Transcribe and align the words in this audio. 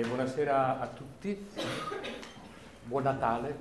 Eh, 0.00 0.06
buonasera 0.06 0.80
a 0.80 0.86
tutti, 0.86 1.46
buon 2.84 3.02
Natale. 3.02 3.54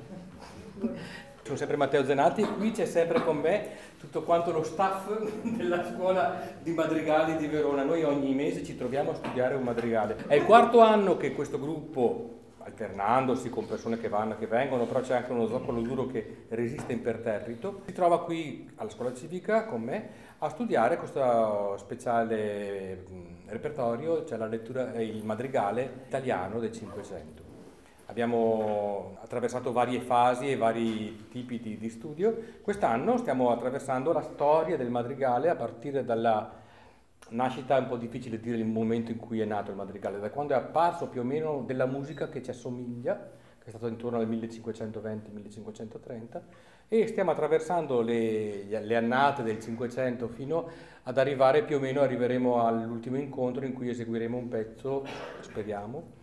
Sono 1.43 1.57
sempre 1.57 1.75
Matteo 1.75 2.05
Zenati, 2.05 2.43
qui 2.43 2.71
c'è 2.71 2.85
sempre 2.85 3.21
con 3.25 3.39
me 3.39 3.71
tutto 3.99 4.23
quanto 4.23 4.53
lo 4.53 4.63
staff 4.63 5.11
della 5.43 5.83
scuola 5.91 6.39
di 6.61 6.71
madrigali 6.71 7.35
di 7.35 7.47
Verona. 7.47 7.83
Noi 7.83 8.03
ogni 8.03 8.33
mese 8.33 8.63
ci 8.63 8.77
troviamo 8.77 9.11
a 9.11 9.15
studiare 9.15 9.55
un 9.55 9.63
madrigale. 9.63 10.15
È 10.27 10.35
il 10.35 10.45
quarto 10.45 10.79
anno 10.79 11.17
che 11.17 11.33
questo 11.33 11.59
gruppo 11.59 12.48
alternandosi 12.59 13.49
con 13.49 13.65
persone 13.65 13.97
che 13.97 14.09
vanno 14.09 14.33
e 14.33 14.37
che 14.37 14.47
vengono, 14.47 14.85
però 14.85 15.01
c'è 15.01 15.15
anche 15.15 15.31
uno 15.31 15.47
zoccolo 15.47 15.81
duro 15.81 16.07
che 16.07 16.45
resiste 16.49 16.93
imperterrito. 16.93 17.81
Si 17.85 17.93
trova 17.93 18.23
qui 18.23 18.69
alla 18.75 18.89
scuola 18.89 19.13
civica 19.13 19.65
con 19.65 19.81
me 19.81 20.09
a 20.39 20.49
studiare 20.49 20.97
questo 20.97 21.75
speciale 21.77 23.03
repertorio, 23.47 24.25
cioè 24.25 24.37
lettura, 24.47 25.01
il 25.01 25.23
madrigale 25.25 26.03
italiano 26.07 26.59
del 26.59 26.71
Cinquecento. 26.71 27.47
Abbiamo 28.05 29.17
attraversato 29.21 29.71
varie 29.71 30.01
fasi 30.01 30.49
e 30.49 30.57
vari 30.57 31.27
tipi 31.29 31.59
di, 31.59 31.77
di 31.77 31.89
studio. 31.89 32.35
Quest'anno 32.61 33.17
stiamo 33.17 33.51
attraversando 33.51 34.11
la 34.11 34.23
storia 34.23 34.77
del 34.77 34.89
madrigale 34.89 35.49
a 35.49 35.55
partire 35.55 36.03
dalla 36.03 36.58
nascita 37.29 37.77
è 37.77 37.79
un 37.79 37.87
po' 37.87 37.97
difficile 37.97 38.39
dire 38.39 38.57
il 38.57 38.65
momento 38.65 39.11
in 39.11 39.17
cui 39.17 39.39
è 39.39 39.45
nato 39.45 39.71
il 39.71 39.77
madrigale, 39.77 40.19
da 40.19 40.29
quando 40.29 40.53
è 40.53 40.57
apparso 40.57 41.07
più 41.07 41.21
o 41.21 41.23
meno 41.23 41.63
della 41.65 41.85
musica 41.85 42.27
che 42.29 42.43
ci 42.43 42.49
assomiglia, 42.49 43.15
che 43.59 43.65
è 43.65 43.69
stato 43.69 43.87
intorno 43.87 44.19
al 44.19 44.29
1520-1530, 44.29 46.41
e 46.87 47.07
stiamo 47.07 47.31
attraversando 47.31 48.01
le, 48.01 48.63
le, 48.63 48.95
annate 48.95 49.43
del 49.43 49.59
Cinquecento 49.59 50.27
fino 50.27 50.67
ad 51.03 51.19
arrivare 51.19 51.63
più 51.63 51.77
o 51.77 51.79
meno, 51.79 52.01
arriveremo 52.01 52.65
all'ultimo 52.65 53.17
incontro 53.17 53.65
in 53.65 53.73
cui 53.73 53.89
eseguiremo 53.89 54.35
un 54.35 54.47
pezzo, 54.47 55.05
speriamo, 55.41 56.17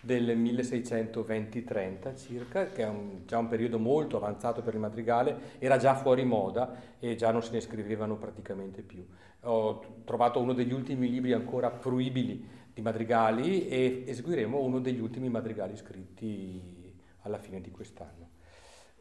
del 0.00 0.36
1620-30 0.36 2.16
circa, 2.16 2.66
che 2.66 2.82
è 2.82 2.88
un, 2.88 3.22
già 3.24 3.38
un 3.38 3.48
periodo 3.48 3.78
molto 3.78 4.16
avanzato 4.16 4.62
per 4.62 4.74
il 4.74 4.80
madrigale, 4.80 5.36
era 5.58 5.76
già 5.76 5.94
fuori 5.94 6.24
moda 6.24 6.74
e 6.98 7.14
già 7.14 7.30
non 7.30 7.42
se 7.42 7.52
ne 7.52 7.60
scrivevano 7.60 8.16
praticamente 8.16 8.82
più. 8.82 9.06
Ho 9.44 9.82
trovato 10.04 10.40
uno 10.40 10.52
degli 10.52 10.72
ultimi 10.72 11.10
libri 11.10 11.32
ancora 11.32 11.70
fruibili 11.70 12.48
di 12.72 12.80
madrigali 12.80 13.68
e 13.68 14.04
eseguiremo 14.06 14.58
uno 14.58 14.78
degli 14.78 15.00
ultimi 15.00 15.28
madrigali 15.28 15.76
scritti 15.76 16.94
alla 17.22 17.38
fine 17.38 17.60
di 17.60 17.70
quest'anno. 17.70 18.30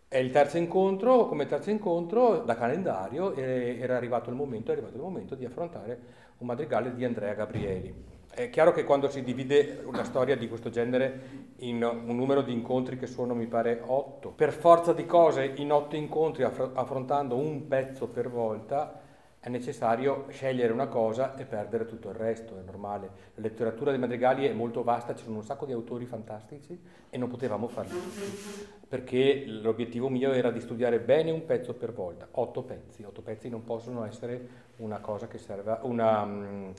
È 0.08 0.18
il 0.18 0.32
terzo 0.32 0.58
incontro, 0.58 1.28
come 1.28 1.46
terzo 1.46 1.70
incontro 1.70 2.40
da 2.40 2.56
calendario 2.56 3.34
era 3.36 3.96
arrivato 3.96 4.30
il 4.30 4.36
momento, 4.36 4.72
è 4.72 4.74
arrivato 4.74 4.96
il 4.96 5.02
momento 5.02 5.36
di 5.36 5.46
affrontare 5.46 6.00
un 6.40 6.48
madrigale 6.48 6.94
di 6.96 7.06
Andrea 7.06 7.34
Gabrieli. 7.34 7.94
È 8.34 8.50
chiaro 8.50 8.72
che 8.72 8.84
quando 8.84 9.10
si 9.10 9.24
divide 9.24 9.84
una 9.86 10.04
storia 10.04 10.36
di 10.36 10.48
questo 10.48 10.70
genere 10.70 11.54
in 11.58 11.84
un 11.84 12.16
numero 12.16 12.42
di 12.42 12.52
incontri 12.52 12.98
che 12.98 13.06
sono, 13.06 13.36
mi 13.36 13.46
pare, 13.46 13.82
otto, 13.86 14.32
per 14.32 14.54
forza 14.54 14.92
di 14.92 15.06
cose, 15.06 15.54
in 15.58 15.72
otto 15.72 15.96
incontri 15.96 16.44
affrontando 16.44 17.36
un 17.36 17.68
pezzo 17.68 18.08
per 18.08 18.30
volta, 18.30 19.01
è 19.44 19.50
necessario 19.50 20.28
scegliere 20.30 20.72
una 20.72 20.86
cosa 20.86 21.36
e 21.36 21.46
perdere 21.46 21.86
tutto 21.86 22.10
il 22.10 22.16
resto, 22.16 22.60
è 22.60 22.62
normale. 22.62 23.10
La 23.34 23.42
letteratura 23.42 23.90
dei 23.90 24.00
madrigali 24.00 24.46
è 24.46 24.54
molto 24.54 24.84
vasta, 24.84 25.16
ci 25.16 25.24
sono 25.24 25.38
un 25.38 25.44
sacco 25.44 25.66
di 25.66 25.72
autori 25.72 26.06
fantastici 26.06 26.80
e 27.10 27.18
non 27.18 27.28
potevamo 27.28 27.68
farli 27.68 27.90
tutti, 27.90 28.68
perché 28.88 29.46
l'obiettivo 29.48 30.10
mio 30.10 30.32
era 30.32 30.52
di 30.52 30.60
studiare 30.60 31.00
bene 31.00 31.32
un 31.32 31.44
pezzo 31.46 31.74
per 31.74 31.92
volta, 31.92 32.28
otto 32.34 32.62
pezzi. 32.62 33.04
Otto 33.04 33.24
pezzi 33.24 33.50
non 33.50 33.64
possono 33.64 34.06
essere 34.06 34.48
una 34.78 35.00
cosa 35.00 35.28
che 35.28 35.40
serva, 35.40 35.80
una... 35.82 36.24
Mm, 36.24 36.70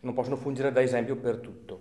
non 0.00 0.14
possono 0.14 0.36
fungere 0.36 0.72
da 0.72 0.80
esempio 0.80 1.16
per 1.16 1.36
tutto. 1.36 1.80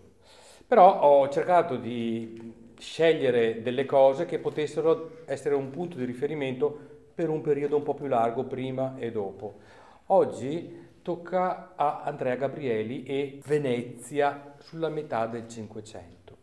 Però 0.67 0.99
ho 0.99 1.29
cercato 1.29 1.77
di 1.77 2.73
scegliere 2.77 3.61
delle 3.61 3.85
cose 3.85 4.25
che 4.25 4.39
potessero 4.39 5.19
essere 5.27 5.55
un 5.55 5.69
punto 5.69 5.95
di 5.95 6.03
riferimento 6.03 6.77
per 7.15 7.29
un 7.29 7.39
periodo 7.39 7.77
un 7.77 7.83
po' 7.83 7.93
più 7.93 8.07
largo 8.07 8.43
prima 8.43 8.95
e 8.97 9.11
dopo. 9.11 9.83
Oggi 10.09 10.99
tocca 11.01 11.71
a 11.75 12.03
Andrea 12.03 12.35
Gabrieli 12.35 13.05
e 13.05 13.41
Venezia 13.43 14.53
sulla 14.59 14.87
metà 14.89 15.25
del 15.25 15.47
Cinquecento. 15.47 16.37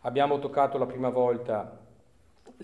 Abbiamo 0.00 0.38
toccato 0.38 0.78
la 0.78 0.86
prima 0.86 1.10
volta 1.10 1.78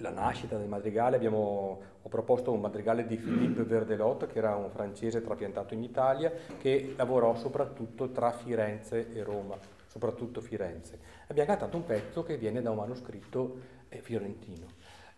la 0.00 0.08
nascita 0.08 0.56
del 0.56 0.66
madrigale, 0.66 1.16
abbiamo, 1.16 1.82
ho 2.00 2.08
proposto 2.08 2.50
un 2.50 2.60
madrigale 2.60 3.06
di 3.06 3.16
Philippe 3.16 3.62
Verdelot, 3.62 4.26
che 4.26 4.38
era 4.38 4.56
un 4.56 4.70
francese 4.70 5.20
trapiantato 5.20 5.74
in 5.74 5.82
Italia, 5.82 6.32
che 6.58 6.94
lavorò 6.96 7.34
soprattutto 7.34 8.10
tra 8.10 8.30
Firenze 8.30 9.12
e 9.12 9.22
Roma, 9.22 9.54
soprattutto 9.86 10.40
Firenze. 10.40 10.98
Abbiamo 11.26 11.50
cantato 11.50 11.76
un 11.76 11.84
pezzo 11.84 12.22
che 12.22 12.38
viene 12.38 12.62
da 12.62 12.70
un 12.70 12.76
manoscritto 12.76 13.58
eh, 13.90 13.98
fiorentino. 13.98 14.66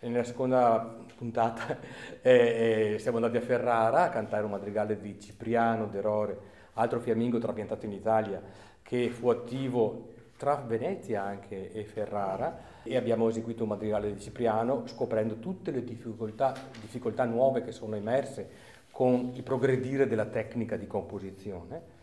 Nella 0.02 0.24
seconda 0.24 0.96
puntata 1.14 1.76
eh, 2.22 2.94
eh, 2.94 2.98
siamo 2.98 3.18
andati 3.18 3.36
a 3.36 3.42
Ferrara 3.42 4.04
a 4.04 4.08
cantare 4.08 4.44
un 4.44 4.50
madrigale 4.50 4.98
di 4.98 5.20
Cipriano 5.20 5.88
d'Erore, 5.88 6.38
altro 6.74 7.00
fiammingo 7.00 7.38
trapiantato 7.38 7.84
in 7.84 7.92
Italia, 7.92 8.40
che 8.82 9.10
fu 9.10 9.28
attivo 9.28 10.14
tra 10.38 10.54
Venezia 10.54 11.22
anche 11.22 11.70
e 11.70 11.84
Ferrara 11.84 12.80
e 12.82 12.96
abbiamo 12.96 13.28
eseguito 13.28 13.64
un 13.64 13.68
madrigale 13.68 14.10
di 14.10 14.18
Cipriano 14.18 14.86
scoprendo 14.86 15.38
tutte 15.38 15.70
le 15.70 15.84
difficoltà, 15.84 16.54
difficoltà 16.80 17.26
nuove 17.26 17.62
che 17.62 17.72
sono 17.72 17.94
emerse 17.94 18.48
con 18.90 19.32
il 19.34 19.42
progredire 19.42 20.06
della 20.06 20.24
tecnica 20.24 20.76
di 20.76 20.86
composizione. 20.86 21.99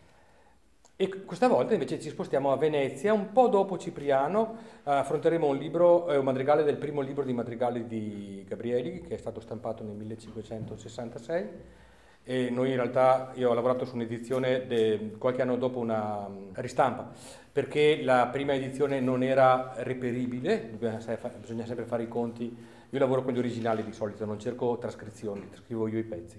E 1.00 1.24
questa 1.24 1.46
volta 1.46 1.74
invece 1.74 2.00
ci 2.00 2.08
spostiamo 2.08 2.50
a 2.50 2.56
Venezia, 2.56 3.12
un 3.12 3.30
po' 3.30 3.46
dopo 3.46 3.78
Cipriano, 3.78 4.56
eh, 4.78 4.90
affronteremo 4.90 5.46
un 5.46 5.56
libro, 5.56 6.08
eh, 6.10 6.16
un 6.16 6.24
madrigale 6.24 6.64
del 6.64 6.76
primo 6.76 7.02
libro 7.02 7.22
di 7.22 7.32
madrigali 7.32 7.86
di 7.86 8.44
Gabrieli, 8.44 9.02
che 9.02 9.14
è 9.14 9.16
stato 9.16 9.38
stampato 9.38 9.84
nel 9.84 9.94
1566 9.94 11.48
e 12.24 12.50
noi 12.50 12.70
in 12.70 12.74
realtà, 12.74 13.30
io 13.36 13.48
ho 13.48 13.54
lavorato 13.54 13.84
su 13.84 13.94
un'edizione 13.94 14.66
de, 14.66 15.14
qualche 15.18 15.40
anno 15.40 15.56
dopo 15.56 15.78
una 15.78 16.28
mm, 16.28 16.48
ristampa, 16.54 17.08
perché 17.52 18.02
la 18.02 18.26
prima 18.32 18.54
edizione 18.54 18.98
non 18.98 19.22
era 19.22 19.74
reperibile, 19.76 20.58
bisogna 20.58 21.64
sempre 21.64 21.84
fare 21.84 22.02
i 22.02 22.08
conti, 22.08 22.54
io 22.90 22.98
lavoro 22.98 23.22
con 23.22 23.32
gli 23.32 23.38
originali 23.38 23.84
di 23.84 23.92
solito, 23.92 24.24
non 24.24 24.40
cerco 24.40 24.76
trascrizioni, 24.78 25.48
scrivo 25.52 25.86
io 25.86 25.98
i 25.98 26.02
pezzi. 26.02 26.38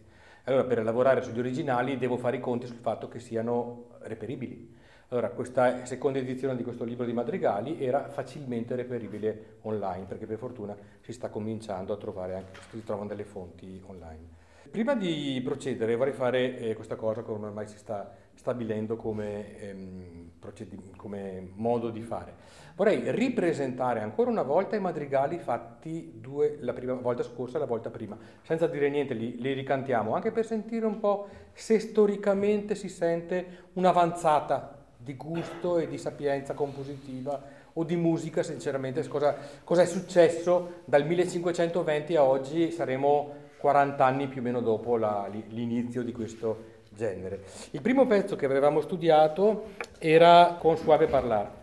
Allora 0.50 0.64
per 0.64 0.84
lavorare 0.84 1.22
sugli 1.22 1.38
originali 1.38 2.00
devo 2.00 2.18
fare 2.18 2.38
i 2.38 2.40
conti 2.40 2.66
sul 2.66 2.80
fatto 2.80 3.08
che 3.08 3.20
siano 3.20 3.90
reperibili. 4.00 4.76
Allora 5.10 5.30
questa 5.30 5.86
seconda 5.86 6.18
edizione 6.18 6.56
di 6.56 6.64
questo 6.64 6.84
libro 6.84 7.06
di 7.06 7.14
madrigali 7.14 7.80
era 7.86 8.10
facilmente 8.10 8.76
reperibile 8.76 9.58
online, 9.62 10.06
perché 10.06 10.26
per 10.26 10.40
fortuna 10.40 10.76
si 11.02 11.14
sta 11.14 11.30
cominciando 11.30 11.94
a 11.94 11.98
trovare 11.98 12.34
anche, 12.34 12.60
si 12.72 12.84
trovano 12.84 13.08
delle 13.08 13.26
fonti 13.26 13.80
online. 13.86 14.38
Prima 14.72 14.96
di 14.96 15.40
procedere 15.44 15.96
vorrei 15.96 16.14
fare 16.14 16.58
eh, 16.58 16.74
questa 16.74 16.96
cosa 16.96 17.22
come 17.22 17.46
ormai 17.46 17.68
si 17.68 17.78
sta 17.78 18.12
stabilendo 18.34 18.96
come, 18.96 19.56
ehm, 19.60 20.32
procedi- 20.40 20.94
come, 20.96 21.48
modo 21.54 21.92
di 21.92 22.02
fare. 22.02 22.34
Vorrei 22.80 23.12
ripresentare 23.12 24.00
ancora 24.00 24.30
una 24.30 24.42
volta 24.42 24.78
i 24.78 24.80
madrigali 24.80 25.38
fatti 25.38 26.14
due, 26.16 26.60
la 26.62 26.72
prima 26.72 26.94
volta 26.94 27.24
scorsa 27.24 27.58
e 27.58 27.60
la 27.60 27.66
volta 27.66 27.90
prima, 27.90 28.18
senza 28.42 28.68
dire 28.68 28.90
niente, 28.90 29.14
li, 29.14 29.36
li 29.38 29.52
ricantiamo, 29.52 30.16
anche 30.16 30.32
per 30.32 30.46
sentire 30.46 30.86
un 30.86 30.98
po' 30.98 31.28
se 31.52 31.78
storicamente 31.78 32.76
si 32.76 32.88
sente 32.88 33.66
un'avanzata 33.74 34.78
di 34.96 35.18
gusto 35.18 35.78
e 35.78 35.90
di 35.90 35.98
sapienza 35.98 36.54
compositiva 36.54 37.44
o 37.74 37.84
di 37.84 37.98
musica, 37.98 38.44
sinceramente, 38.44 39.06
cosa, 39.10 39.36
cosa 39.66 39.82
è 39.82 39.86
successo 39.86 40.84
dal 40.86 41.06
1520 41.06 42.16
a 42.16 42.24
oggi, 42.24 42.72
saremo 42.72 43.34
40 43.58 44.06
anni 44.06 44.28
più 44.30 44.40
o 44.40 44.44
meno 44.46 44.62
dopo 44.62 44.96
la, 44.96 45.30
l'inizio 45.50 46.02
di 46.02 46.14
questo 46.14 46.78
genere. 46.92 47.44
Il 47.72 47.82
primo 47.82 48.08
pezzo 48.08 48.38
che 48.38 48.46
avevamo 48.46 48.80
studiato 48.80 49.72
era 49.98 50.56
Con 50.58 50.78
suave 50.78 51.08
parlare. 51.08 51.59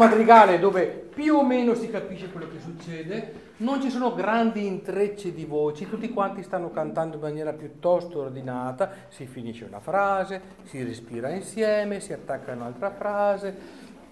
Madrigale 0.00 0.58
dove 0.58 0.86
più 0.86 1.36
o 1.36 1.44
meno 1.44 1.74
si 1.74 1.90
capisce 1.90 2.30
quello 2.30 2.48
che 2.48 2.58
succede, 2.58 3.48
non 3.58 3.82
ci 3.82 3.90
sono 3.90 4.14
grandi 4.14 4.64
intrecci 4.66 5.34
di 5.34 5.44
voci, 5.44 5.86
tutti 5.86 6.08
quanti 6.08 6.42
stanno 6.42 6.70
cantando 6.70 7.16
in 7.16 7.22
maniera 7.22 7.52
piuttosto 7.52 8.20
ordinata, 8.20 8.90
si 9.08 9.26
finisce 9.26 9.66
una 9.66 9.80
frase, 9.80 10.40
si 10.62 10.82
respira 10.82 11.28
insieme, 11.28 12.00
si 12.00 12.14
attacca 12.14 12.52
un'altra 12.52 12.90
frase, 12.92 13.54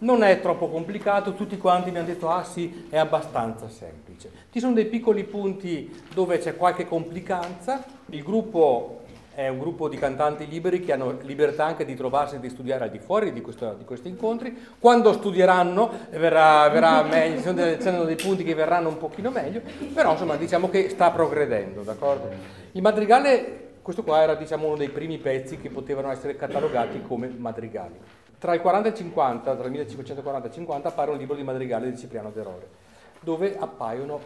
non 0.00 0.22
è 0.22 0.40
troppo 0.40 0.68
complicato, 0.68 1.32
tutti 1.32 1.56
quanti 1.56 1.90
mi 1.90 1.96
hanno 1.96 2.06
detto 2.06 2.28
ah 2.28 2.44
sì, 2.44 2.86
è 2.90 2.98
abbastanza 2.98 3.70
semplice. 3.70 4.30
Ci 4.50 4.60
sono 4.60 4.74
dei 4.74 4.86
piccoli 4.86 5.24
punti 5.24 5.90
dove 6.12 6.36
c'è 6.36 6.54
qualche 6.54 6.84
complicanza, 6.84 7.82
il 8.10 8.22
gruppo 8.22 8.97
è 9.38 9.46
un 9.46 9.60
gruppo 9.60 9.88
di 9.88 9.96
cantanti 9.96 10.48
liberi 10.48 10.80
che 10.80 10.92
hanno 10.92 11.16
libertà 11.20 11.64
anche 11.64 11.84
di 11.84 11.94
trovarsi 11.94 12.34
e 12.34 12.40
di 12.40 12.48
studiare 12.48 12.82
al 12.82 12.90
di 12.90 12.98
fuori 12.98 13.32
di, 13.32 13.40
questo, 13.40 13.72
di 13.78 13.84
questi 13.84 14.08
incontri. 14.08 14.52
Quando 14.80 15.12
studieranno 15.12 15.92
verrà, 16.10 16.68
verrà 16.70 17.04
meglio, 17.06 17.36
ci 17.36 17.80
sono, 17.80 18.02
dei, 18.02 18.16
punti 18.16 18.42
che 18.42 18.54
verranno 18.54 18.88
un 18.88 18.98
pochino 18.98 19.30
meglio, 19.30 19.60
però 19.94 20.10
insomma 20.10 20.34
diciamo 20.34 20.68
che 20.68 20.88
sta 20.88 21.12
progredendo, 21.12 21.82
d'accordo? 21.82 22.28
Il 22.72 22.82
madrigale, 22.82 23.74
questo 23.80 24.02
qua 24.02 24.22
era 24.22 24.34
diciamo 24.34 24.66
uno 24.66 24.76
dei 24.76 24.88
primi 24.88 25.18
pezzi 25.18 25.58
che 25.58 25.70
potevano 25.70 26.10
essere 26.10 26.34
catalogati 26.34 27.00
come 27.02 27.28
madrigali. 27.28 27.94
Tra 28.40 28.54
il 28.54 28.60
40 28.60 28.88
e 28.88 28.90
il 28.90 28.96
50, 28.96 29.54
tra 29.54 29.64
il 29.64 29.70
1540 29.70 30.46
e 30.46 30.48
il 30.48 30.54
50, 30.56 30.88
appare 30.88 31.12
un 31.12 31.16
libro 31.16 31.36
di 31.36 31.44
madrigale 31.44 31.88
di 31.88 31.96
Cipriano 31.96 32.32
d'Erore, 32.32 32.68
dove 33.20 33.56
appaiono 33.56 34.18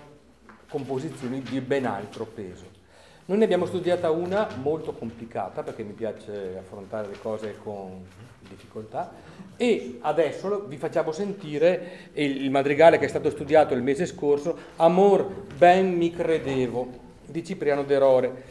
composizioni 0.70 1.43
di 1.43 1.61
ben 1.61 1.85
altro 1.85 2.25
peso. 2.25 2.81
Noi 3.24 3.38
ne 3.38 3.44
abbiamo 3.44 3.66
studiata 3.66 4.10
una 4.10 4.48
molto 4.60 4.92
complicata 4.92 5.62
perché 5.62 5.84
mi 5.84 5.92
piace 5.92 6.56
affrontare 6.58 7.06
le 7.06 7.19
cose 7.20 7.56
con 7.62 8.04
difficoltà 8.48 9.12
e 9.56 9.98
adesso 10.00 10.64
vi 10.66 10.76
facciamo 10.76 11.12
sentire 11.12 12.08
il, 12.14 12.50
madrigale 12.50 12.98
che 12.98 13.04
è 13.04 13.08
stato 13.08 13.30
studiato 13.30 13.74
il 13.74 13.82
mese 13.82 14.06
scorso, 14.06 14.56
Amor 14.76 15.24
ben 15.56 15.94
mi 15.94 16.10
credevo, 16.10 16.88
di 17.24 17.44
Cipriano 17.44 17.84
d'Erore, 17.84 18.42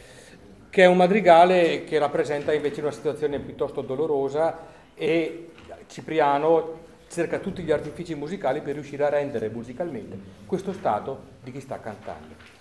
che 0.70 0.84
è 0.84 0.86
un 0.86 0.96
madrigale 0.96 1.84
che 1.84 1.98
rappresenta 1.98 2.54
invece 2.54 2.80
una 2.80 2.92
situazione 2.92 3.38
piuttosto 3.40 3.82
dolorosa 3.82 4.58
e 4.94 5.50
Cipriano 5.86 6.80
cerca 7.08 7.40
tutti 7.40 7.62
gli 7.62 7.70
artifici 7.70 8.14
musicali 8.14 8.62
per 8.62 8.72
riuscire 8.72 9.04
a 9.04 9.10
rendere 9.10 9.50
musicalmente 9.50 10.18
questo 10.46 10.72
stato 10.72 11.20
di 11.42 11.52
chi 11.52 11.60
sta 11.60 11.78
cantando. 11.78 12.60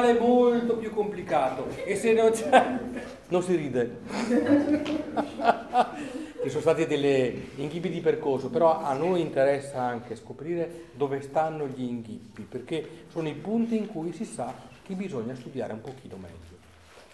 Madrigale 0.00 0.18
molto 0.18 0.76
più 0.76 0.90
complicato 0.90 1.68
e 1.84 1.94
se 1.94 2.12
non 2.12 2.30
c'è 2.30 2.78
non 3.28 3.42
si 3.42 3.54
ride. 3.54 3.98
Ci 6.42 6.48
sono 6.48 6.62
stati 6.62 6.86
degli 6.86 7.48
inghippi 7.56 7.90
di 7.90 8.00
percorso, 8.00 8.48
però 8.48 8.80
a 8.80 8.94
noi 8.94 9.20
interessa 9.20 9.82
anche 9.82 10.16
scoprire 10.16 10.86
dove 10.94 11.20
stanno 11.20 11.66
gli 11.66 11.82
inghippi, 11.82 12.42
perché 12.42 13.04
sono 13.08 13.28
i 13.28 13.34
punti 13.34 13.76
in 13.76 13.86
cui 13.86 14.12
si 14.12 14.24
sa 14.24 14.52
che 14.82 14.94
bisogna 14.94 15.34
studiare 15.34 15.74
un 15.74 15.82
pochino 15.82 16.16
meglio. 16.16 16.58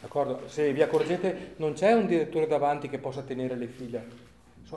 D'accordo? 0.00 0.42
Se 0.46 0.72
vi 0.72 0.80
accorgete 0.80 1.54
non 1.56 1.72
c'è 1.72 1.92
un 1.92 2.06
direttore 2.06 2.46
davanti 2.46 2.88
che 2.88 2.98
possa 2.98 3.22
tenere 3.22 3.56
le 3.56 3.66
fila, 3.66 4.00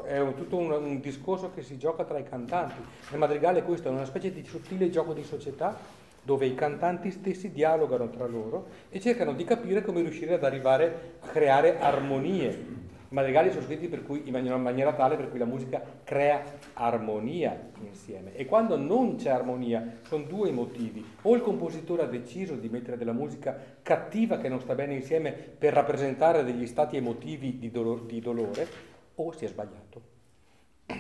è 0.04 0.34
tutto 0.36 0.56
un, 0.58 0.72
un, 0.72 1.00
discorso 1.00 1.51
che 1.54 1.62
si 1.62 1.78
gioca 1.78 2.04
tra 2.04 2.18
i 2.18 2.24
cantanti. 2.24 2.82
Il 3.12 3.18
madrigale 3.18 3.63
questo 3.63 3.88
è 3.88 3.92
una 3.92 4.06
specie 4.06 4.32
di 4.32 4.44
sottile 4.46 4.89
gioco 4.89 5.13
di 5.13 5.24
società 5.24 5.78
dove 6.24 6.46
i 6.46 6.56
cantanti 6.56 7.12
stessi 7.12 7.52
dialogano 7.52 8.10
tra 8.10 8.26
loro 8.26 8.68
e 8.90 9.00
cercano 9.00 9.34
di 9.34 9.44
capire 9.44 9.82
come 9.82 10.02
riuscire 10.02 10.36
ad 10.36 10.44
arrivare 10.44 11.16
a 11.20 11.28
creare 11.28 11.80
armonie. 11.80 12.88
I 13.12 13.16
madrigali 13.16 13.50
sono 13.50 13.64
scritti 13.64 13.90
cui, 14.04 14.22
in 14.26 14.32
maniera, 14.32 14.56
maniera 14.58 14.94
tale 14.94 15.16
per 15.16 15.30
cui 15.30 15.40
la 15.40 15.46
musica 15.46 15.82
crea 16.04 16.44
armonia 16.74 17.60
insieme. 17.84 18.36
E 18.36 18.46
quando 18.46 18.78
non 18.78 19.16
c'è 19.16 19.32
armonia, 19.32 19.98
sono 20.04 20.26
due 20.26 20.52
motivi. 20.52 21.04
O 21.24 21.36
il 21.36 21.42
compositore 21.42 22.04
ha 22.04 22.08
deciso 22.08 22.54
di 22.54 22.70
mettere 22.70 22.98
della 22.98 23.12
musica 23.12 23.58
cattiva 23.82 24.38
che 24.38 24.48
non 24.48 24.60
sta 24.60 24.76
bene 24.76 24.94
insieme 24.94 25.32
per 25.32 25.74
rappresentare 25.74 26.44
degli 26.44 26.68
stati 26.68 26.98
emotivi 26.98 27.58
di, 27.58 27.72
dolor, 27.72 28.04
di 28.04 28.20
dolore, 28.20 28.68
o 29.16 29.32
si 29.32 29.46
è 29.46 29.48
sbagliato. 29.48 30.09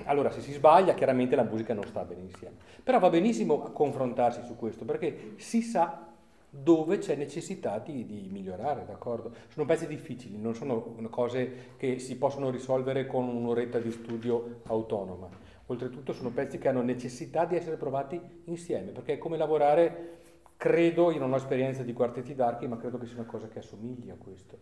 Allora, 0.05 0.31
se 0.31 0.41
si 0.41 0.51
sbaglia, 0.51 0.93
chiaramente 0.93 1.35
la 1.35 1.43
musica 1.43 1.73
non 1.73 1.85
sta 1.85 2.03
bene 2.03 2.21
insieme. 2.21 2.55
Però 2.83 2.99
va 2.99 3.09
benissimo 3.09 3.59
confrontarsi 3.59 4.41
su 4.45 4.55
questo, 4.55 4.85
perché 4.85 5.33
si 5.37 5.61
sa 5.61 6.07
dove 6.49 6.97
c'è 6.97 7.15
necessità 7.15 7.77
di, 7.79 8.05
di, 8.05 8.27
migliorare, 8.31 8.85
d'accordo? 8.85 9.31
Sono 9.49 9.65
pezzi 9.65 9.85
difficili, 9.87 10.37
non 10.39 10.55
sono 10.55 10.95
cose 11.09 11.73
che 11.77 11.99
si 11.99 12.17
possono 12.17 12.49
risolvere 12.49 13.05
con 13.05 13.27
un'oretta 13.27 13.79
di 13.79 13.91
studio 13.91 14.61
autonoma. 14.63 15.29
Oltretutto 15.67 16.13
sono 16.13 16.31
pezzi 16.31 16.57
che 16.57 16.67
hanno 16.67 16.81
necessità 16.81 17.45
di 17.45 17.55
essere 17.55 17.77
provati 17.77 18.19
insieme, 18.45 18.91
perché 18.91 19.13
è 19.13 19.17
come 19.19 19.37
lavorare, 19.37 20.18
credo, 20.59 21.09
io 21.09 21.19
non 21.19 21.31
ho 21.31 21.37
esperienza 21.37 21.83
di 21.83 21.93
quartetti 21.93 22.35
d'archi, 22.35 22.67
ma 22.67 22.75
credo 22.75 22.97
che 22.97 23.05
sia 23.05 23.15
una 23.15 23.25
cosa 23.25 23.47
che 23.47 23.59
assomigli 23.59 24.09
a 24.09 24.17
questo 24.21 24.59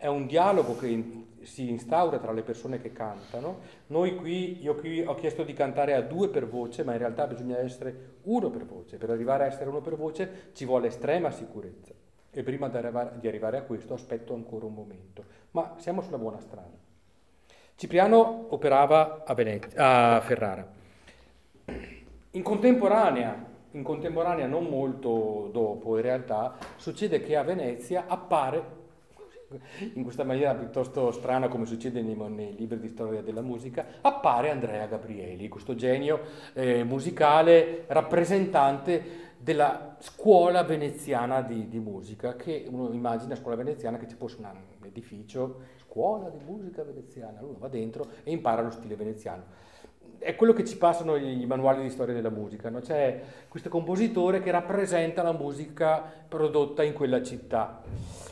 è 0.00 0.06
un 0.06 0.26
dialogo 0.26 0.76
che 0.76 1.26
si 1.42 1.68
instaura 1.68 2.16
tra 2.16 2.32
le 2.32 2.40
persone 2.40 2.80
che 2.80 2.90
cantano. 2.90 3.58
Noi 3.88 4.14
qui, 4.14 4.62
io 4.62 4.74
qui 4.74 5.04
ho 5.04 5.14
chiesto 5.14 5.44
di 5.44 5.52
cantare 5.52 5.92
a 5.92 6.00
due 6.00 6.30
per 6.30 6.48
voce, 6.48 6.84
ma 6.84 6.92
in 6.92 6.98
realtà 6.98 7.26
bisogna 7.26 7.58
essere 7.58 8.14
uno 8.22 8.48
per 8.48 8.64
voce. 8.64 8.96
Per 8.96 9.10
arrivare 9.10 9.44
a 9.44 9.46
essere 9.48 9.68
uno 9.68 9.82
per 9.82 9.96
voce 9.96 10.52
ci 10.54 10.64
vuole 10.64 10.86
estrema 10.86 11.30
sicurezza. 11.30 11.92
E 12.30 12.42
prima 12.42 12.68
di 12.68 13.28
arrivare, 13.28 13.58
a 13.58 13.62
questo 13.62 13.92
aspetto 13.92 14.32
ancora 14.32 14.64
un 14.64 14.72
momento. 14.72 15.22
Ma 15.50 15.74
siamo 15.76 16.00
sulla 16.00 16.16
buona 16.16 16.40
strada. 16.40 16.78
Cipriano 17.74 18.46
operava 18.54 19.24
a, 19.26 19.34
Venezia, 19.34 20.14
a 20.14 20.20
Ferrara. 20.22 20.66
In 22.30 22.42
contemporanea, 22.42 23.49
in 23.72 23.82
contemporanea, 23.82 24.46
non 24.46 24.64
molto 24.64 25.48
dopo 25.52 25.96
in 25.96 26.02
realtà, 26.02 26.56
succede 26.76 27.20
che 27.20 27.36
a 27.36 27.42
Venezia 27.42 28.04
appare 28.06 28.78
in 29.94 30.04
questa 30.04 30.22
maniera 30.22 30.54
piuttosto 30.54 31.10
strana 31.10 31.48
come 31.48 31.66
succede 31.66 32.02
nei, 32.02 32.14
nei, 32.14 32.54
libri 32.56 32.78
di 32.78 32.88
storia 32.88 33.22
della 33.22 33.40
musica, 33.40 33.84
appare 34.00 34.50
Andrea 34.50 34.86
Gabrieli, 34.86 35.48
questo 35.48 35.74
genio 35.74 36.20
eh, 36.52 36.84
musicale 36.84 37.84
rappresentante 37.88 39.28
della 39.36 39.96
scuola 39.98 40.62
veneziana 40.62 41.40
di, 41.40 41.68
di, 41.68 41.78
musica, 41.78 42.36
che 42.36 42.66
uno 42.70 42.92
immagina 42.92 43.34
scuola 43.34 43.56
veneziana 43.56 43.98
che 43.98 44.06
ci 44.06 44.14
fosse 44.14 44.36
un, 44.38 44.46
edificio, 44.82 45.60
scuola 45.86 46.28
di 46.28 46.38
musica 46.44 46.82
veneziana, 46.82 47.40
uno 47.40 47.56
va 47.58 47.68
dentro 47.68 48.06
e 48.22 48.30
impara 48.30 48.62
lo 48.62 48.70
stile 48.70 48.96
veneziano 48.96 49.68
è 50.20 50.36
quello 50.36 50.52
che 50.52 50.66
ci 50.66 50.76
passano 50.76 51.16
i 51.16 51.46
manuali 51.46 51.80
di 51.82 51.88
storia 51.88 52.14
della 52.14 52.28
musica, 52.28 52.68
no? 52.68 52.80
c'è 52.80 53.22
questo 53.48 53.70
compositore 53.70 54.42
che 54.42 54.50
rappresenta 54.50 55.22
la 55.22 55.32
musica 55.32 56.04
prodotta 56.28 56.82
in 56.82 56.92
quella 56.92 57.22
città. 57.22 57.82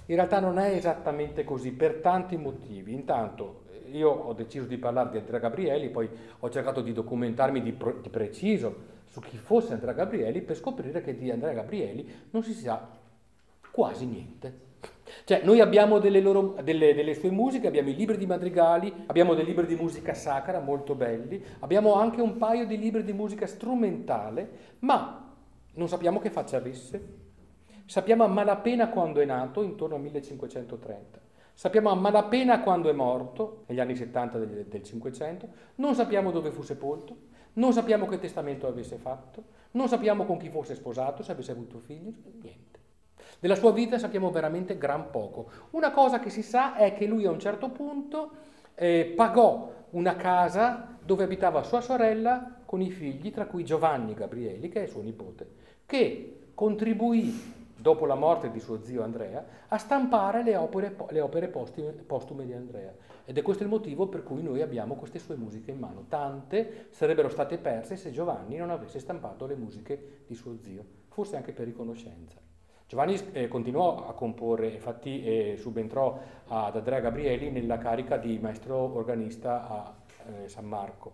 In 0.07 0.15
realtà 0.15 0.39
non 0.39 0.59
è 0.59 0.75
esattamente 0.75 1.45
così 1.45 1.73
per 1.73 1.95
tanti 1.97 2.37
motivi. 2.37 2.93
Intanto 2.93 3.65
io 3.91 4.11
ho 4.11 4.35
deciso 4.35 4.67
di 4.67 4.77
parlare 4.77 5.11
di 5.11 5.17
Andrea 5.17 5.41
Gabrieli, 5.41 5.89
poi 5.89 6.09
ho 6.39 6.51
cercato 6.51 6.83
di 6.83 6.93
documentarmi 6.93 7.63
di, 7.63 7.73
pro- 7.73 7.99
di 8.03 8.11
preciso 8.11 8.97
su 9.07 9.21
chi 9.21 9.39
fosse 9.39 9.73
Andrea 9.73 9.95
Gabrieli 9.95 10.43
per 10.43 10.57
scoprire 10.57 11.01
che 11.01 11.17
di 11.17 11.31
Andrea 11.31 11.55
Gabrieli 11.55 12.07
non 12.31 12.43
si 12.43 12.53
sa 12.53 12.87
quasi 13.71 14.05
niente. 14.05 14.67
Cioè, 15.25 15.43
noi 15.45 15.61
abbiamo 15.61 15.99
delle, 15.99 16.21
loro, 16.21 16.57
delle, 16.63 16.95
delle, 16.95 17.15
sue 17.15 17.31
musiche, 17.31 17.67
abbiamo 17.67 17.89
i 17.89 17.95
libri 17.95 18.17
di 18.17 18.27
madrigali, 18.27 18.93
abbiamo 19.07 19.35
dei 19.35 19.45
libri 19.45 19.67
di 19.67 19.77
musica 19.77 20.15
sacra 20.15 20.61
molto 20.61 20.95
belli, 20.95 21.43
abbiamo 21.61 21.95
anche 21.95 22.21
un 22.21 22.37
paio 22.37 22.67
di 22.67 22.79
libri 22.79 23.05
di 23.05 23.13
musica 23.13 23.47
strumentale, 23.47 24.51
ma 24.81 25.35
non 25.75 25.89
sappiamo 25.89 26.19
che 26.19 26.31
faccia 26.31 26.57
avesse, 26.57 27.27
Sappiamo 27.89 28.23
a 28.23 28.27
malapena 28.27 28.91
quando 28.91 29.21
è 29.21 29.25
nato, 29.25 29.63
intorno 29.63 29.95
al 29.95 30.03
1530. 30.03 31.21
Sappiamo 31.55 31.89
a 31.89 31.95
malapena 31.95 32.61
quando 32.61 32.91
è 32.91 32.93
morto, 32.93 33.65
negli 33.67 33.81
anni 33.81 33.97
70 33.97 34.39
del, 34.39 34.67
del 34.67 34.83
500. 34.83 35.49
Non 35.77 35.95
sappiamo 35.95 36.31
dove 36.31 36.51
fu 36.51 36.61
sepolto. 36.61 37.17
Non 37.55 37.73
sappiamo 37.73 38.05
che 38.05 38.19
testamento 38.19 38.67
avesse 38.67 38.99
fatto. 38.99 39.43
Non 39.71 39.89
sappiamo 39.89 40.27
con 40.27 40.37
chi 40.37 40.51
fosse 40.51 40.75
sposato, 40.75 41.23
se 41.23 41.33
avesse 41.33 41.53
avuto 41.53 41.79
figli. 41.79 42.15
Niente. 42.43 42.68
Della 43.41 43.55
sua 43.55 43.71
vita 43.71 43.99
sappiamo 43.99 44.31
veramente 44.31 44.77
gran 44.77 45.11
poco. 45.11 45.49
Una 45.71 45.93
cosa 45.93 46.19
che 46.19 46.29
si 46.29 46.43
sa 46.43 46.75
è 46.75 46.93
che 46.95 47.07
lui 47.07 47.25
a 47.25 47.31
un 47.31 47.39
certo 47.39 47.69
punto 47.69 48.31
eh, 48.75 49.13
pagò 49.15 49.73
una 49.91 50.17
casa 50.17 50.97
dove 51.05 51.23
abitava 51.23 51.63
sua 51.63 51.81
sorella 51.81 52.57
con 52.65 52.81
i 52.81 52.91
figli, 52.91 53.31
tra 53.31 53.47
cui 53.47 53.65
Giovanni 53.65 54.15
Gabrieli, 54.15 54.69
che 54.69 54.83
è 54.83 54.87
suo 54.87 55.03
nipote, 55.03 55.49
che 55.87 56.49
contribuì 56.53 57.57
dopo 57.77 58.07
la 58.07 58.17
morte 58.17 58.51
di 58.51 58.59
suo 58.59 58.83
zio 58.83 59.05
Andrea, 59.05 59.45
a 59.69 59.79
stampare 59.79 60.43
le 60.43 60.57
opere, 60.57 60.97
le 61.11 61.21
opere 61.21 61.47
postume, 61.47 61.93
postume, 61.93 62.45
di 62.45 62.53
Andrea. 62.53 62.93
Ed 63.25 63.39
è 63.39 63.43
questo 63.43 63.63
il 63.63 63.69
motivo 63.69 64.09
per 64.09 64.25
cui 64.25 64.43
noi 64.43 64.63
abbiamo 64.63 64.97
queste 64.97 65.21
sue 65.21 65.37
musiche 65.37 65.71
in 65.71 65.79
mano. 65.79 66.07
Tante 66.09 66.89
sarebbero 66.91 67.29
state 67.29 67.57
perse 67.57 67.97
se 67.97 68.11
Giovanni 68.11 68.57
non 68.57 68.71
avesse 68.71 68.99
stampato 68.99 69.47
le 69.47 69.55
musiche 69.55 70.23
di 70.27 70.35
suo 70.35 70.57
zio, 70.61 70.85
forse 71.09 71.37
anche 71.37 71.53
per 71.53 71.67
riconoscenza. 71.67 72.48
Giovanni 72.89 73.21
eh, 73.33 73.49
continuò 73.49 74.09
a 74.09 74.15
comporre, 74.15 74.69
infatti 74.69 75.23
eh, 75.23 75.57
subentrò 75.59 76.19
ad 76.47 76.75
Andrea 76.75 77.01
Gabrieli 77.01 77.51
nella 77.51 77.77
carica 77.77 78.17
di 78.17 78.39
maestro 78.39 78.77
organista 78.97 79.69
a 79.69 79.95
eh, 80.45 80.49
San 80.49 80.65
Marco. 80.65 81.13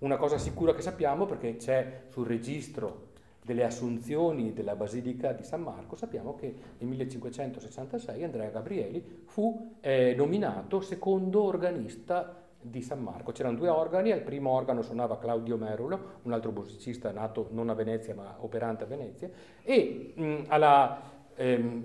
Una 0.00 0.18
cosa 0.18 0.36
sicura 0.36 0.74
che 0.74 0.82
sappiamo, 0.82 1.24
perché 1.24 1.56
c'è 1.56 2.02
sul 2.10 2.26
registro 2.26 3.12
delle 3.42 3.64
assunzioni 3.64 4.52
della 4.52 4.76
Basilica 4.76 5.32
di 5.32 5.44
San 5.44 5.62
Marco, 5.62 5.96
sappiamo 5.96 6.34
che 6.34 6.54
nel 6.76 6.88
1566 6.90 8.22
Andrea 8.22 8.50
Gabrieli 8.50 9.22
fu 9.24 9.76
eh, 9.80 10.12
nominato 10.14 10.82
secondo 10.82 11.42
organista 11.42 12.42
di 12.60 12.82
San 12.82 13.02
Marco. 13.02 13.32
C'erano 13.32 13.56
due 13.56 13.70
organi, 13.70 14.12
al 14.12 14.20
primo 14.20 14.50
organo 14.50 14.82
suonava 14.82 15.18
Claudio 15.18 15.56
Merulo, 15.56 16.18
un 16.22 16.32
altro 16.34 16.50
musicista 16.50 17.10
nato 17.12 17.48
non 17.52 17.70
a 17.70 17.74
Venezia 17.74 18.14
ma 18.14 18.36
operante 18.40 18.84
a 18.84 18.86
Venezia, 18.86 19.30
e 19.62 20.12
mh, 20.14 20.44
alla 20.48 21.12
ehm, 21.36 21.84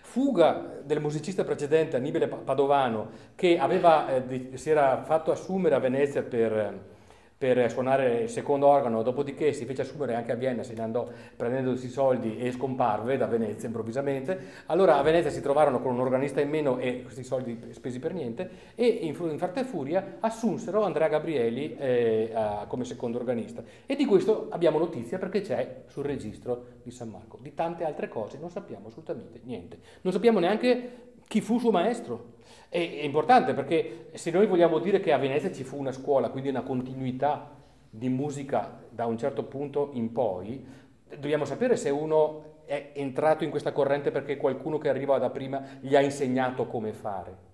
fuga 0.00 0.80
del 0.82 1.00
musicista 1.00 1.44
precedente 1.44 1.96
Annibale 1.96 2.28
Padovano 2.28 3.10
che 3.34 3.58
aveva, 3.58 4.08
eh, 4.08 4.56
si 4.56 4.70
era 4.70 5.02
fatto 5.02 5.30
assumere 5.30 5.74
a 5.74 5.78
Venezia 5.78 6.22
per 6.22 6.96
per 7.38 7.70
suonare 7.70 8.22
il 8.22 8.28
secondo 8.28 8.66
organo, 8.66 9.02
dopodiché 9.02 9.52
si 9.52 9.64
fece 9.64 9.82
assumere 9.82 10.16
anche 10.16 10.32
a 10.32 10.34
Vienna, 10.34 10.64
se 10.64 10.74
ne 10.74 10.82
andò 10.82 11.08
prendendosi 11.36 11.86
i 11.86 11.88
soldi 11.90 12.36
e 12.36 12.50
scomparve 12.50 13.16
da 13.16 13.26
Venezia 13.26 13.68
improvvisamente. 13.68 14.38
Allora 14.66 14.98
a 14.98 15.02
Venezia 15.02 15.30
si 15.30 15.40
trovarono 15.40 15.80
con 15.80 15.92
un 15.94 16.00
organista 16.00 16.40
in 16.40 16.48
meno 16.48 16.78
e 16.78 17.02
questi 17.02 17.22
soldi 17.22 17.56
spesi 17.70 18.00
per 18.00 18.12
niente 18.12 18.50
e 18.74 18.86
in, 18.86 19.16
in 19.16 19.38
Frate 19.38 19.62
Furia 19.62 20.16
assunsero 20.18 20.82
Andrea 20.82 21.06
Gabrieli 21.06 21.76
eh, 21.76 22.32
a, 22.34 22.66
come 22.66 22.84
secondo 22.84 23.18
organista. 23.18 23.62
E 23.86 23.94
di 23.94 24.04
questo 24.04 24.48
abbiamo 24.50 24.78
notizia 24.78 25.18
perché 25.18 25.40
c'è 25.42 25.82
sul 25.86 26.04
registro 26.04 26.64
di 26.82 26.90
San 26.90 27.08
Marco. 27.08 27.38
Di 27.40 27.54
tante 27.54 27.84
altre 27.84 28.08
cose 28.08 28.38
non 28.40 28.50
sappiamo 28.50 28.88
assolutamente 28.88 29.40
niente. 29.44 29.78
Non 30.00 30.12
sappiamo 30.12 30.40
neanche 30.40 31.12
chi 31.28 31.40
fu 31.40 31.60
suo 31.60 31.70
maestro. 31.70 32.36
È, 32.68 32.78
importante 32.78 33.54
perché 33.54 34.10
se 34.12 34.30
noi 34.30 34.46
vogliamo 34.46 34.78
dire 34.78 35.00
che 35.00 35.12
a 35.12 35.18
Venezia 35.18 35.50
ci 35.50 35.64
fu 35.64 35.78
una 35.78 35.92
scuola, 35.92 36.28
quindi 36.28 36.50
una 36.50 36.62
continuità 36.62 37.50
di 37.88 38.08
musica 38.08 38.82
da 38.90 39.06
un 39.06 39.16
certo 39.16 39.44
punto 39.44 39.90
in 39.92 40.12
poi, 40.12 40.64
dobbiamo 41.08 41.46
sapere 41.46 41.76
se 41.76 41.88
uno 41.88 42.56
è 42.66 42.90
entrato 42.94 43.44
in 43.44 43.50
questa 43.50 43.72
corrente 43.72 44.10
perché 44.10 44.36
qualcuno 44.36 44.76
che 44.76 44.90
arriva 44.90 45.18
da 45.18 45.30
prima 45.30 45.78
gli 45.80 45.96
ha 45.96 46.00
insegnato 46.00 46.66
come 46.66 46.92
fare. 46.92 47.47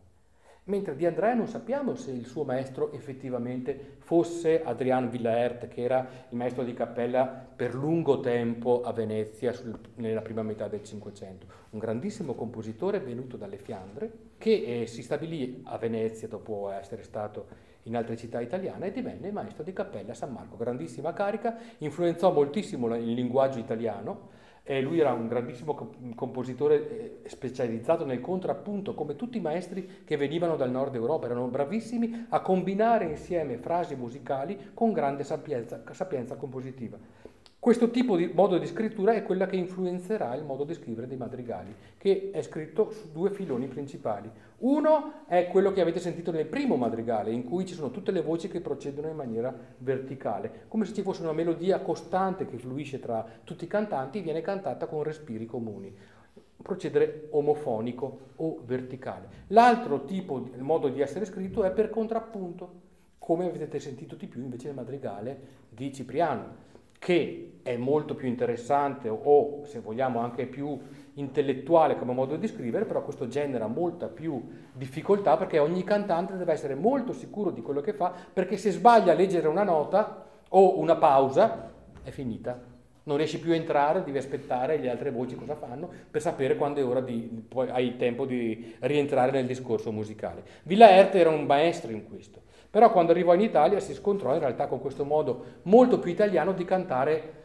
Mentre 0.66 0.96
di 0.96 1.04
Andrea 1.04 1.34
non 1.34 1.46
sappiamo 1.46 1.94
se 1.94 2.10
il 2.10 2.24
suo 2.24 2.42
maestro 2.42 2.90
effettivamente 2.92 3.96
fosse 3.98 4.62
Adrian 4.62 5.10
Villaert, 5.10 5.68
che 5.68 5.82
era 5.82 6.08
il 6.30 6.36
maestro 6.38 6.64
di 6.64 6.72
cappella 6.72 7.26
per 7.26 7.74
lungo 7.74 8.20
tempo 8.20 8.80
a 8.82 8.90
Venezia 8.94 9.52
sul, 9.52 9.78
nella 9.96 10.22
prima 10.22 10.42
metà 10.42 10.66
del 10.66 10.82
Cinquecento. 10.82 11.46
Un 11.70 11.78
grandissimo 11.78 12.32
compositore 12.32 12.98
venuto 13.00 13.36
dalle 13.36 13.58
Fiandre, 13.58 14.10
che 14.38 14.82
eh, 14.82 14.86
si 14.86 15.02
stabilì 15.02 15.60
a 15.64 15.76
Venezia 15.76 16.28
dopo 16.28 16.70
essere 16.70 17.02
stato 17.02 17.46
in 17.82 17.94
altre 17.94 18.16
città 18.16 18.40
italiane 18.40 18.86
e 18.86 18.92
divenne 18.92 19.30
maestro 19.30 19.64
di 19.64 19.74
cappella 19.74 20.12
a 20.12 20.14
San 20.14 20.32
Marco. 20.32 20.56
Grandissima 20.56 21.12
carica, 21.12 21.58
influenzò 21.78 22.32
moltissimo 22.32 22.94
il 22.96 23.12
linguaggio 23.12 23.58
italiano 23.58 24.33
eh, 24.66 24.80
lui 24.80 24.98
era 24.98 25.12
un 25.12 25.28
grandissimo 25.28 25.74
compositore 26.14 27.22
eh, 27.22 27.28
specializzato 27.28 28.06
nel 28.06 28.20
contrappunto, 28.20 28.94
come 28.94 29.14
tutti 29.14 29.36
i 29.36 29.40
maestri 29.40 30.02
che 30.04 30.16
venivano 30.16 30.56
dal 30.56 30.70
nord 30.70 30.94
Europa, 30.94 31.26
erano 31.26 31.46
bravissimi 31.48 32.26
a 32.30 32.40
combinare 32.40 33.04
insieme 33.04 33.58
frasi 33.58 33.94
musicali 33.94 34.70
con 34.72 34.92
grande 34.92 35.22
sapienza, 35.22 35.82
sapienza 35.92 36.36
compositiva. 36.36 36.96
Questo 37.58 37.90
tipo 37.90 38.16
di 38.16 38.30
modo 38.34 38.58
di 38.58 38.66
scrittura 38.66 39.14
è 39.14 39.22
quella 39.22 39.46
che 39.46 39.56
influenzerà 39.56 40.34
il 40.34 40.44
modo 40.44 40.64
di 40.64 40.74
scrivere 40.74 41.06
dei 41.06 41.16
madrigali, 41.16 41.74
che 41.96 42.30
è 42.30 42.42
scritto 42.42 42.90
su 42.90 43.10
due 43.10 43.30
filoni 43.30 43.68
principali. 43.68 44.30
Uno 44.58 45.24
è 45.26 45.48
quello 45.48 45.72
che 45.72 45.80
avete 45.80 46.00
sentito 46.00 46.30
nel 46.30 46.46
primo 46.46 46.76
madrigale, 46.76 47.32
in 47.32 47.44
cui 47.44 47.66
ci 47.66 47.74
sono 47.74 47.90
tutte 47.90 48.12
le 48.12 48.22
voci 48.22 48.48
che 48.48 48.60
procedono 48.60 49.08
in 49.08 49.16
maniera 49.16 49.54
verticale, 49.78 50.64
come 50.68 50.84
se 50.84 50.94
ci 50.94 51.02
fosse 51.02 51.22
una 51.22 51.32
melodia 51.32 51.80
costante 51.80 52.46
che 52.46 52.58
fluisce 52.58 53.00
tra 53.00 53.24
tutti 53.44 53.64
i 53.64 53.68
cantanti, 53.68 54.20
viene 54.20 54.40
cantata 54.40 54.86
con 54.86 55.02
respiri 55.02 55.46
comuni. 55.46 55.94
Procedere 56.62 57.28
omofonico 57.30 58.18
o 58.36 58.60
verticale. 58.64 59.28
L'altro 59.48 60.04
tipo, 60.04 60.48
il 60.54 60.62
modo 60.62 60.88
di 60.88 61.00
essere 61.00 61.24
scritto 61.24 61.64
è 61.64 61.70
per 61.72 61.90
contrappunto, 61.90 62.82
come 63.18 63.46
avete 63.46 63.80
sentito 63.80 64.14
di 64.14 64.26
più 64.26 64.42
invece 64.42 64.66
nel 64.66 64.76
madrigale 64.76 65.38
di 65.68 65.92
Cipriano 65.92 66.72
che 67.04 67.58
è 67.62 67.76
molto 67.76 68.14
più 68.14 68.28
interessante 68.28 69.10
o 69.10 69.62
se 69.64 69.80
vogliamo 69.80 70.20
anche 70.20 70.46
più 70.46 70.78
intellettuale 71.14 71.96
come 71.96 72.12
modo 72.12 72.36
di 72.36 72.46
scrivere, 72.48 72.84
però 72.84 73.02
questo 73.02 73.28
genera 73.28 73.66
molta 73.66 74.08
più 74.08 74.42
difficoltà 74.72 75.36
perché 75.36 75.58
ogni 75.58 75.84
cantante 75.84 76.36
deve 76.36 76.52
essere 76.52 76.74
molto 76.74 77.12
sicuro 77.12 77.50
di 77.50 77.62
quello 77.62 77.80
che 77.80 77.92
fa, 77.92 78.12
perché 78.32 78.56
se 78.56 78.70
sbaglia 78.70 79.12
a 79.12 79.14
leggere 79.14 79.48
una 79.48 79.62
nota 79.62 80.24
o 80.48 80.78
una 80.78 80.96
pausa 80.96 81.72
è 82.02 82.10
finita. 82.10 82.72
Non 83.06 83.18
riesci 83.18 83.38
più 83.38 83.52
a 83.52 83.56
entrare, 83.56 84.02
devi 84.02 84.16
aspettare 84.16 84.78
le 84.78 84.88
altre 84.88 85.10
voci 85.10 85.34
cosa 85.34 85.54
fanno 85.54 85.90
per 86.10 86.22
sapere 86.22 86.56
quando 86.56 86.80
è 86.80 86.84
ora 86.84 87.02
di, 87.02 87.44
poi 87.46 87.68
hai 87.68 87.96
tempo 87.96 88.24
di 88.24 88.74
rientrare 88.80 89.30
nel 89.30 89.46
discorso 89.46 89.92
musicale. 89.92 90.42
Villa 90.62 90.88
Erte 90.88 91.18
era 91.18 91.28
un 91.28 91.44
maestro 91.44 91.92
in 91.92 92.08
questo. 92.08 92.40
Però 92.70 92.90
quando 92.90 93.12
arrivò 93.12 93.34
in 93.34 93.42
Italia 93.42 93.78
si 93.78 93.92
scontrò 93.94 94.32
in 94.32 94.40
realtà 94.40 94.66
con 94.66 94.80
questo 94.80 95.04
modo 95.04 95.44
molto 95.62 96.00
più 96.00 96.10
italiano 96.10 96.52
di 96.52 96.64
cantare 96.64 97.42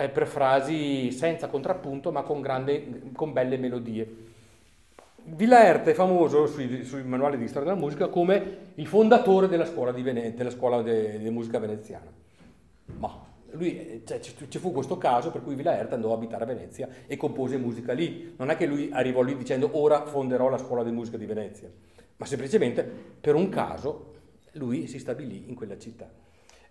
eh, 0.00 0.08
per 0.08 0.26
frasi 0.26 1.10
senza 1.12 1.48
contrappunto 1.48 2.10
ma 2.10 2.22
con, 2.22 2.40
grande, 2.40 3.12
con 3.12 3.32
belle 3.32 3.58
melodie. 3.58 4.28
Villaerte 5.22 5.90
è 5.90 5.94
famoso 5.94 6.46
sui, 6.46 6.84
sui, 6.84 7.04
manuali 7.04 7.36
di 7.36 7.46
storia 7.46 7.68
della 7.68 7.80
musica 7.80 8.08
come 8.08 8.72
il 8.74 8.86
fondatore 8.86 9.46
della 9.46 9.66
scuola 9.66 9.92
di, 9.92 10.00
Vene, 10.00 10.32
della 10.34 10.48
scuola 10.48 10.82
di, 10.82 11.18
di 11.18 11.28
musica 11.28 11.58
veneziana. 11.58 12.10
Ma 12.98 13.28
lui, 13.52 14.02
cioè, 14.06 14.18
ci 14.20 14.58
fu 14.58 14.72
questo 14.72 14.96
caso 14.96 15.30
per 15.30 15.42
cui 15.42 15.54
Villaerte 15.54 15.94
andò 15.94 16.12
a 16.12 16.14
abitare 16.14 16.44
a 16.44 16.46
Venezia 16.46 16.88
e 17.06 17.16
compose 17.18 17.58
musica 17.58 17.92
lì. 17.92 18.34
Non 18.38 18.48
è 18.48 18.56
che 18.56 18.64
lui 18.64 18.88
arrivò 18.92 19.20
lì 19.20 19.36
dicendo 19.36 19.68
ora 19.72 20.06
fonderò 20.06 20.48
la 20.48 20.58
scuola 20.58 20.82
di 20.82 20.90
musica 20.90 21.18
di 21.18 21.26
Venezia, 21.26 21.70
ma 22.16 22.24
semplicemente 22.24 22.82
per 23.20 23.34
un 23.34 23.50
caso 23.50 24.14
lui 24.52 24.86
si 24.86 24.98
stabilì 24.98 25.44
in 25.48 25.54
quella 25.54 25.76
città. 25.76 26.08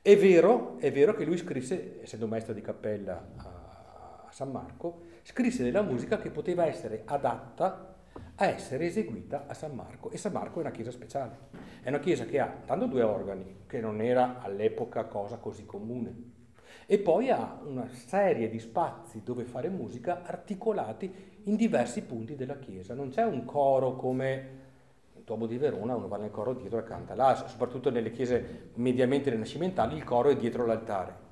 È 0.09 0.17
vero, 0.17 0.79
è 0.79 0.91
vero 0.91 1.13
che 1.13 1.23
lui 1.23 1.37
scrisse, 1.37 1.99
essendo 2.01 2.25
maestro 2.25 2.55
di 2.55 2.61
cappella 2.61 3.27
a, 3.35 4.23
a 4.25 4.31
San 4.31 4.49
Marco, 4.49 5.03
scrisse 5.21 5.61
della 5.61 5.83
musica 5.83 6.17
che 6.17 6.31
poteva 6.31 6.65
essere 6.65 7.03
adatta 7.05 7.93
a 8.33 8.45
essere 8.47 8.87
eseguita 8.87 9.45
a 9.45 9.53
San 9.53 9.75
Marco. 9.75 10.09
E 10.09 10.17
San 10.17 10.31
Marco 10.31 10.57
è 10.57 10.61
una 10.61 10.71
chiesa 10.71 10.89
speciale. 10.89 11.37
È 11.83 11.89
una 11.89 11.99
chiesa 11.99 12.25
che 12.25 12.39
ha 12.39 12.51
tanto 12.65 12.87
due 12.87 13.03
organi, 13.03 13.65
che 13.67 13.79
non 13.81 14.01
era 14.01 14.39
all'epoca 14.41 15.03
cosa 15.03 15.37
così 15.37 15.67
comune, 15.67 16.15
e 16.87 16.97
poi 16.97 17.29
ha 17.29 17.59
una 17.63 17.87
serie 17.89 18.49
di 18.49 18.57
spazi 18.57 19.21
dove 19.23 19.43
fare 19.43 19.69
musica 19.69 20.23
articolati 20.23 21.39
in 21.43 21.55
diversi 21.55 22.01
punti 22.01 22.35
della 22.35 22.57
chiesa. 22.57 22.95
Non 22.95 23.09
c'è 23.09 23.25
un 23.25 23.45
coro 23.45 23.95
come 23.95 24.68
Duomo 25.29 25.45
di 25.45 25.59
Verona 25.59 25.93
uno 25.95 26.07
va 26.07 26.17
nel 26.17 26.31
coro 26.31 26.53
dietro 26.53 26.79
e 26.79 26.83
canta. 26.83 27.13
Là, 27.13 27.45
soprattutto 27.47 27.91
nelle 27.91 28.09
chiese 28.09 28.71
mediamente 28.75 29.29
rinascimentali, 29.29 29.95
il 29.95 30.03
coro 30.03 30.29
è 30.29 30.35
dietro 30.35 30.65
l'altare. 30.65 31.27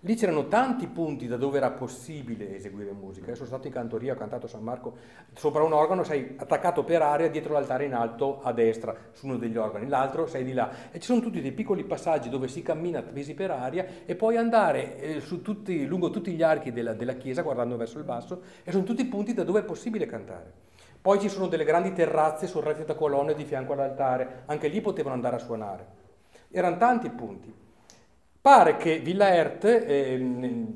Lì 0.00 0.16
c'erano 0.16 0.48
tanti 0.48 0.88
punti 0.88 1.28
da 1.28 1.36
dove 1.36 1.58
era 1.58 1.70
possibile 1.70 2.56
eseguire 2.56 2.90
musica. 2.90 3.28
Io 3.28 3.36
sono 3.36 3.46
stato 3.46 3.68
in 3.68 3.72
cantoria, 3.72 4.14
ho 4.14 4.16
cantato 4.16 4.48
San 4.48 4.64
Marco, 4.64 4.96
sopra 5.34 5.62
un 5.62 5.72
organo 5.72 6.02
sei 6.02 6.34
attaccato 6.36 6.82
per 6.82 7.02
aria, 7.02 7.30
dietro 7.30 7.52
l'altare 7.52 7.84
in 7.84 7.94
alto 7.94 8.40
a 8.42 8.52
destra, 8.52 8.94
su 9.12 9.26
uno 9.26 9.36
degli 9.36 9.56
organi, 9.56 9.86
l'altro 9.86 10.26
sei 10.26 10.42
di 10.42 10.52
là. 10.52 10.90
E 10.90 10.98
ci 10.98 11.06
sono 11.06 11.20
tutti 11.20 11.40
dei 11.40 11.52
piccoli 11.52 11.84
passaggi 11.84 12.28
dove 12.28 12.48
si 12.48 12.62
cammina 12.62 13.00
tesi 13.00 13.34
per 13.34 13.52
aria 13.52 13.86
e 14.04 14.16
poi 14.16 14.36
andare 14.36 14.98
eh, 14.98 15.22
tutti, 15.40 15.86
lungo 15.86 16.10
tutti 16.10 16.32
gli 16.32 16.42
archi 16.42 16.72
della, 16.72 16.94
della 16.94 17.14
chiesa 17.14 17.42
guardando 17.42 17.76
verso 17.76 17.98
il 17.98 18.04
basso 18.04 18.42
e 18.64 18.72
sono 18.72 18.82
tutti 18.82 19.04
punti 19.06 19.34
da 19.34 19.44
dove 19.44 19.60
è 19.60 19.64
possibile 19.64 20.06
cantare. 20.06 20.74
Poi 21.06 21.20
ci 21.20 21.28
sono 21.28 21.46
delle 21.46 21.62
grandi 21.62 21.92
terrazze 21.92 22.48
sorrette 22.48 22.84
da 22.84 22.96
colonne 22.96 23.34
di 23.34 23.44
fianco 23.44 23.74
all'altare, 23.74 24.42
anche 24.46 24.66
lì 24.66 24.80
potevano 24.80 25.14
andare 25.14 25.36
a 25.36 25.38
suonare. 25.38 25.86
Erano 26.50 26.78
tanti 26.78 27.08
punti. 27.10 27.54
Pare 28.40 28.76
che 28.76 28.98
Villa 28.98 29.32
Erte, 29.32 29.86
eh, 29.86 30.66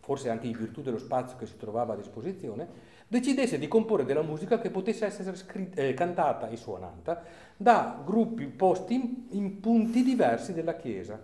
forse 0.00 0.28
anche 0.28 0.48
in 0.48 0.52
virtù 0.52 0.82
dello 0.82 0.98
spazio 0.98 1.38
che 1.38 1.46
si 1.46 1.56
trovava 1.56 1.94
a 1.94 1.96
disposizione, 1.96 2.68
decidesse 3.08 3.58
di 3.58 3.66
comporre 3.66 4.04
della 4.04 4.20
musica 4.20 4.58
che 4.58 4.68
potesse 4.68 5.06
essere 5.06 5.34
scritta, 5.34 5.80
eh, 5.80 5.94
cantata 5.94 6.50
e 6.50 6.56
suonata 6.56 7.22
da 7.56 8.02
gruppi 8.04 8.44
posti 8.44 8.92
in, 8.96 9.24
in 9.30 9.60
punti 9.60 10.02
diversi 10.02 10.52
della 10.52 10.76
chiesa. 10.76 11.18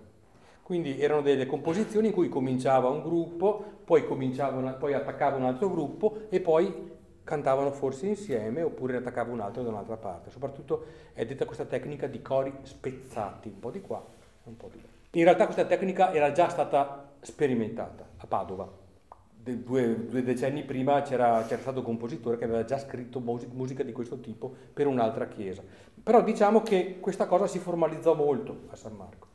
Quindi 0.62 0.98
erano 0.98 1.20
delle 1.20 1.44
composizioni 1.44 2.06
in 2.06 2.14
cui 2.14 2.30
cominciava 2.30 2.88
un 2.88 3.02
gruppo, 3.02 3.62
poi, 3.84 4.02
poi 4.02 4.94
attaccava 4.94 5.36
un 5.36 5.44
altro 5.44 5.68
gruppo 5.68 6.20
e 6.30 6.40
poi 6.40 6.98
cantavano 7.24 7.70
forse 7.70 8.06
insieme 8.06 8.62
oppure 8.62 8.92
ne 8.92 8.98
attaccava 8.98 9.32
un 9.32 9.40
altro 9.40 9.62
da 9.62 9.70
un'altra 9.70 9.96
parte. 9.96 10.30
Soprattutto 10.30 10.84
è 11.12 11.24
detta 11.24 11.44
questa 11.44 11.64
tecnica 11.64 12.06
di 12.06 12.22
cori 12.22 12.52
spezzati, 12.62 13.48
un 13.48 13.58
po' 13.58 13.70
di 13.70 13.80
qua 13.80 14.04
e 14.44 14.48
un 14.48 14.56
po' 14.56 14.68
di 14.72 14.80
là. 14.80 14.88
In 15.12 15.24
realtà 15.24 15.44
questa 15.44 15.64
tecnica 15.64 16.12
era 16.12 16.32
già 16.32 16.48
stata 16.48 17.12
sperimentata 17.20 18.06
a 18.16 18.26
Padova. 18.26 18.78
De, 19.42 19.62
due, 19.62 20.06
due, 20.06 20.22
decenni 20.22 20.64
prima 20.64 21.00
c'era, 21.02 21.42
c'era, 21.46 21.60
stato 21.60 21.78
un 21.78 21.84
compositore 21.84 22.36
che 22.36 22.44
aveva 22.44 22.64
già 22.64 22.78
scritto 22.78 23.20
musica 23.20 23.82
di 23.82 23.92
questo 23.92 24.20
tipo 24.20 24.54
per 24.72 24.86
un'altra 24.86 25.28
chiesa. 25.28 25.62
Però 26.02 26.22
diciamo 26.22 26.62
che 26.62 26.98
questa 27.00 27.26
cosa 27.26 27.46
si 27.46 27.58
formalizzò 27.58 28.14
molto 28.14 28.64
a 28.68 28.76
San 28.76 28.94
Marco. 28.96 29.28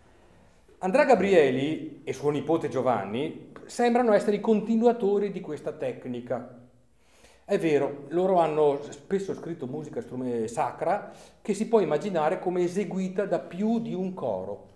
Andrea 0.80 1.06
Gabrieli 1.06 2.02
e 2.04 2.14
suo 2.14 2.30
nipote 2.30 2.70
Giovanni 2.70 3.52
sembrano 3.66 4.14
essere 4.14 4.36
i 4.36 4.42
continuatori 4.42 5.32
di 5.32 5.42
questa 5.42 5.72
tecnica. 5.72 6.64
È 7.48 7.60
vero, 7.60 8.06
loro 8.08 8.40
hanno 8.40 8.82
spesso 8.90 9.36
scritto 9.36 9.68
musica 9.68 10.02
sacra 10.48 11.12
che 11.44 11.54
si 11.54 11.68
può 11.68 11.80
immaginare 11.80 12.40
come 12.40 12.64
eseguita 12.64 13.26
da 13.28 13.38
più 13.38 13.80
di 13.80 13.94
un 13.94 14.16
coro, 14.16 14.70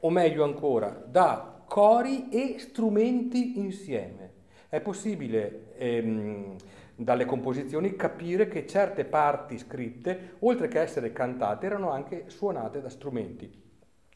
o 0.00 0.10
meglio 0.10 0.44
ancora, 0.44 0.90
da 0.90 1.62
cori 1.64 2.28
e 2.28 2.58
strumenti 2.58 3.58
insieme. 3.58 4.32
È 4.68 4.78
possibile 4.82 5.74
ehm, 5.78 6.56
dalle 6.96 7.24
composizioni 7.24 7.96
capire 7.96 8.46
che 8.46 8.66
certe 8.66 9.06
parti 9.06 9.56
scritte, 9.56 10.34
oltre 10.40 10.68
che 10.68 10.80
essere 10.80 11.14
cantate, 11.14 11.64
erano 11.64 11.92
anche 11.92 12.24
suonate 12.26 12.82
da 12.82 12.90
strumenti 12.90 13.50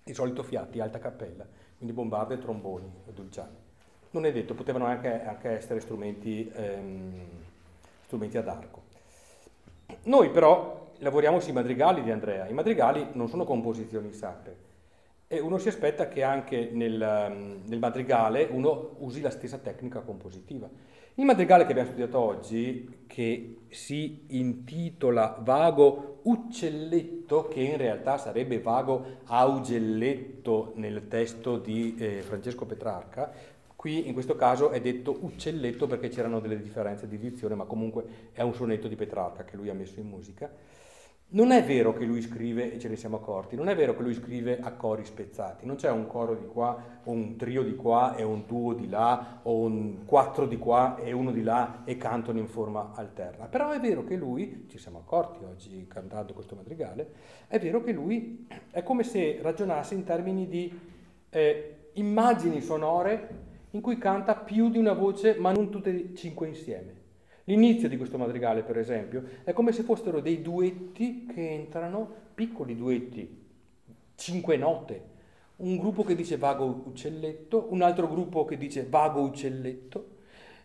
di 0.04 0.12
solito 0.12 0.42
fiati, 0.42 0.80
alta 0.80 0.98
cappella, 0.98 1.46
quindi 1.78 1.94
bombarde, 1.94 2.36
tromboni, 2.36 2.92
dulciani. 3.06 3.56
Non 4.10 4.26
è 4.26 4.32
detto, 4.32 4.52
potevano 4.52 4.84
anche, 4.84 5.24
anche 5.24 5.48
essere 5.48 5.80
strumenti, 5.80 6.52
ehm, 6.54 7.42
strumenti 8.04 8.36
ad 8.36 8.48
arco. 8.48 8.82
Noi 10.04 10.30
però 10.30 10.92
lavoriamo 10.98 11.40
sui 11.40 11.52
madrigali 11.52 12.02
di 12.02 12.10
Andrea. 12.10 12.48
I 12.48 12.52
madrigali 12.52 13.08
non 13.12 13.28
sono 13.28 13.44
composizioni 13.44 14.12
sacre 14.12 14.72
e 15.26 15.40
uno 15.40 15.58
si 15.58 15.68
aspetta 15.68 16.08
che 16.08 16.22
anche 16.22 16.70
nel, 16.72 17.60
nel 17.64 17.78
madrigale 17.78 18.46
uno 18.50 18.96
usi 18.98 19.20
la 19.20 19.30
stessa 19.30 19.58
tecnica 19.58 20.00
compositiva. 20.00 20.68
Il 21.16 21.24
madrigale 21.24 21.64
che 21.64 21.70
abbiamo 21.70 21.90
studiato 21.90 22.18
oggi, 22.18 23.04
che 23.06 23.58
si 23.68 24.24
intitola 24.28 25.38
Vago 25.40 26.20
Uccelletto, 26.22 27.46
che 27.46 27.60
in 27.60 27.76
realtà 27.76 28.18
sarebbe 28.18 28.60
Vago 28.60 29.18
Augelletto 29.26 30.72
nel 30.76 31.06
testo 31.06 31.58
di 31.58 31.94
eh, 31.98 32.22
Francesco 32.22 32.64
Petrarca, 32.64 33.32
qui 33.84 34.08
in 34.08 34.14
questo 34.14 34.34
caso 34.34 34.70
è 34.70 34.80
detto 34.80 35.14
Uccelletto 35.20 35.86
perché 35.86 36.08
c'erano 36.08 36.40
delle 36.40 36.58
differenze 36.58 37.06
di 37.06 37.16
edizione, 37.16 37.54
ma 37.54 37.66
comunque 37.66 38.30
è 38.32 38.40
un 38.40 38.54
sonetto 38.54 38.88
di 38.88 38.96
Petrarca 38.96 39.44
che 39.44 39.56
lui 39.56 39.68
ha 39.68 39.74
messo 39.74 40.00
in 40.00 40.08
musica. 40.08 40.50
Non 41.28 41.50
è 41.50 41.62
vero 41.62 41.92
che 41.92 42.06
lui 42.06 42.22
scrive, 42.22 42.72
e 42.72 42.78
ce 42.78 42.88
ne 42.88 42.96
siamo 42.96 43.16
accorti, 43.16 43.56
non 43.56 43.68
è 43.68 43.76
vero 43.76 43.94
che 43.94 44.00
lui 44.02 44.14
scrive 44.14 44.58
a 44.58 44.72
cori 44.72 45.04
spezzati, 45.04 45.66
non 45.66 45.76
c'è 45.76 45.90
un 45.90 46.06
coro 46.06 46.34
di 46.34 46.46
qua, 46.46 47.00
o 47.04 47.10
un 47.10 47.36
trio 47.36 47.62
di 47.62 47.74
qua 47.74 48.16
e 48.16 48.22
un 48.22 48.44
duo 48.46 48.72
di 48.72 48.88
là, 48.88 49.40
o 49.42 49.58
un 49.58 50.06
quattro 50.06 50.46
di 50.46 50.56
qua 50.56 50.96
e 50.96 51.12
uno 51.12 51.30
di 51.30 51.42
là 51.42 51.82
e 51.84 51.98
cantano 51.98 52.38
in 52.38 52.48
forma 52.48 52.92
alterna. 52.94 53.48
Però 53.48 53.70
è 53.70 53.80
vero 53.80 54.02
che 54.02 54.16
lui, 54.16 54.64
ci 54.66 54.78
siamo 54.78 55.00
accorti 55.00 55.44
oggi 55.44 55.86
cantando 55.86 56.32
questo 56.32 56.54
madrigale, 56.54 57.12
è 57.48 57.58
vero 57.58 57.82
che 57.82 57.92
lui 57.92 58.46
è 58.70 58.82
come 58.82 59.02
se 59.02 59.40
ragionasse 59.42 59.92
in 59.92 60.04
termini 60.04 60.48
di 60.48 60.72
eh, 61.28 61.90
immagini 61.92 62.62
sonore 62.62 63.43
in 63.74 63.80
cui 63.80 63.98
canta 63.98 64.36
più 64.36 64.70
di 64.70 64.78
una 64.78 64.92
voce, 64.92 65.36
ma 65.38 65.52
non 65.52 65.68
tutte 65.68 65.90
e 65.90 66.14
cinque 66.14 66.48
insieme. 66.48 67.02
L'inizio 67.44 67.88
di 67.88 67.96
questo 67.96 68.16
madrigale, 68.16 68.62
per 68.62 68.78
esempio, 68.78 69.22
è 69.42 69.52
come 69.52 69.72
se 69.72 69.82
fossero 69.82 70.20
dei 70.20 70.40
duetti 70.40 71.26
che 71.26 71.50
entrano, 71.50 72.08
piccoli 72.34 72.76
duetti, 72.76 73.42
cinque 74.14 74.56
note. 74.56 75.12
Un 75.56 75.76
gruppo 75.76 76.04
che 76.04 76.14
dice 76.14 76.36
vago 76.36 76.82
uccelletto, 76.86 77.66
un 77.70 77.82
altro 77.82 78.08
gruppo 78.08 78.44
che 78.44 78.56
dice 78.56 78.86
vago 78.88 79.20
uccelletto 79.20 80.12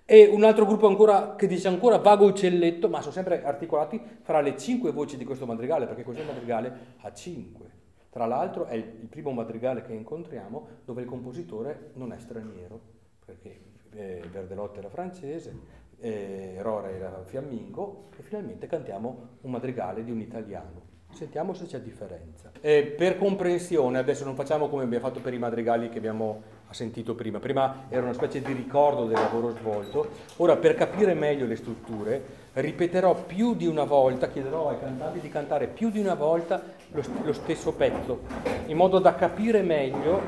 e 0.05 0.27
un 0.27 0.43
altro 0.43 0.65
gruppo 0.65 0.87
ancora 0.87 1.35
che 1.35 1.47
dice 1.47 1.67
ancora 1.67 1.97
vago 1.97 2.25
uccelletto, 2.25 2.89
ma 2.89 3.01
sono 3.01 3.13
sempre 3.13 3.43
articolati 3.43 4.01
fra 4.21 4.39
le 4.39 4.55
cinque 4.55 4.91
voci 4.91 5.17
di 5.17 5.25
questo 5.25 5.45
madrigale, 5.45 5.85
perché 5.85 6.03
questo 6.03 6.23
madrigale 6.23 6.95
ha 6.97 7.11
cinque. 7.11 7.77
Tra 8.09 8.25
l'altro 8.25 8.65
è 8.65 8.75
il 8.75 9.07
primo 9.07 9.31
madrigale 9.31 9.81
che 9.81 9.93
incontriamo 9.93 10.67
dove 10.85 11.01
il 11.01 11.07
compositore 11.07 11.91
non 11.93 12.11
è 12.11 12.17
straniero, 12.17 12.97
perché 13.29 13.59
eh, 13.91 14.21
Verdelotte 14.31 14.79
era 14.79 14.89
francese, 14.89 15.53
eh, 15.99 16.57
Rora 16.61 16.89
era 16.89 17.23
fiammingo 17.25 18.09
e 18.17 18.23
finalmente 18.23 18.67
cantiamo 18.67 19.37
un 19.41 19.51
madrigale 19.51 20.03
di 20.03 20.11
un 20.11 20.19
italiano. 20.19 20.87
Sentiamo 21.11 21.53
se 21.53 21.65
c'è 21.65 21.79
differenza. 21.79 22.51
Eh, 22.61 22.83
per 22.83 23.17
comprensione, 23.17 23.97
adesso 23.97 24.25
non 24.25 24.35
facciamo 24.35 24.69
come 24.69 24.83
abbiamo 24.83 25.07
fatto 25.07 25.19
per 25.21 25.33
i 25.33 25.39
madrigali 25.39 25.89
che 25.89 25.97
abbiamo 25.97 26.41
sentito 26.69 27.15
prima. 27.15 27.39
Prima 27.39 27.85
era 27.89 28.03
una 28.03 28.13
specie 28.13 28.41
di 28.41 28.53
ricordo 28.53 29.05
del 29.05 29.17
lavoro 29.17 29.49
svolto. 29.49 30.07
Ora, 30.37 30.55
per 30.57 30.75
capire 30.75 31.15
meglio 31.15 31.47
le 31.47 31.55
strutture, 31.55 32.23
ripeterò 32.53 33.15
più 33.15 33.55
di 33.55 33.67
una 33.67 33.83
volta, 33.83 34.29
chiederò 34.29 34.69
ai 34.69 34.79
cantanti 34.79 35.19
di 35.19 35.29
cantare 35.29 35.67
più 35.67 35.89
di 35.89 35.99
una 35.99 36.15
volta 36.15 36.61
lo, 36.91 37.03
lo 37.23 37.33
stesso 37.33 37.73
pezzo, 37.73 38.21
in 38.65 38.75
modo 38.75 38.99
da 38.99 39.15
capire 39.15 39.61
meglio 39.61 40.21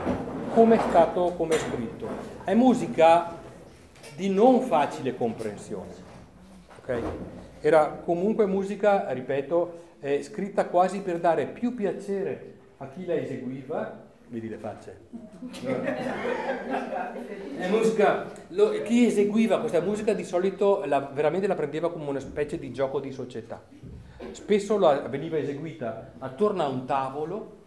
come 0.53 0.75
è 0.75 0.79
stato, 0.89 1.33
come 1.37 1.55
è 1.55 1.59
scritto. 1.59 2.07
È 2.43 2.53
musica 2.53 3.39
di 4.15 4.29
non 4.29 4.61
facile 4.61 5.15
comprensione. 5.15 5.93
Okay? 6.81 7.01
Era 7.61 8.01
comunque 8.03 8.45
musica, 8.45 9.11
ripeto, 9.11 9.79
eh, 10.01 10.23
scritta 10.23 10.65
quasi 10.65 10.99
per 11.01 11.19
dare 11.19 11.45
più 11.45 11.73
piacere 11.73 12.53
a 12.77 12.87
chi 12.87 13.05
la 13.05 13.15
eseguiva. 13.15 14.09
Vedi 14.31 14.47
le 14.47 14.57
facce? 14.57 14.97
È 17.57 17.69
musica, 17.69 18.31
lo, 18.47 18.69
chi 18.83 19.05
eseguiva 19.05 19.59
questa 19.59 19.81
musica 19.81 20.13
di 20.13 20.23
solito 20.23 20.83
la, 20.85 21.01
veramente 21.01 21.47
la 21.47 21.55
prendeva 21.55 21.91
come 21.91 22.07
una 22.07 22.21
specie 22.21 22.57
di 22.57 22.71
gioco 22.71 23.01
di 23.01 23.11
società. 23.11 23.61
Spesso 24.31 24.77
la, 24.77 25.01
veniva 25.09 25.37
eseguita 25.37 26.13
attorno 26.19 26.63
a 26.63 26.69
un 26.69 26.85
tavolo 26.85 27.57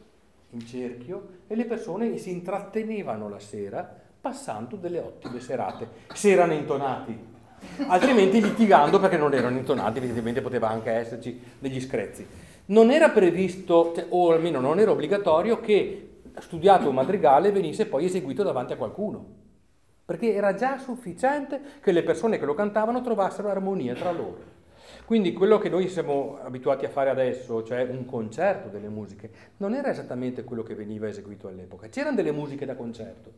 in 0.52 0.64
cerchio 0.64 1.28
e 1.48 1.54
le 1.54 1.66
persone 1.66 2.16
si 2.16 2.30
intrattenevano 2.30 3.28
la 3.28 3.40
sera 3.40 4.00
passando 4.18 4.76
delle 4.76 5.00
ottime 5.00 5.40
serate, 5.40 5.86
se 6.14 6.30
erano 6.30 6.54
intonati, 6.54 7.14
altrimenti 7.88 8.40
litigando 8.40 8.98
perché 8.98 9.18
non 9.18 9.34
erano 9.34 9.58
intonati, 9.58 9.98
evidentemente 9.98 10.40
poteva 10.40 10.70
anche 10.70 10.92
esserci 10.92 11.38
degli 11.58 11.78
screzi. 11.78 12.26
Non 12.66 12.90
era 12.90 13.10
previsto, 13.10 13.92
cioè, 13.94 14.06
o 14.08 14.32
almeno 14.32 14.60
non 14.60 14.78
era 14.78 14.92
obbligatorio, 14.92 15.60
che 15.60 16.08
studiato 16.38 16.88
un 16.88 16.94
madrigale 16.94 17.52
venisse 17.52 17.86
poi 17.86 18.04
eseguito 18.06 18.42
davanti 18.42 18.72
a 18.72 18.76
qualcuno, 18.76 19.24
perché 20.04 20.34
era 20.34 20.54
già 20.54 20.78
sufficiente 20.78 21.60
che 21.80 21.92
le 21.92 22.02
persone 22.02 22.38
che 22.38 22.44
lo 22.44 22.54
cantavano 22.54 23.00
trovassero 23.00 23.48
armonia 23.48 23.94
tra 23.94 24.10
loro. 24.10 24.52
Quindi 25.04 25.32
quello 25.32 25.58
che 25.58 25.68
noi 25.68 25.88
siamo 25.88 26.38
abituati 26.42 26.84
a 26.84 26.90
fare 26.90 27.10
adesso, 27.10 27.62
cioè 27.62 27.82
un 27.82 28.04
concerto 28.06 28.68
delle 28.68 28.88
musiche, 28.88 29.30
non 29.58 29.74
era 29.74 29.90
esattamente 29.90 30.44
quello 30.44 30.62
che 30.62 30.74
veniva 30.74 31.08
eseguito 31.08 31.48
all'epoca. 31.48 31.88
C'erano 31.88 32.16
delle 32.16 32.32
musiche 32.32 32.64
da 32.64 32.74
concerto, 32.74 33.30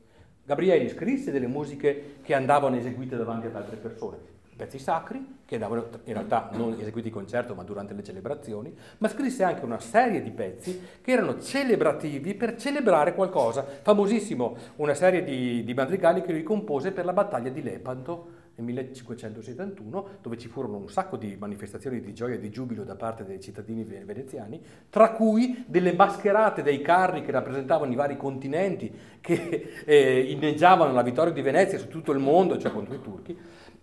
Gabrieli 0.45 0.89
scrisse 0.89 1.33
delle 1.33 1.49
musiche 1.49 2.19
che 2.23 2.33
andavano 2.35 2.77
eseguite 2.77 3.17
davanti 3.17 3.49
ad 3.49 3.57
altre 3.57 3.77
persone, 3.77 4.17
pezzi 4.57 4.79
sacri, 4.79 5.35
che 5.45 5.55
andavano 5.55 5.88
in 6.05 6.12
realtà 6.14 6.51
non 6.55 6.77
eseguiti 6.81 7.09
in 7.09 7.14
concerto 7.14 7.55
ma 7.55 7.62
durante 7.62 7.95
le 7.95 8.03
celebrazioni, 8.03 8.75
ma 8.99 9.09
scrisse 9.09 9.45
anche 9.45 9.64
una 9.64 9.79
serie 9.79 10.23
di 10.23 10.31
pezzi 10.31 10.81
che 11.03 11.12
erano 11.12 11.40
celebrativi 11.40 12.35
per 12.35 12.57
celebrare 12.57 13.14
qualcosa. 13.14 13.64
Famosissimo 13.83 14.57
una 14.77 14.95
serie 14.95 15.23
di, 15.23 15.62
di 15.62 15.75
madrigali 15.75 16.23
che 16.23 16.33
lui 16.33 16.42
compose 16.42 16.92
per 16.92 17.05
la 17.05 17.12
battaglia 17.12 17.51
di 17.51 17.62
Lepanto 17.62 18.45
nel 18.57 18.64
1571, 18.66 20.09
dove 20.23 20.38
ci 20.38 20.49
furono 20.49 20.79
un 20.79 20.88
sacco 20.88 21.16
di 21.16 21.37
manifestazioni 21.38 22.01
di 22.01 22.14
gioia 22.14 22.37
e 22.37 22.38
di 22.38 22.51
giubilo 22.51 22.85
da 22.85 22.95
parte 22.95 23.25
dei 23.25 23.40
cittadini 23.40 23.85
veneziani, 23.85 24.61
tra 24.88 25.11
cui 25.12 25.64
delle 25.66 25.92
mascherate 25.92 26.62
dei 26.62 26.81
carri 26.81 27.23
che 27.23 27.33
rappresentavano 27.33 27.92
i 27.92 27.97
vari 27.97 28.16
continenti 28.16 28.92
che 29.21 29.83
eh, 29.85 30.21
inneggiavano 30.31 30.92
la 30.92 31.03
vittoria 31.03 31.33
di 31.33 31.42
Venezia 31.42 31.79
su 31.79 31.88
tutto 31.88 32.12
il 32.12 32.19
mondo, 32.19 32.59
cioè 32.59 32.73
contro 32.73 32.95
i 32.95 33.03
turchi, 33.03 33.37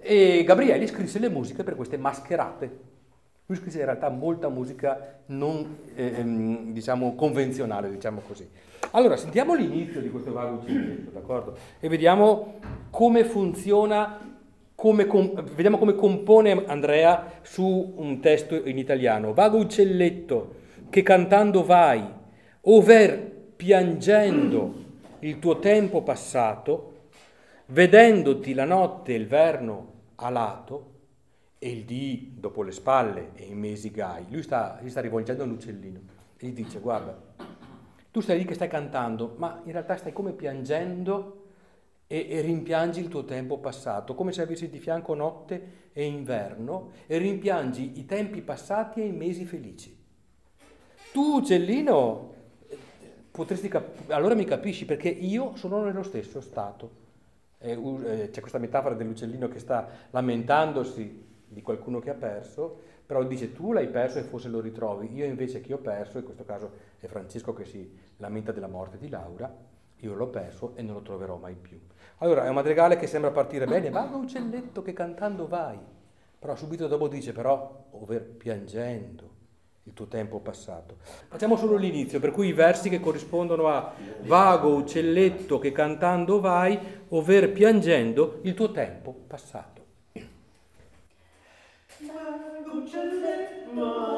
e 0.03 0.43
Gabrielli 0.43 0.85
scrisse 0.87 1.17
le 1.19 1.29
musiche 1.29 1.63
per 1.63 1.75
queste 1.75 1.97
mascherate. 1.97 2.91
Lui 3.45 3.57
scrisse 3.57 3.79
in 3.79 3.85
realtà 3.85 4.09
molta 4.09 4.49
musica 4.49 5.19
non 5.27 5.77
eh, 5.95 6.13
ehm, 6.17 6.71
diciamo 6.73 7.15
convenzionale, 7.15 7.89
diciamo 7.89 8.21
così. 8.25 8.47
Allora, 8.91 9.17
sentiamo 9.17 9.53
l'inizio 9.53 10.01
di 10.01 10.09
questo 10.09 10.31
vago 10.31 10.57
uccelletto, 10.57 11.11
d'accordo? 11.11 11.57
E 11.79 11.87
vediamo 11.87 12.59
come 12.89 13.23
funziona 13.23 14.31
come 14.75 15.05
com- 15.05 15.41
vediamo 15.55 15.77
come 15.77 15.95
compone 15.95 16.65
Andrea 16.65 17.39
su 17.41 17.93
un 17.95 18.19
testo 18.19 18.55
in 18.55 18.77
italiano. 18.77 19.33
Vago 19.33 19.57
uccelletto 19.57 20.55
che 20.89 21.01
cantando 21.03 21.63
vai, 21.63 22.03
over 22.61 23.31
piangendo 23.55 24.81
il 25.19 25.39
tuo 25.39 25.59
tempo 25.59 26.01
passato, 26.01 26.91
vedendoti 27.67 28.53
la 28.53 28.65
notte 28.65 29.13
e 29.13 29.15
il 29.15 29.27
verno 29.27 29.92
a 30.15 30.29
lato 30.29 30.91
e 31.59 31.69
il 31.71 31.85
dì 31.85 32.33
dopo 32.37 32.61
le 32.61 32.71
spalle 32.71 33.31
e 33.35 33.45
i 33.45 33.53
mesi 33.53 33.91
gai. 33.91 34.25
Lui 34.29 34.43
sta, 34.43 34.79
si 34.81 34.89
sta 34.89 35.01
rivolgendo 35.01 35.43
all'uccellino 35.43 35.99
e 36.37 36.47
gli 36.47 36.53
dice 36.53 36.79
guarda, 36.79 37.17
tu 38.11 38.19
stai 38.19 38.37
lì 38.37 38.45
che 38.45 38.53
stai 38.53 38.67
cantando, 38.67 39.35
ma 39.37 39.61
in 39.63 39.71
realtà 39.71 39.95
stai 39.97 40.13
come 40.13 40.33
piangendo 40.33 41.41
e, 42.05 42.27
e, 42.29 42.41
rimpiangi 42.41 42.99
il 42.99 43.07
tuo 43.07 43.25
tempo 43.25 43.57
passato, 43.57 44.13
come 44.13 44.31
se 44.31 44.41
avessi 44.41 44.69
di 44.69 44.79
fianco 44.79 45.15
notte 45.15 45.89
e 45.93 46.03
inverno 46.03 46.91
e 47.07 47.17
rimpiangi 47.17 47.99
i 47.99 48.05
tempi 48.05 48.41
passati 48.41 49.01
e 49.01 49.05
i 49.05 49.11
mesi 49.11 49.45
felici. 49.45 49.97
Tu, 51.11 51.21
uccellino, 51.21 52.33
potresti 53.31 53.67
cap- 53.67 54.11
allora 54.11 54.35
mi 54.35 54.45
capisci 54.45 54.85
perché 54.85 55.09
io 55.09 55.55
sono 55.55 55.83
nello 55.83 56.03
stesso 56.03 56.39
stato. 56.39 57.01
Eh, 57.65 58.29
c'è 58.29 58.41
questa 58.41 58.57
metafora 58.57 58.93
dell'uccellino 58.93 59.47
che 59.47 59.59
sta 59.59 59.87
lamentandosi 60.09 61.25
di 61.47 61.61
qualcuno 61.61 61.99
che 61.99 62.09
ha 62.09 62.13
perso, 62.13 62.77
però 63.05 63.23
dice 63.23 63.53
tu 63.53 63.71
l'hai 63.71 63.87
perso 63.87 64.19
e 64.19 64.23
forse 64.23 64.49
lo 64.49 64.59
ritrovi, 64.59 65.13
io 65.13 65.23
invece 65.23 65.61
che 65.61 65.73
ho 65.73 65.77
perso, 65.77 66.17
in 66.17 66.25
questo 66.25 66.43
caso 66.43 66.71
è 66.99 67.05
Francesco 67.05 67.53
che 67.53 67.63
si 67.63 67.97
lamenta 68.17 68.51
della 68.51 68.67
morte 68.67 68.97
di 68.97 69.07
Laura, 69.07 69.53
io 69.95 70.13
l'ho 70.13 70.27
perso 70.27 70.73
e 70.75 70.81
non 70.81 70.95
lo 70.95 71.01
troverò 71.01 71.37
mai 71.37 71.55
più. 71.55 71.79
Allora 72.17 72.43
è 72.45 72.49
un 72.49 72.55
madrigale 72.55 72.97
che 72.97 73.07
sembra 73.07 73.31
partire 73.31 73.65
bene, 73.65 73.89
va 73.89 74.09
uccelletto 74.13 74.81
che 74.81 74.91
cantando 74.91 75.47
vai, 75.47 75.79
però 76.37 76.55
subito 76.55 76.87
dopo 76.87 77.07
dice 77.07 77.31
però, 77.31 77.85
over 77.91 78.25
piangendo 78.25 79.32
il 79.83 79.93
tuo 79.93 80.07
tempo 80.07 80.39
passato. 80.39 80.97
Facciamo 81.27 81.57
solo 81.57 81.75
l'inizio, 81.75 82.19
per 82.19 82.31
cui 82.31 82.47
i 82.47 82.53
versi 82.53 82.89
che 82.89 82.99
corrispondono 82.99 83.67
a 83.67 83.93
vago 84.21 84.75
uccelletto 84.75 85.59
che 85.59 85.71
cantando 85.71 86.39
vai, 86.39 86.79
over 87.09 87.51
piangendo 87.51 88.39
il 88.43 88.53
tuo 88.53 88.71
tempo 88.71 89.13
passato. 89.27 89.81
Vago 91.99 92.77
uccelletto, 92.77 94.12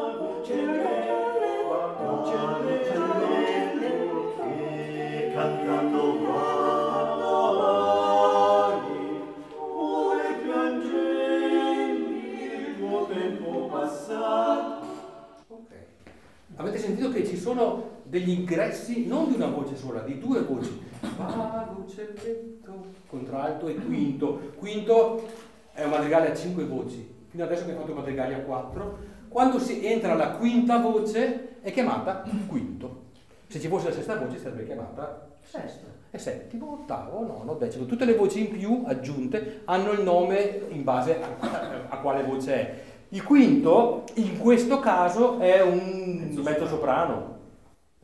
sono 17.46 17.90
degli 18.02 18.32
ingressi 18.32 19.06
non 19.06 19.30
di 19.30 19.36
una 19.36 19.46
voce 19.46 19.76
sola, 19.76 20.02
di 20.02 20.18
due 20.18 20.42
voci. 20.42 20.82
Vago 21.16 21.84
uccelletto, 21.86 22.86
contralto 23.06 23.68
e 23.68 23.76
quinto. 23.76 24.52
Quinto 24.58 25.28
è 25.72 25.84
un 25.84 25.92
madrigale 25.92 26.32
a 26.32 26.36
cinque 26.36 26.66
voci. 26.66 27.08
Fino 27.30 27.44
adesso 27.44 27.62
abbiamo 27.62 27.82
fatto 27.82 27.94
madrigali 27.94 28.34
a 28.34 28.40
quattro. 28.40 28.98
Quando 29.30 29.60
si 29.60 29.86
entra 29.86 30.14
alla 30.14 30.32
quinta 30.32 30.80
voce 30.80 31.60
è 31.62 31.72
chiamata 31.72 32.24
quinto. 32.48 33.04
Se 33.46 33.60
ci 33.60 33.68
fosse 33.68 33.90
la 33.90 33.94
sesta 33.94 34.18
voce 34.18 34.40
sarebbe 34.40 34.66
chiamata 34.66 35.28
sesta. 35.42 35.86
E 36.10 36.18
settimo, 36.18 36.80
ottavo, 36.82 37.24
nono, 37.28 37.54
decimo. 37.60 37.86
Tutte 37.86 38.06
le 38.06 38.16
voci 38.16 38.40
in 38.40 38.58
più 38.58 38.82
aggiunte 38.88 39.62
hanno 39.66 39.92
il 39.92 40.02
nome 40.02 40.62
in 40.70 40.84
base 40.84 41.22
a, 41.22 41.28
a, 41.38 41.70
a 41.90 41.98
quale 42.00 42.24
voce 42.24 42.54
è. 42.54 42.82
Il 43.10 43.24
quinto, 43.24 44.06
in 44.16 44.40
questo 44.40 44.80
caso, 44.80 45.38
è 45.38 45.62
un 45.62 46.40
mezzo 46.42 46.66
soprano. 46.66 47.34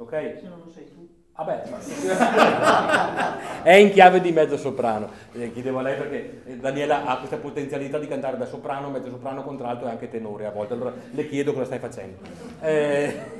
Ok? 0.01 0.39
Se 0.39 0.47
non 0.47 0.61
lo 0.63 0.71
sei 0.71 0.91
tu. 0.91 1.07
Vabbè, 1.35 1.63
è 3.63 3.73
in 3.73 3.91
chiave 3.91 4.19
di 4.19 4.31
mezzo 4.31 4.57
soprano. 4.57 5.09
Eh, 5.31 5.51
chiedevo 5.51 5.79
a 5.79 5.81
lei 5.83 5.95
perché 5.95 6.41
eh, 6.45 6.57
Daniela 6.57 7.05
ha 7.05 7.17
questa 7.17 7.37
potenzialità 7.37 7.99
di 7.99 8.07
cantare 8.07 8.37
da 8.37 8.45
soprano, 8.45 8.89
mezzo 8.89 9.09
soprano, 9.09 9.43
contralto 9.43 9.85
e 9.85 9.89
anche 9.89 10.09
tenore 10.09 10.45
a 10.45 10.51
volte. 10.51 10.73
Allora 10.73 10.93
le 11.11 11.27
chiedo 11.27 11.53
cosa 11.53 11.65
stai 11.65 11.79
facendo. 11.79 12.17
Eh, 12.61 13.39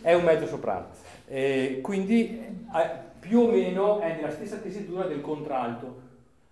è 0.00 0.14
un 0.14 0.24
mezzo 0.24 0.46
soprano. 0.46 0.86
Eh, 1.26 1.80
quindi 1.82 2.38
eh, 2.38 2.90
più 3.20 3.40
o 3.40 3.50
meno 3.50 4.00
è 4.00 4.16
nella 4.16 4.30
stessa 4.30 4.56
tessitura 4.56 5.04
del 5.04 5.20
contralto 5.20 6.00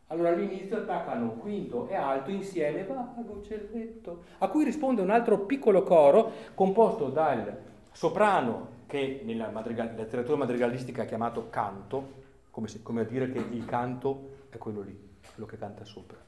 allora 0.08 0.28
all'inizio 0.28 0.76
attaccano 0.76 1.36
quinto 1.36 1.88
e 1.88 1.94
alto 1.94 2.30
insieme, 2.30 2.84
vago 2.84 3.40
celletto, 3.42 4.24
a 4.38 4.48
cui 4.48 4.62
risponde 4.62 5.00
un 5.00 5.08
altro 5.08 5.38
piccolo 5.38 5.82
coro 5.82 6.32
composto 6.54 7.08
dal 7.08 7.56
soprano 7.92 8.71
che 8.92 9.22
nella 9.24 9.48
madrigal- 9.48 9.94
letteratura 9.96 10.36
madrigalistica 10.36 11.04
è 11.04 11.06
chiamato 11.06 11.48
canto, 11.48 12.20
come, 12.50 12.68
se, 12.68 12.82
come, 12.82 13.00
a 13.00 13.04
dire 13.04 13.32
che 13.32 13.38
il 13.38 13.64
canto 13.64 14.40
è 14.50 14.58
quello 14.58 14.82
lì, 14.82 14.94
quello 15.34 15.48
che 15.48 15.56
canta 15.56 15.82
sopra. 15.86 16.18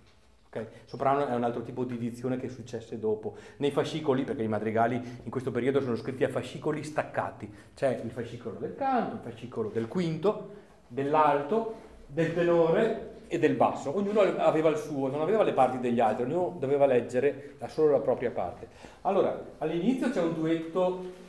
Okay? 0.46 0.68
Soprano 0.87 1.27
è 1.27 1.35
un 1.35 1.44
altro 1.44 1.61
tipo 1.61 1.85
di 1.85 1.98
dizione 1.98 2.38
che 2.38 2.48
successe 2.48 2.98
dopo. 2.98 3.37
Nei 3.59 3.70
fascicoli, 3.70 4.24
perché 4.24 4.44
i 4.44 4.48
madrigali 4.48 4.94
in 5.24 5.31
questo 5.31 5.50
periodo 5.50 5.83
sono 5.83 5.94
scritti 5.94 6.24
a 6.24 6.31
fascicoli 6.31 6.83
staccati, 6.83 7.53
c'è 7.74 8.00
il 8.03 8.11
fascicolo 8.11 8.57
del 8.59 8.74
canto, 8.74 9.16
il 9.16 9.20
fascicolo 9.20 9.68
del 9.68 9.87
quinto, 9.87 10.48
dell'alto, 10.88 11.74
del 12.07 12.33
tenore 12.33 13.11
e 13.27 13.38
del 13.38 13.57
basso, 13.57 13.94
ognuno 13.94 14.20
aveva 14.20 14.70
il 14.70 14.79
suo, 14.79 15.09
non 15.09 15.20
aveva 15.20 15.42
le 15.42 15.53
parti 15.53 15.81
degli 15.81 16.00
altri, 16.00 16.24
ognuno 16.24 16.57
doveva 16.59 16.87
leggere 16.87 17.57
solo 17.66 17.90
la 17.90 18.00
propria 18.00 18.31
parte. 18.31 18.68
Allora, 19.03 19.38
all'inizio 19.59 20.09
c'è 20.09 20.22
un 20.22 20.33
duetto 20.33 21.22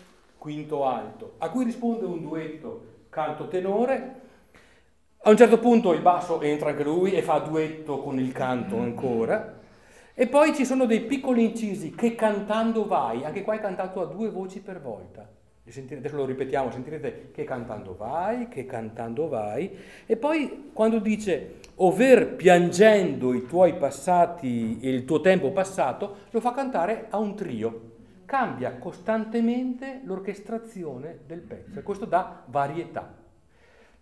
quinto 0.45 0.85
alto, 0.85 1.33
a 1.39 1.49
cui 1.49 1.63
risponde 1.63 2.05
un 2.05 2.21
duetto 2.21 2.83
canto 3.09 3.47
tenore, 3.47 4.15
a 5.23 5.31
un 5.31 5.37
certo 5.37 5.57
punto 5.57 5.91
il 5.91 6.01
basso 6.01 6.39
entra 6.39 6.69
anche 6.69 6.83
lui 6.83 7.13
e 7.13 7.23
fa 7.23 7.39
duetto 7.39 7.97
con 7.97 8.19
il 8.19 8.31
canto 8.31 8.77
ancora, 8.77 9.57
e 10.13 10.27
poi 10.27 10.53
ci 10.53 10.63
sono 10.63 10.85
dei 10.85 11.01
piccoli 11.01 11.43
incisi 11.43 11.95
che 11.95 12.13
cantando 12.13 12.85
vai, 12.85 13.25
anche 13.25 13.41
qua 13.41 13.55
è 13.55 13.59
cantato 13.59 14.01
a 14.01 14.05
due 14.05 14.29
voci 14.29 14.59
per 14.59 14.79
volta. 14.79 15.27
Adesso 15.67 16.15
lo 16.15 16.25
ripetiamo, 16.25 16.69
sentirete 16.69 17.31
che 17.31 17.43
cantando 17.43 17.95
vai, 17.95 18.47
che 18.47 18.67
cantando 18.67 19.27
vai, 19.27 19.75
e 20.05 20.15
poi 20.15 20.69
quando 20.71 20.99
dice 20.99 21.55
over 21.77 22.35
piangendo 22.35 23.33
i 23.33 23.47
tuoi 23.47 23.73
passati 23.77 24.77
il 24.81 25.05
tuo 25.05 25.21
tempo 25.21 25.49
passato, 25.49 26.17
lo 26.29 26.39
fa 26.39 26.51
cantare 26.51 27.07
a 27.09 27.17
un 27.17 27.33
trio. 27.33 27.84
Cambia 28.25 28.77
costantemente 28.77 30.01
l'orchestrazione 30.03 31.19
del 31.25 31.41
pezzo 31.41 31.79
e 31.79 31.83
questo 31.83 32.05
dà 32.05 32.43
varietà 32.47 33.23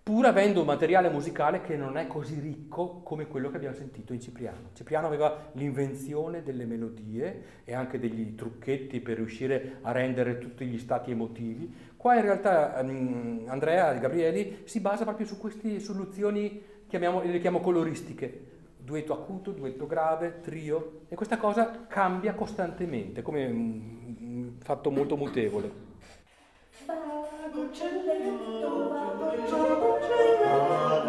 pur 0.03 0.25
avendo 0.25 0.59
un 0.59 0.65
materiale 0.65 1.09
musicale 1.09 1.61
che 1.61 1.77
non 1.77 1.95
è 1.95 2.07
così 2.07 2.37
ricco 2.37 2.99
come 3.03 3.25
quello 3.25 3.49
che 3.49 3.55
abbiamo 3.55 3.73
sentito 3.73 4.11
in 4.11 4.19
Cipriano. 4.19 4.71
Cipriano 4.73 5.07
aveva 5.07 5.51
l'invenzione 5.53 6.43
delle 6.43 6.65
melodie 6.65 7.61
e 7.63 7.73
anche 7.73 7.99
degli 7.99 8.35
trucchetti 8.35 8.99
per 8.99 9.15
riuscire 9.15 9.77
a 9.81 9.93
rendere 9.93 10.39
tutti 10.39 10.65
gli 10.65 10.77
stati 10.77 11.11
emotivi. 11.11 11.73
Qua 11.95 12.15
in 12.15 12.21
realtà 12.21 12.81
um, 12.81 13.45
Andrea 13.47 13.93
Gabrieli 13.93 14.63
si 14.65 14.81
basa 14.81 15.05
proprio 15.05 15.25
su 15.25 15.37
queste 15.37 15.79
soluzioni, 15.79 16.61
chiamiamo, 16.85 17.21
le 17.21 17.39
chiamo 17.39 17.61
coloristiche, 17.61 18.51
duetto 18.83 19.13
acuto, 19.13 19.51
duetto 19.51 19.87
grave, 19.87 20.41
trio, 20.41 21.05
e 21.07 21.15
questa 21.15 21.37
cosa 21.37 21.85
cambia 21.87 22.33
costantemente, 22.33 23.21
come 23.21 23.45
un 23.45 24.55
fatto 24.59 24.91
molto 24.91 25.15
mutevole. 25.15 25.71
Vago 26.85 27.71
celletto, 27.71 28.89
vago 28.89 29.31
celletto, 30.07 31.02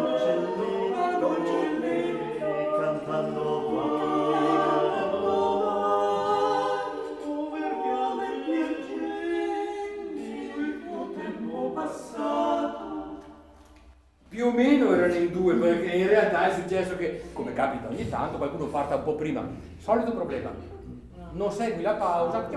più 14.35 14.47
o 14.47 14.51
meno 14.51 14.93
erano 14.93 15.13
in 15.13 15.31
due, 15.31 15.55
perché 15.55 15.95
in 15.95 16.07
realtà 16.07 16.49
è 16.49 16.53
successo 16.53 16.97
che, 16.97 17.23
come 17.31 17.53
capita 17.53 17.87
ogni 17.87 18.09
tanto, 18.09 18.37
qualcuno 18.37 18.65
parta 18.65 18.97
un 18.97 19.03
po' 19.03 19.15
prima. 19.15 19.47
Solito 19.77 20.11
problema, 20.11 20.51
non 21.31 21.51
segui 21.51 21.81
la 21.81 21.93
pausa, 21.93 22.49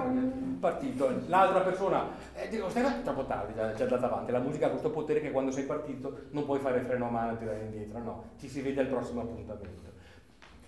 partito. 0.59 1.09
L'altra 1.27 1.61
persona, 1.61 2.09
eh, 2.35 2.49
dico, 2.49 2.69
stai 2.69 2.83
troppo 3.05 3.25
tardi, 3.27 3.55
già, 3.55 3.73
già 3.75 3.85
andata 3.85 4.07
avanti. 4.07 4.33
La 4.33 4.41
musica 4.41 4.67
ha 4.67 4.71
questo 4.71 4.91
potere 4.91 5.21
che 5.21 5.31
quando 5.31 5.53
sei 5.53 5.65
partito 5.65 6.23
non 6.31 6.45
puoi 6.45 6.59
fare 6.59 6.81
freno 6.81 7.07
a 7.07 7.11
mano 7.11 7.33
e 7.35 7.39
tirare 7.39 7.61
indietro, 7.61 8.01
no, 8.01 8.25
ci 8.41 8.49
si 8.49 8.61
vede 8.61 8.81
al 8.81 8.89
prossimo 8.89 9.21
appuntamento. 9.21 9.93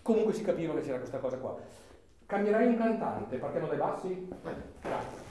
Comunque 0.02 0.32
si 0.32 0.42
capiva 0.42 0.72
che 0.74 0.82
c'era 0.82 0.98
questa 0.98 1.18
cosa 1.18 1.38
qua. 1.38 1.56
Cambierai 2.24 2.68
un 2.68 2.76
cantante, 2.76 3.36
partiamo 3.36 3.66
dai 3.66 3.78
bassi? 3.78 4.28
Grazie. 4.80 5.28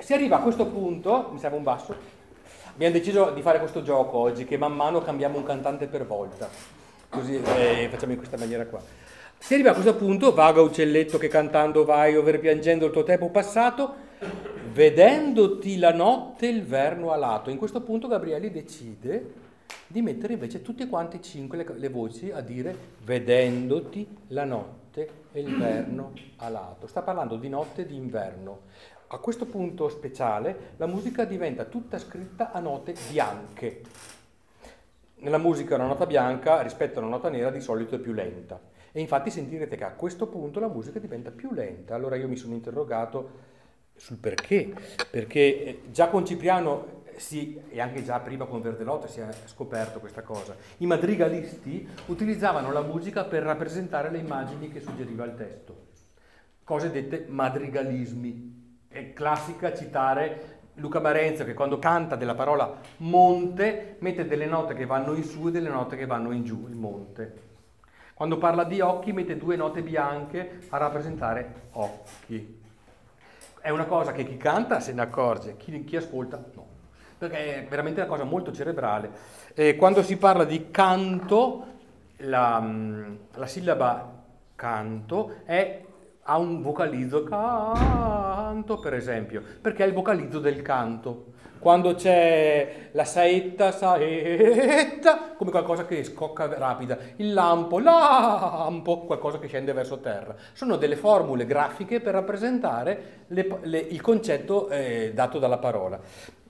Si 0.00 0.12
arriva 0.12 0.38
a 0.38 0.40
questo 0.40 0.66
punto, 0.66 1.28
mi 1.30 1.38
serve 1.38 1.56
un 1.56 1.62
basso, 1.62 1.94
abbiamo 2.72 2.94
deciso 2.94 3.30
di 3.30 3.42
fare 3.42 3.58
questo 3.58 3.82
gioco 3.82 4.18
oggi, 4.18 4.44
che 4.44 4.56
man 4.56 4.74
mano 4.74 5.00
cambiamo 5.02 5.38
un 5.38 5.44
cantante 5.44 5.86
per 5.86 6.06
volta, 6.06 6.48
così 7.08 7.40
eh, 7.40 7.88
facciamo 7.90 8.12
in 8.12 8.18
questa 8.18 8.36
maniera 8.36 8.66
qua. 8.66 8.80
Si 9.38 9.52
arriva 9.52 9.70
a 9.70 9.74
questo 9.74 9.94
punto, 9.94 10.32
vaga 10.32 10.62
uccelletto 10.62 11.18
che 11.18 11.28
cantando 11.28 11.84
vai 11.84 12.16
over 12.16 12.40
piangendo 12.40 12.86
il 12.86 12.92
tuo 12.92 13.02
tempo 13.02 13.28
passato, 13.28 13.94
vedendoti 14.72 15.78
la 15.78 15.92
notte 15.92 16.46
il 16.46 16.64
verno 16.64 17.12
alato. 17.12 17.50
In 17.50 17.58
questo 17.58 17.82
punto 17.82 18.08
Gabrieli 18.08 18.50
decide 18.50 19.42
di 19.86 20.00
mettere 20.02 20.32
invece 20.32 20.62
tutte 20.62 20.86
quante 20.88 21.18
e 21.18 21.20
cinque 21.20 21.58
le, 21.58 21.66
le 21.76 21.88
voci 21.88 22.30
a 22.30 22.40
dire 22.40 22.74
vedendoti 23.04 24.06
la 24.28 24.44
notte 24.44 25.08
e 25.32 25.40
il 25.40 25.56
verno 25.58 26.12
alato. 26.36 26.86
Sta 26.86 27.02
parlando 27.02 27.36
di 27.36 27.48
notte 27.48 27.82
e 27.82 27.86
di 27.86 27.96
inverno. 27.96 28.60
A 29.14 29.18
questo 29.18 29.46
punto 29.46 29.88
speciale 29.88 30.72
la 30.76 30.86
musica 30.86 31.24
diventa 31.24 31.66
tutta 31.66 31.98
scritta 31.98 32.50
a 32.50 32.58
note 32.58 32.96
bianche. 33.08 33.82
Nella 35.18 35.38
musica 35.38 35.76
una 35.76 35.86
nota 35.86 36.04
bianca 36.04 36.60
rispetto 36.62 36.98
a 36.98 37.02
una 37.02 37.14
nota 37.14 37.28
nera 37.28 37.50
di 37.50 37.60
solito 37.60 37.94
è 37.94 38.00
più 38.00 38.12
lenta. 38.12 38.60
E 38.90 39.00
infatti 39.00 39.30
sentirete 39.30 39.76
che 39.76 39.84
a 39.84 39.92
questo 39.92 40.26
punto 40.26 40.58
la 40.58 40.66
musica 40.66 40.98
diventa 40.98 41.30
più 41.30 41.52
lenta. 41.52 41.94
Allora 41.94 42.16
io 42.16 42.26
mi 42.26 42.34
sono 42.34 42.54
interrogato 42.54 43.30
sul 43.94 44.16
perché, 44.16 44.74
perché 45.08 45.64
eh, 45.64 45.82
già 45.92 46.08
con 46.08 46.26
Cipriano 46.26 47.04
si, 47.14 47.62
e 47.68 47.80
anche 47.80 48.02
già 48.02 48.18
prima 48.18 48.46
con 48.46 48.62
Verdelotte 48.62 49.06
si 49.06 49.20
è 49.20 49.28
scoperto 49.44 50.00
questa 50.00 50.22
cosa, 50.22 50.56
i 50.78 50.86
madrigalisti 50.86 51.88
utilizzavano 52.06 52.72
la 52.72 52.82
musica 52.82 53.22
per 53.22 53.44
rappresentare 53.44 54.10
le 54.10 54.18
immagini 54.18 54.72
che 54.72 54.80
suggeriva 54.80 55.24
il 55.24 55.36
testo, 55.36 55.86
cose 56.64 56.90
dette 56.90 57.26
madrigalismi. 57.28 58.53
È 58.94 59.12
classica 59.12 59.74
citare 59.74 60.58
Luca 60.74 61.00
Marenzo 61.00 61.44
che 61.44 61.52
quando 61.52 61.80
canta 61.80 62.14
della 62.14 62.36
parola 62.36 62.78
monte 62.98 63.96
mette 63.98 64.24
delle 64.24 64.46
note 64.46 64.74
che 64.74 64.86
vanno 64.86 65.14
in 65.14 65.24
su 65.24 65.48
e 65.48 65.50
delle 65.50 65.68
note 65.68 65.96
che 65.96 66.06
vanno 66.06 66.30
in 66.30 66.44
giù, 66.44 66.68
il 66.68 66.76
monte. 66.76 67.42
Quando 68.14 68.38
parla 68.38 68.62
di 68.62 68.80
occhi 68.80 69.12
mette 69.12 69.36
due 69.36 69.56
note 69.56 69.82
bianche 69.82 70.60
a 70.68 70.76
rappresentare 70.76 71.62
occhi. 71.72 72.62
È 73.60 73.70
una 73.70 73.86
cosa 73.86 74.12
che 74.12 74.24
chi 74.24 74.36
canta 74.36 74.78
se 74.78 74.92
ne 74.92 75.02
accorge, 75.02 75.56
chi, 75.56 75.82
chi 75.82 75.96
ascolta 75.96 76.40
no 76.54 76.66
perché 77.18 77.64
è 77.64 77.66
veramente 77.66 78.00
una 78.00 78.08
cosa 78.08 78.22
molto 78.22 78.52
cerebrale. 78.52 79.10
E 79.54 79.74
quando 79.74 80.04
si 80.04 80.16
parla 80.18 80.44
di 80.44 80.70
canto, 80.70 81.66
la, 82.18 82.60
mm, 82.60 83.14
la 83.32 83.46
sillaba 83.46 84.22
canto 84.54 85.38
è, 85.44 85.83
ha 86.26 86.38
un 86.38 86.62
vocalizzo 86.62 87.22
canto, 87.24 88.78
per 88.78 88.94
esempio, 88.94 89.42
perché 89.60 89.84
è 89.84 89.86
il 89.86 89.92
vocalizzo 89.92 90.38
del 90.38 90.62
canto. 90.62 91.32
Quando 91.58 91.94
c'è 91.94 92.90
la 92.92 93.04
saetta, 93.04 93.72
saetta, 93.72 95.32
come 95.34 95.50
qualcosa 95.50 95.86
che 95.86 96.04
scocca 96.04 96.46
rapida, 96.58 96.98
il 97.16 97.32
lampo, 97.32 97.78
lampo, 97.78 99.00
qualcosa 99.00 99.38
che 99.38 99.46
scende 99.46 99.72
verso 99.72 100.00
terra. 100.00 100.34
Sono 100.52 100.76
delle 100.76 100.96
formule 100.96 101.46
grafiche 101.46 102.00
per 102.00 102.12
rappresentare 102.12 103.22
le, 103.28 103.58
le, 103.62 103.78
il 103.78 104.00
concetto 104.02 104.68
eh, 104.68 105.12
dato 105.14 105.38
dalla 105.38 105.56
parola. 105.56 105.98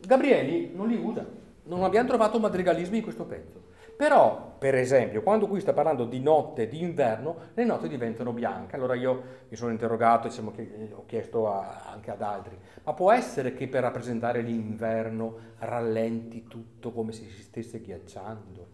Gabrieli 0.00 0.72
non 0.74 0.88
li 0.88 0.96
usa, 0.96 1.24
non 1.64 1.84
abbiamo 1.84 2.08
trovato 2.08 2.40
madrigalismi 2.40 2.96
in 2.96 3.02
questo 3.04 3.24
pezzo. 3.24 3.72
Però, 3.96 4.56
per 4.58 4.74
esempio, 4.74 5.22
quando 5.22 5.46
qui 5.46 5.60
sta 5.60 5.72
parlando 5.72 6.04
di 6.04 6.20
notte, 6.20 6.68
di 6.68 6.80
inverno, 6.80 7.36
le 7.54 7.64
note 7.64 7.86
diventano 7.86 8.32
bianche. 8.32 8.74
Allora 8.74 8.94
io 8.94 9.22
mi 9.48 9.56
sono 9.56 9.70
interrogato, 9.70 10.28
diciamo 10.28 10.50
che 10.50 10.90
ho 10.92 11.04
chiesto 11.06 11.48
a, 11.48 11.84
anche 11.90 12.10
ad 12.10 12.22
altri, 12.22 12.58
ma 12.82 12.92
può 12.92 13.12
essere 13.12 13.54
che 13.54 13.68
per 13.68 13.82
rappresentare 13.82 14.40
l'inverno 14.40 15.52
rallenti 15.58 16.44
tutto 16.48 16.92
come 16.92 17.12
se 17.12 17.24
si 17.24 17.42
stesse 17.42 17.80
ghiacciando? 17.80 18.68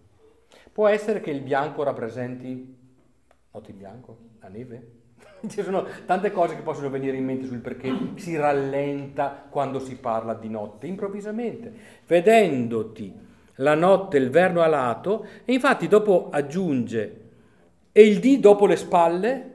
Può 0.73 0.89
essere 0.89 1.21
che 1.21 1.31
il 1.31 1.43
bianco 1.43 1.83
rappresenti 1.83 2.79
notte 3.51 3.71
in 3.71 3.77
bianco, 3.77 4.19
la 4.41 4.49
neve? 4.49 4.91
Ci 5.47 5.63
sono 5.63 5.87
tante 6.07 6.31
cose 6.31 6.55
che 6.55 6.63
possono 6.63 6.89
venire 6.89 7.17
in 7.17 7.25
mente 7.25 7.47
sul 7.47 7.59
perché 7.59 7.93
si 8.15 8.37
rallenta 8.37 9.47
quando 9.51 9.79
si 9.79 9.97
parla 9.97 10.35
di 10.35 10.49
notte, 10.49 10.87
improvvisamente, 10.87 11.73
vedendoti 12.07 13.29
la 13.61 13.75
notte 13.75 14.17
il 14.17 14.31
verno 14.31 14.63
alato, 14.63 15.27
e 15.45 15.53
infatti 15.53 15.87
dopo 15.89 16.29
aggiunge 16.31 17.17
e 17.93 18.07
il 18.07 18.19
dì 18.19 18.41
dopo 18.41 18.67
le 18.67 18.77
spalle, 18.77 19.55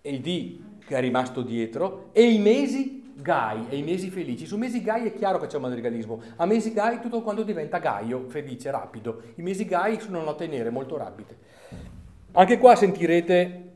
e 0.00 0.10
il 0.10 0.20
dì 0.20 0.64
che 0.86 0.96
è 0.96 1.00
rimasto 1.00 1.42
dietro, 1.42 2.10
e 2.12 2.30
i 2.30 2.38
mesi 2.38 3.12
gai, 3.14 3.66
e 3.68 3.76
i 3.76 3.82
mesi 3.82 4.10
felici. 4.10 4.46
Su 4.46 4.56
mesi 4.56 4.82
gai 4.82 5.06
è 5.06 5.14
chiaro 5.14 5.38
che 5.38 5.46
c'è 5.46 5.56
un 5.56 5.62
madrigalismo, 5.62 6.22
a 6.36 6.46
mesi 6.46 6.72
gai 6.72 7.00
tutto 7.00 7.22
quando 7.22 7.42
diventa 7.42 7.78
gaio, 7.78 8.28
felice, 8.28 8.70
rapido. 8.70 9.22
I 9.36 9.42
mesi 9.42 9.64
gai 9.64 9.98
sono 10.00 10.22
note 10.22 10.46
nere, 10.46 10.70
molto 10.70 10.96
rapide. 10.96 11.36
Anche 12.32 12.58
qua 12.58 12.76
sentirete 12.76 13.72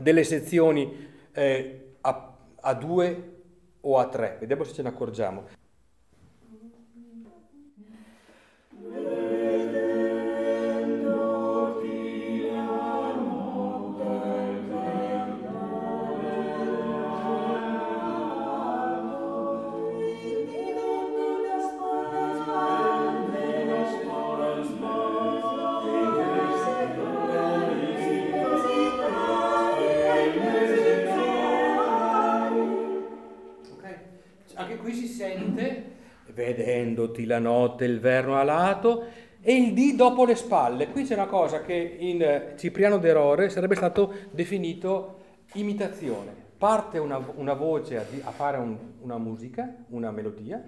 delle 0.00 0.24
sezioni 0.24 1.06
eh, 1.32 1.94
a, 2.00 2.34
a 2.60 2.74
due 2.74 3.32
o 3.80 3.98
a 3.98 4.08
tre, 4.08 4.36
vediamo 4.40 4.64
se 4.64 4.72
ce 4.72 4.82
ne 4.82 4.88
accorgiamo. 4.88 5.44
Vedendoti 36.54 37.26
la 37.26 37.38
notte 37.38 37.84
il 37.84 38.00
verno 38.00 38.36
alato 38.36 39.04
e 39.40 39.54
il 39.54 39.72
dì 39.72 39.94
dopo 39.94 40.24
le 40.24 40.34
spalle. 40.34 40.88
Qui 40.88 41.04
c'è 41.04 41.14
una 41.14 41.26
cosa 41.26 41.60
che 41.60 41.96
in 41.98 42.54
Cipriano 42.56 42.98
d'Erore 42.98 43.50
sarebbe 43.50 43.74
stato 43.74 44.12
definito 44.30 45.18
imitazione. 45.54 46.42
Parte 46.56 46.98
una, 46.98 47.20
una 47.34 47.52
voce 47.52 47.98
a, 47.98 48.04
a 48.22 48.30
fare 48.30 48.56
un, 48.56 48.76
una 49.00 49.18
musica, 49.18 49.70
una 49.88 50.10
melodia, 50.10 50.62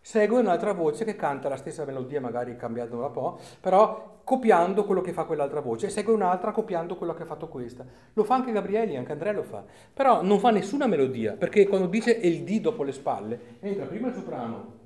segue 0.00 0.40
un'altra 0.40 0.72
voce 0.72 1.04
che 1.04 1.16
canta 1.16 1.48
la 1.48 1.56
stessa 1.56 1.84
melodia, 1.84 2.20
magari 2.20 2.56
cambiandola 2.56 3.06
un 3.06 3.12
po', 3.12 3.38
però 3.60 4.16
copiando 4.24 4.84
quello 4.84 5.00
che 5.00 5.12
fa 5.12 5.24
quell'altra 5.24 5.60
voce, 5.60 5.86
e 5.86 5.90
segue 5.90 6.12
un'altra 6.12 6.50
copiando 6.50 6.96
quello 6.96 7.14
che 7.14 7.22
ha 7.22 7.26
fatto 7.26 7.48
questa. 7.48 7.84
Lo 8.14 8.24
fa 8.24 8.36
anche 8.36 8.52
Gabrieli, 8.52 8.96
anche 8.96 9.12
Andrea 9.12 9.32
lo 9.32 9.42
fa, 9.42 9.62
però 9.92 10.22
non 10.22 10.38
fa 10.38 10.50
nessuna 10.50 10.86
melodia, 10.86 11.34
perché 11.34 11.68
quando 11.68 11.86
dice 11.86 12.10
il 12.10 12.42
D 12.42 12.60
dopo 12.60 12.82
le 12.82 12.92
spalle, 12.92 13.40
entra 13.60 13.84
prima 13.84 14.08
il 14.08 14.14
soprano, 14.14 14.76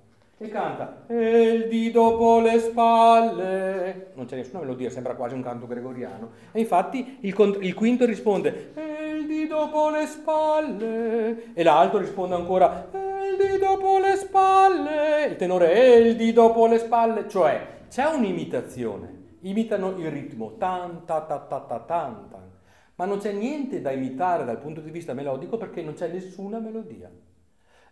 e 0.43 0.49
canta 0.49 1.05
e 1.07 1.41
il 1.53 1.69
di 1.69 1.91
dopo 1.93 2.41
le 2.41 2.59
spalle 2.59 4.11
non 4.15 4.27
c'è 4.27 4.37
nessuna 4.37 4.61
melodia 4.61 4.91
sembra 4.91 5.15
quasi 5.15 5.35
un 5.35 5.43
canto 5.43 5.67
gregoriano. 5.69 6.31
E 6.51 6.61
infatti 6.61 7.19
il, 7.21 7.59
il 7.61 7.75
quinto 7.75 8.05
risponde 8.05 8.73
e 8.75 9.19
il 9.19 9.27
di 9.27 9.47
dopo 9.47 9.91
le 9.91 10.07
spalle 10.07 11.55
e 11.55 11.63
l'altro 11.63 11.99
risponde 11.99 12.35
ancora 12.35 12.89
e 12.91 12.99
il 13.29 13.53
di 13.53 13.59
dopo 13.59 13.99
le 13.99 14.17
spalle 14.17 15.27
il 15.27 15.37
tenore 15.37 15.73
e 15.73 15.99
il 15.99 16.17
di 16.17 16.33
dopo 16.33 16.67
le 16.67 16.79
spalle 16.79 17.29
cioè 17.29 17.67
c'è 17.89 18.05
un'imitazione. 18.05 19.21
Imitano 19.43 19.97
il 19.97 20.11
ritmo 20.11 20.57
tan 20.57 21.05
ta 21.05 21.21
ta 21.21 21.39
ta 21.39 21.61
ta 21.61 21.79
tan, 21.81 22.29
tan. 22.31 22.51
ma 22.97 23.05
non 23.05 23.19
c'è 23.19 23.33
niente 23.33 23.81
da 23.81 23.93
imitare 23.93 24.45
dal 24.45 24.59
punto 24.59 24.81
di 24.81 24.91
vista 24.91 25.15
melodico 25.15 25.57
perché 25.57 25.83
non 25.83 25.95
c'è 25.95 26.09
nessuna 26.09 26.59
melodia 26.59 27.11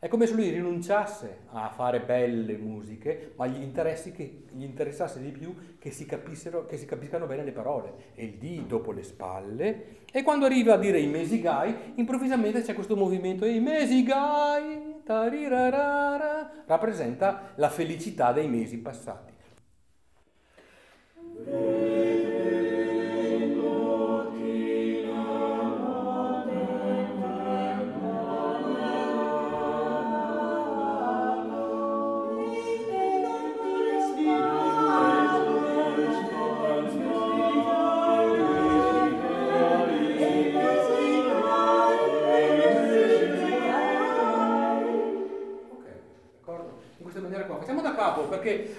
è 0.01 0.09
come 0.09 0.27
se 0.27 0.33
lui 0.33 0.49
rinunciasse 0.49 1.41
a 1.51 1.69
fare 1.69 2.01
belle 2.01 2.57
musiche, 2.57 3.35
ma 3.37 3.47
gli, 3.47 3.71
che, 3.71 4.45
gli 4.51 4.63
interessasse 4.63 5.21
di 5.21 5.31
più 5.31 5.55
che 5.79 5.91
si, 5.91 6.07
che 6.07 6.77
si, 6.79 6.87
capiscano 6.87 7.27
bene 7.27 7.45
le 7.45 7.53
parole. 7.53 7.93
E 8.15 8.25
il 8.25 8.33
D 8.39 8.67
dopo 8.67 8.93
le 8.93 9.03
spalle. 9.03 9.99
E 10.11 10.23
quando 10.23 10.47
arriva 10.47 10.75
a 10.75 10.79
dire 10.79 10.99
i 10.99 11.07
mesigai, 11.07 11.93
improvvisamente 11.97 12.63
c'è 12.63 12.73
questo 12.73 12.97
movimento 12.97 13.45
i 13.45 13.61
mesigai 13.61 14.89
rappresenta 16.67 17.53
la 17.57 17.69
felicità 17.69 18.33
dei 18.33 18.49
mesi 18.49 18.79
passati. 18.79 19.33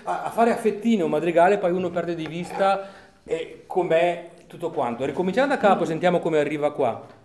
A, 0.03 0.23
a 0.23 0.29
fare 0.29 0.51
affettino 0.51 1.05
un 1.05 1.11
madrigale 1.11 1.57
poi 1.57 1.71
uno 1.71 1.89
perde 1.89 2.15
di 2.15 2.27
vista 2.27 2.89
eh, 3.23 3.63
com'è 3.67 4.29
tutto 4.47 4.69
quanto. 4.71 5.05
Ricominciamo 5.05 5.47
da 5.47 5.57
capo, 5.57 5.85
sentiamo 5.85 6.19
come 6.19 6.39
arriva 6.39 6.71
qua. 6.73 7.19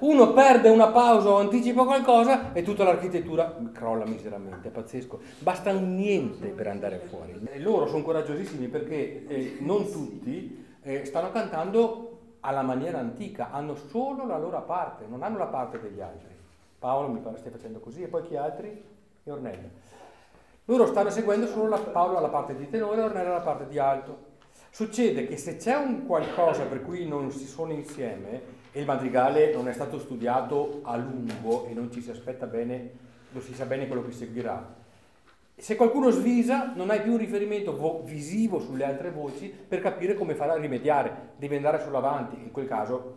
Uno 0.00 0.32
perde 0.32 0.68
una 0.68 0.88
pausa 0.88 1.28
o 1.30 1.38
anticipa 1.38 1.84
qualcosa 1.84 2.52
e 2.52 2.62
tutta 2.62 2.84
l'architettura 2.84 3.56
crolla 3.72 4.04
miseramente, 4.06 4.68
è 4.68 4.70
pazzesco. 4.70 5.20
Basta 5.38 5.70
un 5.72 5.94
niente 5.94 6.48
per 6.48 6.68
andare 6.68 6.98
fuori. 6.98 7.38
E 7.50 7.58
loro 7.60 7.86
sono 7.86 8.02
coraggiosissimi 8.02 8.68
perché 8.68 9.26
eh, 9.26 9.56
non 9.60 9.90
tutti 9.90 10.66
eh, 10.82 11.04
stanno 11.04 11.30
cantando 11.30 12.06
alla 12.40 12.62
maniera 12.62 12.98
antica, 12.98 13.50
hanno 13.50 13.74
solo 13.74 14.26
la 14.26 14.38
loro 14.38 14.62
parte, 14.64 15.04
non 15.08 15.22
hanno 15.22 15.38
la 15.38 15.46
parte 15.46 15.80
degli 15.80 16.00
altri. 16.00 16.28
Paolo 16.78 17.08
mi 17.08 17.20
pare 17.20 17.36
stia 17.36 17.50
facendo 17.50 17.78
così 17.78 18.02
e 18.02 18.08
poi 18.08 18.26
chi 18.26 18.36
altri? 18.36 18.82
E 19.22 19.30
Ornella. 19.30 19.68
Loro 20.64 20.86
stanno 20.86 21.10
seguendo 21.10 21.46
solo 21.46 21.68
la, 21.68 21.78
Paolo 21.78 22.16
alla 22.16 22.28
parte 22.28 22.56
di 22.56 22.68
tenore 22.70 23.00
e 23.00 23.04
Ornella 23.04 23.30
alla 23.30 23.40
parte 23.40 23.66
di 23.68 23.78
alto. 23.78 24.28
Succede 24.70 25.26
che 25.26 25.36
se 25.36 25.56
c'è 25.56 25.74
un 25.74 26.06
qualcosa 26.06 26.64
per 26.64 26.82
cui 26.82 27.06
non 27.06 27.30
si 27.32 27.44
sono 27.44 27.72
insieme, 27.72 28.58
e 28.72 28.80
il 28.80 28.86
madrigale 28.86 29.52
non 29.52 29.68
è 29.68 29.72
stato 29.72 29.98
studiato 29.98 30.80
a 30.82 30.96
lungo 30.96 31.66
e 31.66 31.74
non 31.74 31.90
ci 31.90 32.00
si 32.00 32.10
aspetta 32.10 32.46
bene, 32.46 32.90
non 33.30 33.42
si 33.42 33.54
sa 33.54 33.64
bene 33.64 33.86
quello 33.86 34.04
che 34.04 34.12
seguirà. 34.12 34.78
Se 35.56 35.76
qualcuno 35.76 36.10
svisa, 36.10 36.72
non 36.74 36.88
hai 36.90 37.02
più 37.02 37.12
un 37.12 37.18
riferimento 37.18 37.76
vo- 37.76 38.02
visivo 38.04 38.60
sulle 38.60 38.84
altre 38.84 39.10
voci 39.10 39.48
per 39.48 39.80
capire 39.80 40.14
come 40.14 40.34
farà 40.34 40.54
a 40.54 40.58
rimediare, 40.58 41.32
devi 41.36 41.56
andare 41.56 41.82
solo 41.82 41.98
avanti, 41.98 42.36
in 42.36 42.50
quel 42.50 42.66
caso. 42.66 43.16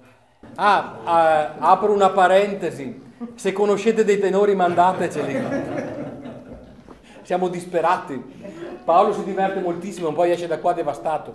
Ah, 0.56 1.00
ah, 1.04 1.54
apro 1.60 1.94
una 1.94 2.10
parentesi, 2.10 3.02
se 3.36 3.54
conoscete 3.54 4.04
dei 4.04 4.20
tenori 4.20 4.56
mandateceli. 4.56 5.42
Siamo 7.22 7.48
disperati. 7.48 8.22
Paolo 8.84 9.13
si 9.13 9.24
diverte 9.24 9.62
moltissimo, 9.62 10.12
poi 10.12 10.32
esce 10.32 10.48
da 10.48 10.60
qua 10.60 10.74
devastato. 10.74 11.34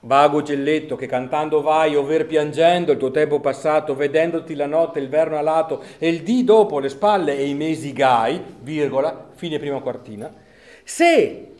Vago 0.00 0.42
gelletto 0.42 0.94
che 0.94 1.06
cantando 1.06 1.60
vai, 1.60 1.96
over 1.96 2.24
piangendo 2.26 2.92
il 2.92 2.98
tuo 2.98 3.10
tempo 3.10 3.40
passato, 3.40 3.96
vedendoti 3.96 4.54
la 4.54 4.66
notte, 4.66 5.00
il 5.00 5.08
verno 5.08 5.36
alato 5.36 5.82
e 5.98 6.08
il 6.08 6.22
dì 6.22 6.44
dopo 6.44 6.78
le 6.78 6.88
spalle 6.88 7.36
e 7.36 7.48
i 7.48 7.54
mesi 7.54 7.92
gai, 7.92 8.40
virgola, 8.60 9.30
fine 9.34 9.58
prima 9.58 9.80
quartina, 9.80 10.32
se 10.84 11.52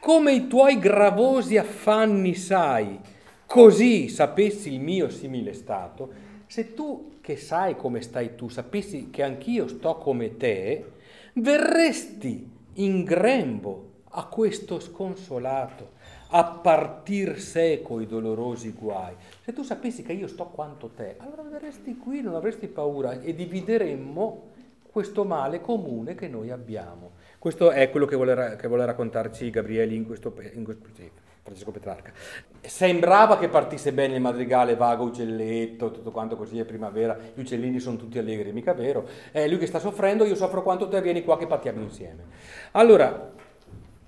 come 0.00 0.32
i 0.32 0.46
tuoi 0.46 0.78
gravosi 0.78 1.58
affanni 1.58 2.34
sai, 2.34 2.98
così 3.44 4.08
sapessi 4.08 4.72
il 4.72 4.80
mio 4.80 5.10
simile 5.10 5.52
stato, 5.52 6.12
se 6.46 6.72
tu 6.72 7.16
che 7.20 7.36
sai 7.36 7.76
come 7.76 8.00
stai 8.00 8.36
tu, 8.36 8.48
sapessi 8.48 9.10
che 9.10 9.22
anch'io 9.22 9.68
sto 9.68 9.96
come 9.96 10.38
te, 10.38 10.92
verresti 11.34 12.50
in 12.74 13.04
grembo 13.04 13.90
a 14.10 14.24
questo 14.26 14.80
sconsolato 14.80 15.93
a 16.36 16.42
partir 16.42 17.38
seco 17.38 18.00
i 18.00 18.06
dolorosi 18.06 18.72
guai. 18.72 19.14
Se 19.40 19.52
tu 19.52 19.62
sapessi 19.62 20.02
che 20.02 20.12
io 20.12 20.26
sto 20.26 20.46
quanto 20.46 20.88
te, 20.88 21.14
allora 21.18 21.42
verresti 21.42 21.96
qui, 21.96 22.22
non 22.22 22.34
avresti 22.34 22.66
paura 22.66 23.20
e 23.20 23.34
divideremmo 23.36 24.50
questo 24.82 25.24
male 25.24 25.60
comune 25.60 26.16
che 26.16 26.26
noi 26.26 26.50
abbiamo. 26.50 27.12
Questo 27.38 27.70
è 27.70 27.88
quello 27.88 28.06
che 28.06 28.16
vuole, 28.16 28.56
che 28.58 28.66
vuole 28.66 28.84
raccontarci 28.84 29.48
Gabriele 29.48 29.94
in 29.94 30.06
questo, 30.06 30.34
in 30.54 30.64
questo 30.64 30.88
sì, 30.96 31.08
Francesco 31.40 31.70
Petrarca. 31.70 32.12
Sembrava 32.60 33.38
che 33.38 33.48
partisse 33.48 33.92
bene 33.92 34.16
il 34.16 34.20
madrigale, 34.20 34.74
vago 34.74 35.04
uccelletto, 35.04 35.92
tutto 35.92 36.10
quanto 36.10 36.36
così 36.36 36.58
è 36.58 36.64
primavera, 36.64 37.16
gli 37.32 37.40
uccellini 37.40 37.78
sono 37.78 37.96
tutti 37.96 38.18
allegri, 38.18 38.50
mica 38.50 38.74
vero? 38.74 39.06
È 39.30 39.46
lui 39.46 39.58
che 39.58 39.66
sta 39.66 39.78
soffrendo, 39.78 40.24
io 40.24 40.34
soffro 40.34 40.64
quanto 40.64 40.88
te, 40.88 41.00
vieni 41.00 41.22
qua 41.22 41.38
che 41.38 41.46
partiamo 41.46 41.80
insieme. 41.80 42.24
Allora, 42.72 43.30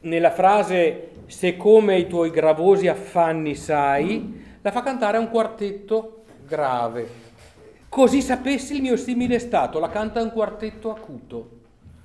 nella 0.06 0.30
frase 0.30 1.10
se 1.26 1.56
come 1.56 1.98
i 1.98 2.06
tuoi 2.06 2.30
gravosi 2.30 2.86
affanni 2.88 3.54
sai, 3.54 4.58
la 4.62 4.70
fa 4.70 4.82
cantare 4.82 5.16
a 5.16 5.20
un 5.20 5.30
quartetto 5.30 6.24
grave. 6.46 7.24
Così 7.88 8.22
sapessi 8.22 8.76
il 8.76 8.82
mio 8.82 8.96
simile 8.96 9.38
stato, 9.38 9.78
la 9.78 9.88
canta 9.88 10.22
un 10.22 10.30
quartetto 10.30 10.90
acuto. 10.90 11.54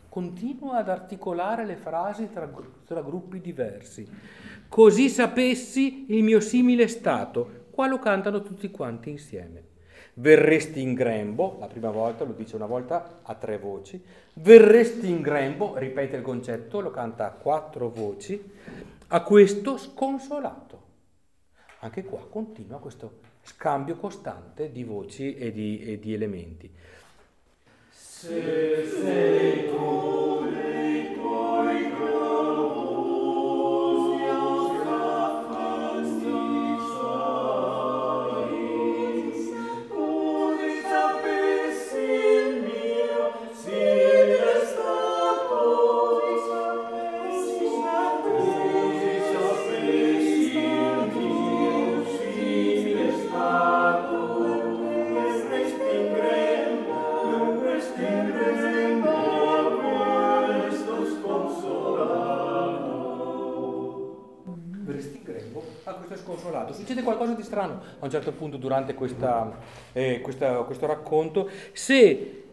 Continua 0.09 0.77
ad 0.77 0.89
articolare 0.89 1.65
le 1.65 1.75
frasi 1.75 2.29
tra, 2.31 2.49
tra 2.85 3.01
gruppi 3.01 3.39
diversi. 3.39 4.07
Così 4.67 5.09
sapessi 5.09 6.05
il 6.09 6.23
mio 6.23 6.39
simile 6.39 6.87
stato, 6.87 7.65
qua 7.71 7.87
lo 7.87 7.99
cantano 7.99 8.41
tutti 8.41 8.71
quanti 8.71 9.09
insieme 9.09 9.69
verresti 10.15 10.81
in 10.81 10.93
grembo, 10.93 11.57
la 11.59 11.67
prima 11.67 11.89
volta 11.89 12.23
lo 12.23 12.33
dice 12.33 12.55
una 12.55 12.65
volta 12.65 13.19
a 13.23 13.33
tre 13.35 13.57
voci, 13.57 14.03
verresti 14.33 15.09
in 15.09 15.21
grembo, 15.21 15.77
ripete 15.77 16.17
il 16.17 16.21
concetto, 16.21 16.79
lo 16.79 16.91
canta 16.91 17.27
a 17.27 17.31
quattro 17.31 17.89
voci, 17.89 18.41
a 19.07 19.21
questo 19.23 19.77
sconsolato. 19.77 20.79
Anche 21.79 22.03
qua 22.03 22.25
continua 22.29 22.79
questo 22.79 23.19
scambio 23.43 23.95
costante 23.95 24.71
di 24.71 24.83
voci 24.83 25.35
e 25.35 25.51
di, 25.51 25.79
e 25.83 25.99
di 25.99 26.13
elementi. 26.13 26.71
Se 27.89 28.85
sei 28.85 29.67
tu 29.67 30.41
nei 30.49 31.13
tuoi 31.15 31.91
succede 66.91 67.03
qualcosa 67.03 67.33
di 67.33 67.43
strano 67.43 67.81
a 67.99 68.05
un 68.05 68.09
certo 68.09 68.33
punto 68.33 68.57
durante 68.57 68.93
questa, 68.93 69.57
eh, 69.93 70.19
questa, 70.21 70.63
questo 70.63 70.85
racconto, 70.85 71.49
se 71.71 72.43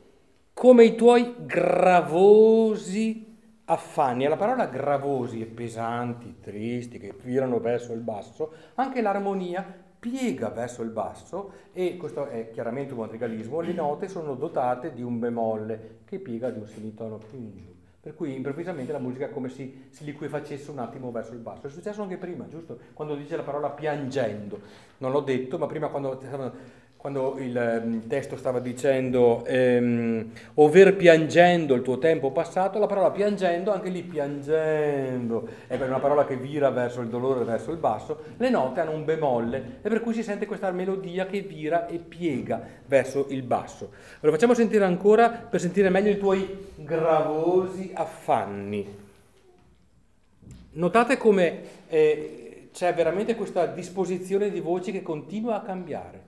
come 0.52 0.84
i 0.84 0.94
tuoi 0.94 1.34
gravosi 1.40 3.26
affanni, 3.64 4.26
alla 4.26 4.36
parola 4.36 4.66
gravosi 4.66 5.40
e 5.40 5.46
pesanti, 5.46 6.36
tristi, 6.40 6.98
che 6.98 7.14
virano 7.22 7.58
verso 7.58 7.92
il 7.92 8.00
basso, 8.00 8.52
anche 8.74 9.02
l'armonia 9.02 9.86
piega 9.98 10.48
verso 10.50 10.82
il 10.82 10.90
basso 10.90 11.52
e 11.72 11.96
questo 11.96 12.28
è 12.28 12.50
chiaramente 12.50 12.92
un 12.92 13.00
madrigalismo, 13.00 13.60
le 13.60 13.72
note 13.72 14.08
sono 14.08 14.34
dotate 14.34 14.92
di 14.92 15.02
un 15.02 15.18
bemolle 15.18 15.98
che 16.04 16.18
piega 16.18 16.50
di 16.50 16.60
un 16.60 16.66
semitono 16.66 17.18
più 17.18 17.38
in 17.38 17.56
giù. 17.56 17.77
Per 18.08 18.16
cui 18.16 18.34
improvvisamente 18.34 18.90
la 18.90 18.98
musica 18.98 19.26
è 19.26 19.30
come 19.30 19.50
se 19.50 19.88
si 19.90 20.02
liquefacesse 20.02 20.70
un 20.70 20.78
attimo 20.78 21.10
verso 21.10 21.34
il 21.34 21.40
basso. 21.40 21.66
È 21.66 21.70
successo 21.70 22.00
anche 22.00 22.16
prima, 22.16 22.48
giusto? 22.48 22.78
Quando 22.94 23.14
dice 23.14 23.36
la 23.36 23.42
parola 23.42 23.68
piangendo. 23.68 24.58
Non 24.96 25.10
l'ho 25.10 25.20
detto, 25.20 25.58
ma 25.58 25.66
prima 25.66 25.88
quando 25.88 26.18
quando 26.98 27.36
il 27.38 27.56
ehm, 27.56 28.08
testo 28.08 28.36
stava 28.36 28.58
dicendo 28.58 29.44
ehm, 29.46 30.32
over 30.54 30.96
piangendo 30.96 31.74
il 31.74 31.82
tuo 31.82 31.98
tempo 31.98 32.32
passato, 32.32 32.80
la 32.80 32.88
parola 32.88 33.12
piangendo, 33.12 33.72
anche 33.72 33.88
lì 33.88 34.02
piangendo, 34.02 35.48
è 35.68 35.80
una 35.80 36.00
parola 36.00 36.24
che 36.26 36.36
vira 36.36 36.70
verso 36.70 37.00
il 37.00 37.06
dolore, 37.06 37.44
verso 37.44 37.70
il 37.70 37.76
basso, 37.76 38.24
le 38.36 38.50
note 38.50 38.80
hanno 38.80 38.90
un 38.90 39.04
bemolle 39.04 39.78
e 39.80 39.88
per 39.88 40.00
cui 40.00 40.12
si 40.12 40.24
sente 40.24 40.46
questa 40.46 40.72
melodia 40.72 41.26
che 41.26 41.40
vira 41.40 41.86
e 41.86 41.98
piega 41.98 42.60
verso 42.86 43.26
il 43.28 43.42
basso. 43.42 43.92
Lo 44.18 44.32
facciamo 44.32 44.54
sentire 44.54 44.84
ancora 44.84 45.30
per 45.30 45.60
sentire 45.60 45.90
meglio 45.90 46.10
i 46.10 46.18
tuoi 46.18 46.72
gravosi 46.74 47.92
affanni. 47.94 49.06
notate 50.72 51.16
come 51.16 51.60
eh, 51.88 52.70
c'è 52.72 52.92
veramente 52.92 53.36
questa 53.36 53.66
disposizione 53.66 54.50
di 54.50 54.58
voci 54.58 54.90
che 54.90 55.02
continua 55.02 55.54
a 55.54 55.62
cambiare. 55.62 56.27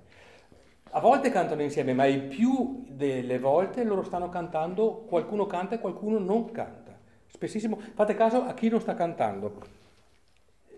A 0.92 1.00
volte 1.00 1.30
cantano 1.30 1.62
insieme, 1.62 1.92
ma 1.94 2.06
il 2.06 2.22
più 2.22 2.84
delle 2.88 3.38
volte 3.38 3.84
loro 3.84 4.02
stanno 4.02 4.28
cantando, 4.28 5.04
qualcuno 5.08 5.46
canta 5.46 5.76
e 5.76 5.78
qualcuno 5.78 6.18
non 6.18 6.50
canta. 6.50 6.98
Spessissimo, 7.28 7.80
fate 7.94 8.14
caso 8.14 8.42
a 8.42 8.54
chi 8.54 8.68
non 8.68 8.80
sta 8.80 8.94
cantando, 8.94 9.62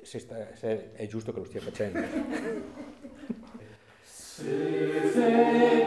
se, 0.03 0.19
sta, 0.19 0.55
se 0.55 0.93
è 0.93 1.07
giusto 1.07 1.33
che 1.33 1.39
lo 1.39 1.45
stia 1.45 1.61
facendo. 1.61 2.01
se 4.05 5.11
sei 5.13 5.87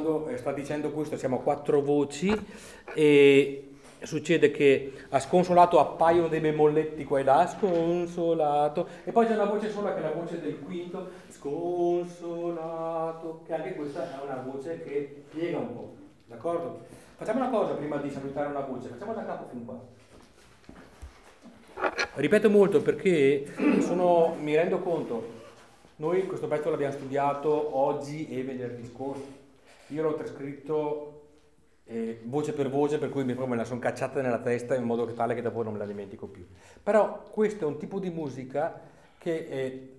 quando 0.00 0.30
sta 0.36 0.52
dicendo 0.52 0.90
questo 0.90 1.16
siamo 1.16 1.38
a 1.38 1.40
quattro 1.40 1.82
voci 1.82 2.32
e 2.94 3.64
succede 4.00 4.52
che 4.52 4.92
a 5.08 5.18
sconsolato 5.18 5.80
appaiono 5.80 6.28
dei 6.28 6.38
bemolletti 6.38 7.02
qua 7.04 7.18
e 7.18 7.24
là, 7.24 7.48
sconsolato, 7.48 8.86
e 9.04 9.10
poi 9.10 9.26
c'è 9.26 9.34
una 9.34 9.46
voce 9.46 9.68
sola 9.70 9.92
che 9.92 9.98
è 9.98 10.02
la 10.02 10.12
voce 10.12 10.40
del 10.40 10.60
quinto, 10.60 11.08
sconsolato, 11.30 13.40
che 13.44 13.54
anche 13.54 13.74
questa 13.74 14.04
è 14.04 14.22
una 14.22 14.40
voce 14.46 14.84
che 14.84 15.24
piega 15.30 15.58
un 15.58 15.74
po', 15.74 15.94
d'accordo? 16.26 16.78
Facciamo 17.16 17.40
una 17.40 17.50
cosa 17.50 17.72
prima 17.72 17.96
di 17.96 18.10
salutare 18.10 18.46
una 18.48 18.60
voce, 18.60 18.86
facciamo 18.88 19.12
da 19.12 19.24
capo 19.24 19.48
fin 19.50 19.64
qua. 19.64 19.80
Ripeto 22.14 22.48
molto 22.50 22.80
perché 22.82 23.52
sono, 23.80 24.36
mi 24.38 24.54
rendo 24.54 24.78
conto, 24.78 25.36
noi 25.96 26.24
questo 26.26 26.46
pezzo 26.46 26.70
l'abbiamo 26.70 26.92
studiato 26.92 27.76
oggi 27.76 28.28
e 28.28 28.44
venerdì 28.44 28.86
scorso. 28.86 29.37
Io 29.88 30.02
l'ho 30.02 30.14
trascritto 30.14 31.22
eh, 31.84 32.20
voce 32.24 32.52
per 32.52 32.68
voce, 32.68 32.98
per 32.98 33.08
cui 33.08 33.24
mi, 33.24 33.34
me 33.34 33.56
la 33.56 33.64
sono 33.64 33.80
cacciata 33.80 34.20
nella 34.20 34.40
testa 34.40 34.74
in 34.74 34.84
modo 34.84 35.06
tale 35.12 35.34
che 35.34 35.42
dopo 35.42 35.62
non 35.62 35.72
me 35.72 35.78
la 35.78 35.86
dimentico 35.86 36.26
più. 36.26 36.46
Però 36.82 37.22
questo 37.30 37.64
è 37.64 37.66
un 37.66 37.78
tipo 37.78 37.98
di 37.98 38.10
musica 38.10 38.80
che 39.16 39.36
eh, 39.36 39.92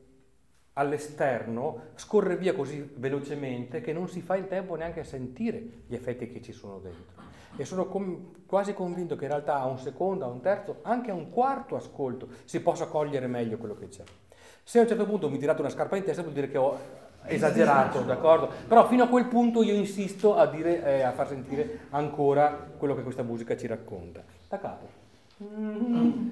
all'esterno 0.73 1.87
scorre 1.95 2.37
via 2.37 2.53
così 2.53 2.87
velocemente 2.95 3.81
che 3.81 3.91
non 3.91 4.07
si 4.07 4.21
fa 4.21 4.35
in 4.35 4.47
tempo 4.47 4.75
neanche 4.75 4.99
a 4.99 5.03
sentire 5.03 5.61
gli 5.87 5.95
effetti 5.95 6.31
che 6.31 6.41
ci 6.41 6.53
sono 6.53 6.79
dentro. 6.79 7.17
E 7.55 7.65
sono 7.65 7.87
com- 7.87 8.45
quasi 8.45 8.73
convinto 8.73 9.15
che 9.15 9.25
in 9.25 9.31
realtà 9.31 9.59
a 9.59 9.65
un 9.65 9.79
secondo, 9.79 10.25
a 10.25 10.27
un 10.27 10.41
terzo, 10.41 10.77
anche 10.83 11.09
a 11.09 11.15
un 11.15 11.31
quarto 11.31 11.75
ascolto 11.75 12.29
si 12.45 12.61
possa 12.61 12.85
cogliere 12.85 13.25
meglio 13.25 13.57
quello 13.57 13.75
che 13.75 13.87
c'è. 13.87 14.03
Se 14.63 14.77
a 14.77 14.83
un 14.83 14.87
certo 14.87 15.05
punto 15.05 15.29
mi 15.29 15.39
tirate 15.39 15.61
una 15.61 15.71
scarpa 15.71 15.97
in 15.97 16.03
testa 16.03 16.21
vuol 16.21 16.33
dire 16.33 16.47
che 16.47 16.57
ho 16.57 16.77
esagerato, 17.25 18.01
d'accordo? 18.01 18.49
Però 18.67 18.87
fino 18.87 19.03
a 19.03 19.07
quel 19.07 19.25
punto 19.25 19.63
io 19.63 19.73
insisto 19.73 20.35
a, 20.35 20.45
dire, 20.47 20.83
eh, 20.83 21.01
a 21.01 21.11
far 21.11 21.27
sentire 21.27 21.81
ancora 21.91 22.67
quello 22.77 22.95
che 22.95 23.03
questa 23.03 23.23
musica 23.23 23.55
ci 23.55 23.67
racconta. 23.67 24.21
Da 24.47 24.57
capo. 24.59 24.87
Mm-hmm. 25.43 26.29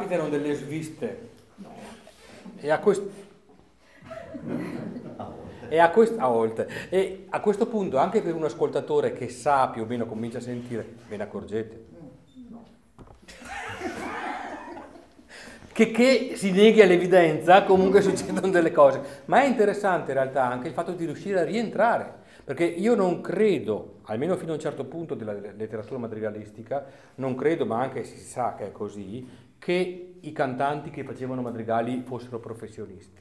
Capitano 0.00 0.30
delle 0.30 0.54
sviste. 0.54 1.28
E 2.58 2.70
a 2.70 2.78
questo... 2.78 3.28
E 5.68 5.78
a, 5.78 5.90
quest- 5.90 6.18
a, 6.18 6.26
volte. 6.26 6.68
e 6.88 7.26
a 7.28 7.40
questo 7.40 7.66
punto, 7.66 7.98
anche 7.98 8.22
per 8.22 8.34
un 8.34 8.42
ascoltatore 8.42 9.12
che 9.12 9.28
sa 9.28 9.68
più 9.68 9.82
o 9.82 9.86
meno, 9.86 10.06
comincia 10.06 10.38
a 10.38 10.40
sentire, 10.40 10.84
ve 11.06 11.16
ne 11.16 11.22
accorgete? 11.22 11.84
Che, 15.72 15.90
che 15.92 16.32
si 16.34 16.50
neghi 16.50 16.82
all'evidenza, 16.82 17.62
comunque 17.62 18.00
succedono 18.00 18.48
delle 18.48 18.72
cose. 18.72 19.00
Ma 19.26 19.42
è 19.42 19.46
interessante 19.46 20.10
in 20.10 20.16
realtà 20.16 20.44
anche 20.44 20.66
il 20.66 20.74
fatto 20.74 20.92
di 20.92 21.04
riuscire 21.04 21.38
a 21.38 21.44
rientrare 21.44 22.18
perché 22.50 22.64
io 22.64 22.96
non 22.96 23.20
credo, 23.20 24.00
almeno 24.06 24.34
fino 24.36 24.50
a 24.50 24.54
un 24.54 24.60
certo 24.60 24.84
punto 24.84 25.14
della 25.14 25.32
letteratura 25.32 26.00
madrigalistica, 26.00 26.84
non 27.16 27.36
credo, 27.36 27.64
ma 27.64 27.80
anche 27.80 28.02
si 28.02 28.18
sa 28.18 28.56
che 28.58 28.66
è 28.66 28.72
così, 28.72 29.24
che 29.60 30.14
i 30.18 30.32
cantanti 30.32 30.90
che 30.90 31.04
facevano 31.04 31.42
madrigali 31.42 32.00
fossero 32.00 32.40
professionisti. 32.40 33.20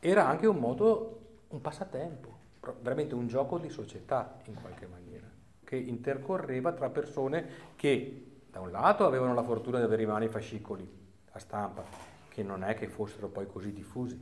Era 0.00 0.26
anche 0.26 0.46
un 0.46 0.56
modo, 0.56 1.20
un 1.48 1.60
passatempo, 1.60 2.32
veramente 2.80 3.14
un 3.14 3.28
gioco 3.28 3.58
di 3.58 3.68
società 3.68 4.38
in 4.46 4.54
qualche 4.54 4.86
maniera, 4.86 5.26
che 5.62 5.76
intercorreva 5.76 6.72
tra 6.72 6.88
persone 6.88 7.46
che 7.76 8.26
da 8.50 8.60
un 8.60 8.70
lato 8.70 9.04
avevano 9.04 9.34
la 9.34 9.42
fortuna 9.42 9.78
di 9.78 9.84
avere 9.84 10.02
in 10.02 10.08
mano 10.08 10.24
i 10.24 10.28
fascicoli 10.28 10.88
a 11.32 11.38
stampa, 11.38 11.84
che 12.28 12.42
non 12.42 12.64
è 12.64 12.74
che 12.74 12.88
fossero 12.88 13.28
poi 13.28 13.46
così 13.46 13.72
diffusi, 13.72 14.18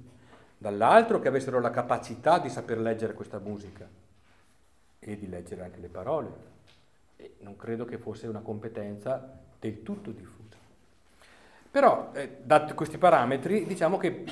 dall'altro 0.58 1.20
che 1.20 1.28
avessero 1.28 1.60
la 1.60 1.70
capacità 1.70 2.40
di 2.40 2.48
saper 2.48 2.78
leggere 2.78 3.14
questa 3.14 3.38
musica 3.38 3.88
e 4.98 5.16
di 5.16 5.28
leggere 5.28 5.62
anche 5.62 5.78
le 5.78 5.88
parole. 5.88 6.50
E 7.16 7.36
non 7.40 7.54
credo 7.54 7.84
che 7.84 7.98
fosse 7.98 8.26
una 8.26 8.40
competenza 8.40 9.38
del 9.60 9.84
tutto 9.84 10.10
diffusa. 10.10 10.41
Però, 11.72 12.10
eh, 12.12 12.36
dati 12.42 12.74
questi 12.74 12.98
parametri, 12.98 13.64
diciamo 13.64 13.96
che 13.96 14.24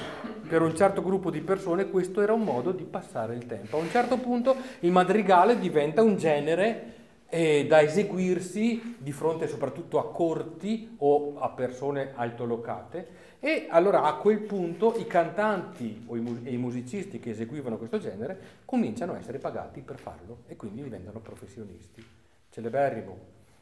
per 0.46 0.60
un 0.60 0.76
certo 0.76 1.02
gruppo 1.02 1.30
di 1.30 1.40
persone 1.40 1.88
questo 1.88 2.20
era 2.20 2.34
un 2.34 2.42
modo 2.42 2.70
di 2.70 2.84
passare 2.84 3.34
il 3.34 3.46
tempo. 3.46 3.78
A 3.78 3.80
un 3.80 3.88
certo 3.88 4.18
punto 4.18 4.54
il 4.80 4.92
madrigale 4.92 5.58
diventa 5.58 6.02
un 6.02 6.18
genere 6.18 6.98
e 7.30 7.64
da 7.66 7.80
eseguirsi 7.80 8.96
di 8.98 9.12
fronte 9.12 9.48
soprattutto 9.48 9.98
a 9.98 10.10
corti 10.12 10.96
o 10.98 11.38
a 11.38 11.48
persone 11.48 12.12
altolocate 12.14 13.08
e 13.40 13.68
allora 13.70 14.02
a 14.02 14.16
quel 14.16 14.40
punto 14.40 14.94
i 14.98 15.06
cantanti 15.06 16.04
o 16.08 16.16
i, 16.16 16.20
mu- 16.20 16.42
i 16.44 16.58
musicisti 16.58 17.20
che 17.20 17.30
eseguivano 17.30 17.78
questo 17.78 17.98
genere 17.98 18.38
cominciano 18.66 19.14
a 19.14 19.18
essere 19.18 19.38
pagati 19.38 19.80
per 19.80 19.98
farlo 19.98 20.40
e 20.46 20.56
quindi 20.56 20.82
diventano 20.82 21.20
professionisti. 21.20 22.06
Celeberrimo 22.50 23.16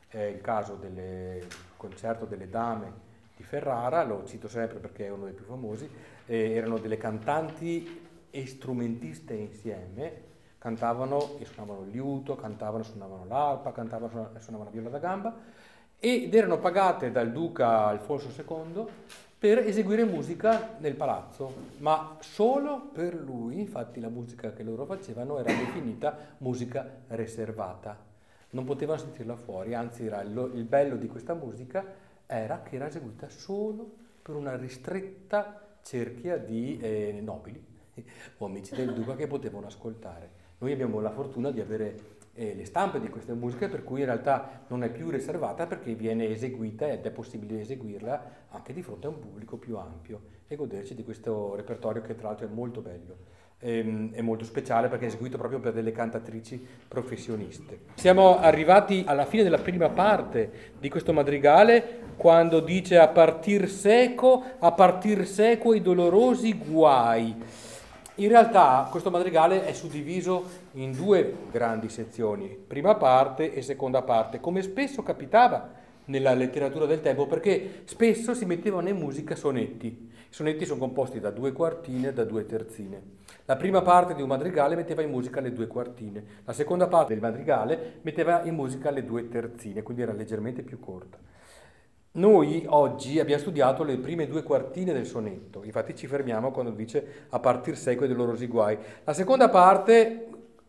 è 0.09 0.23
il 0.23 0.41
caso 0.41 0.75
del 0.75 1.47
concerto 1.77 2.25
delle 2.25 2.49
dame 2.49 3.07
di 3.39 3.45
Ferrara, 3.45 4.03
lo 4.03 4.25
cito 4.27 4.49
sempre 4.49 4.81
perché 4.81 5.07
è 5.07 5.11
uno 5.11 5.25
dei 5.25 5.33
più 5.33 5.45
famosi, 5.45 5.89
eh, 6.27 6.51
erano 6.51 6.79
delle 6.79 6.97
cantanti 6.97 8.07
e 8.29 8.47
strumentiste 8.47 9.33
insieme, 9.33 10.27
cantavano 10.59 11.39
e 11.39 11.45
suonavano 11.45 11.85
il 11.85 11.91
liuto, 11.91 12.35
cantavano 12.35 12.83
e 12.83 12.87
suonavano 12.87 13.25
l'arpa, 13.27 13.71
cantavano 13.71 14.31
e 14.35 14.41
suonavano 14.41 14.65
la 14.65 14.71
viola 14.71 14.91
da 14.91 14.99
gamba 14.99 15.37
ed 16.01 16.35
erano 16.35 16.59
pagate 16.59 17.11
dal 17.11 17.31
duca 17.31 17.87
Alfonso 17.87 18.29
II 18.37 18.87
per 19.39 19.59
eseguire 19.59 20.05
musica 20.05 20.77
nel 20.79 20.95
palazzo, 20.95 21.55
ma 21.79 22.17
solo 22.21 22.91
per 22.93 23.15
lui, 23.15 23.61
infatti 23.61 24.01
la 24.01 24.09
musica 24.09 24.53
che 24.53 24.65
loro 24.65 24.85
facevano 24.85 25.39
era 25.39 25.53
definita 25.53 26.17
musica 26.39 26.85
riservata, 27.09 27.97
non 28.51 28.65
potevano 28.65 28.99
sentirla 28.99 29.37
fuori, 29.37 29.75
anzi 29.75 30.03
il, 30.03 30.51
il 30.55 30.65
bello 30.65 30.97
di 30.97 31.07
questa 31.07 31.35
musica 31.35 31.85
era 32.31 32.61
che 32.61 32.77
era 32.77 32.87
eseguita 32.87 33.29
solo 33.31 33.91
per 34.21 34.37
una 34.37 34.55
ristretta 34.55 35.79
cerchia 35.83 36.37
di 36.37 36.79
eh, 36.79 37.21
nobili 37.23 37.65
o 38.39 38.45
amici 38.45 38.75
del 38.75 38.93
duca 38.93 39.17
che 39.17 39.27
potevano 39.27 39.67
ascoltare. 39.67 40.31
Noi 40.59 40.73
abbiamo 40.73 41.01
la 41.01 41.11
fortuna 41.11 41.51
di 41.51 41.61
avere 41.61 42.17
eh, 42.35 42.55
le 42.55 42.65
stampe 42.67 43.01
di 43.01 43.09
queste 43.09 43.33
musiche, 43.33 43.69
per 43.69 43.83
cui 43.83 44.01
in 44.01 44.07
realtà 44.07 44.65
non 44.69 44.83
è 44.83 44.91
più 44.91 45.09
riservata 45.09 45.67
perché 45.67 45.95
viene 45.95 46.29
eseguita 46.29 46.87
ed 46.87 47.05
è 47.07 47.11
possibile 47.11 47.61
eseguirla 47.61 48.47
anche 48.51 48.73
di 48.73 48.83
fronte 48.83 49.07
a 49.07 49.11
un 49.11 49.19
pubblico 49.19 49.57
più 49.57 49.77
ampio 49.77 50.21
e 50.47 50.55
goderci 50.55 50.95
di 50.95 51.05
questo 51.05 51.55
repertorio 51.55 52.03
che 52.03 52.15
tra 52.15 52.29
l'altro 52.29 52.47
è 52.47 52.51
molto 52.51 52.81
bello. 52.83 53.17
Ehm, 53.61 54.13
è 54.13 54.21
molto 54.21 54.45
speciale 54.45 54.87
perché 54.87 55.07
è 55.07 55.09
eseguito 55.09 55.37
proprio 55.37 55.59
per 55.59 55.73
delle 55.73 55.91
cantatrici 55.91 56.65
professioniste. 56.87 57.81
Siamo 57.95 58.39
arrivati 58.39 59.03
alla 59.05 59.25
fine 59.25 59.43
della 59.43 59.59
prima 59.59 59.89
parte 59.89 60.73
di 60.79 60.89
questo 60.89 61.13
madrigale 61.13 62.07
quando 62.17 62.61
dice 62.61 62.99
a 62.99 63.09
partir 63.09 63.69
seco, 63.69 64.45
a 64.61 64.71
partir 64.71 65.27
seco 65.27 65.75
i 65.75 65.83
dolorosi 65.83 66.57
guai. 66.57 67.35
In 68.15 68.29
realtà 68.29 68.87
questo 68.93 69.11
madrigale 69.11 69.65
è 69.65 69.73
suddiviso 69.73 70.45
in 70.75 70.93
due 70.93 71.35
grandi 71.51 71.89
sezioni, 71.89 72.57
prima 72.65 72.95
parte 72.95 73.53
e 73.53 73.63
seconda 73.63 74.03
parte, 74.03 74.39
come 74.39 74.63
spesso 74.63 75.03
capitava 75.03 75.69
nella 76.07 76.33
letteratura 76.35 76.87
del 76.87 77.01
tempo, 77.01 77.27
perché 77.27 77.83
spesso 77.85 78.35
si 78.35 78.45
mettevano 78.45 78.89
in 78.89 78.97
musica 78.97 79.35
sonetti. 79.35 79.87
I 79.87 80.35
sonetti 80.35 80.65
sono 80.65 80.79
composti 80.79 81.21
da 81.21 81.31
due 81.31 81.53
quartine 81.53 82.09
e 82.09 82.13
da 82.13 82.25
due 82.25 82.47
terzine. 82.47 83.03
La 83.49 83.57
prima 83.57 83.81
parte 83.81 84.15
di 84.15 84.21
un 84.21 84.29
madrigale 84.29 84.77
metteva 84.77 85.01
in 85.01 85.09
musica 85.09 85.41
le 85.41 85.55
due 85.55 85.67
quartine, 85.67 86.23
la 86.45 86.53
seconda 86.53 86.87
parte 86.87 87.15
del 87.15 87.23
madrigale 87.23 87.95
metteva 88.03 88.43
in 88.43 88.55
musica 88.55 88.91
le 88.91 89.07
due 89.07 89.27
terzine, 89.27 89.83
quindi 89.83 90.03
era 90.03 90.13
leggermente 90.13 90.61
più 90.61 90.79
corta. 90.79 91.17
Noi 92.13 92.67
oggi 92.69 93.19
abbiamo 93.19 93.41
studiato 93.41 93.85
le 93.85 93.97
prime 93.97 94.27
due 94.27 94.43
quartine 94.43 94.93
del 94.93 95.07
sonetto, 95.07 95.65
infatti 95.65 95.97
ci 95.97 96.07
fermiamo 96.07 96.51
quando 96.51 96.73
dice 96.73 97.25
a 97.31 97.39
partir 97.39 97.75
seco 97.79 98.07
dei 98.07 98.15
loro 98.15 98.37
guai. 98.39 98.77
La 99.05 99.15
seconda 99.15 99.49
parte, 99.49 100.28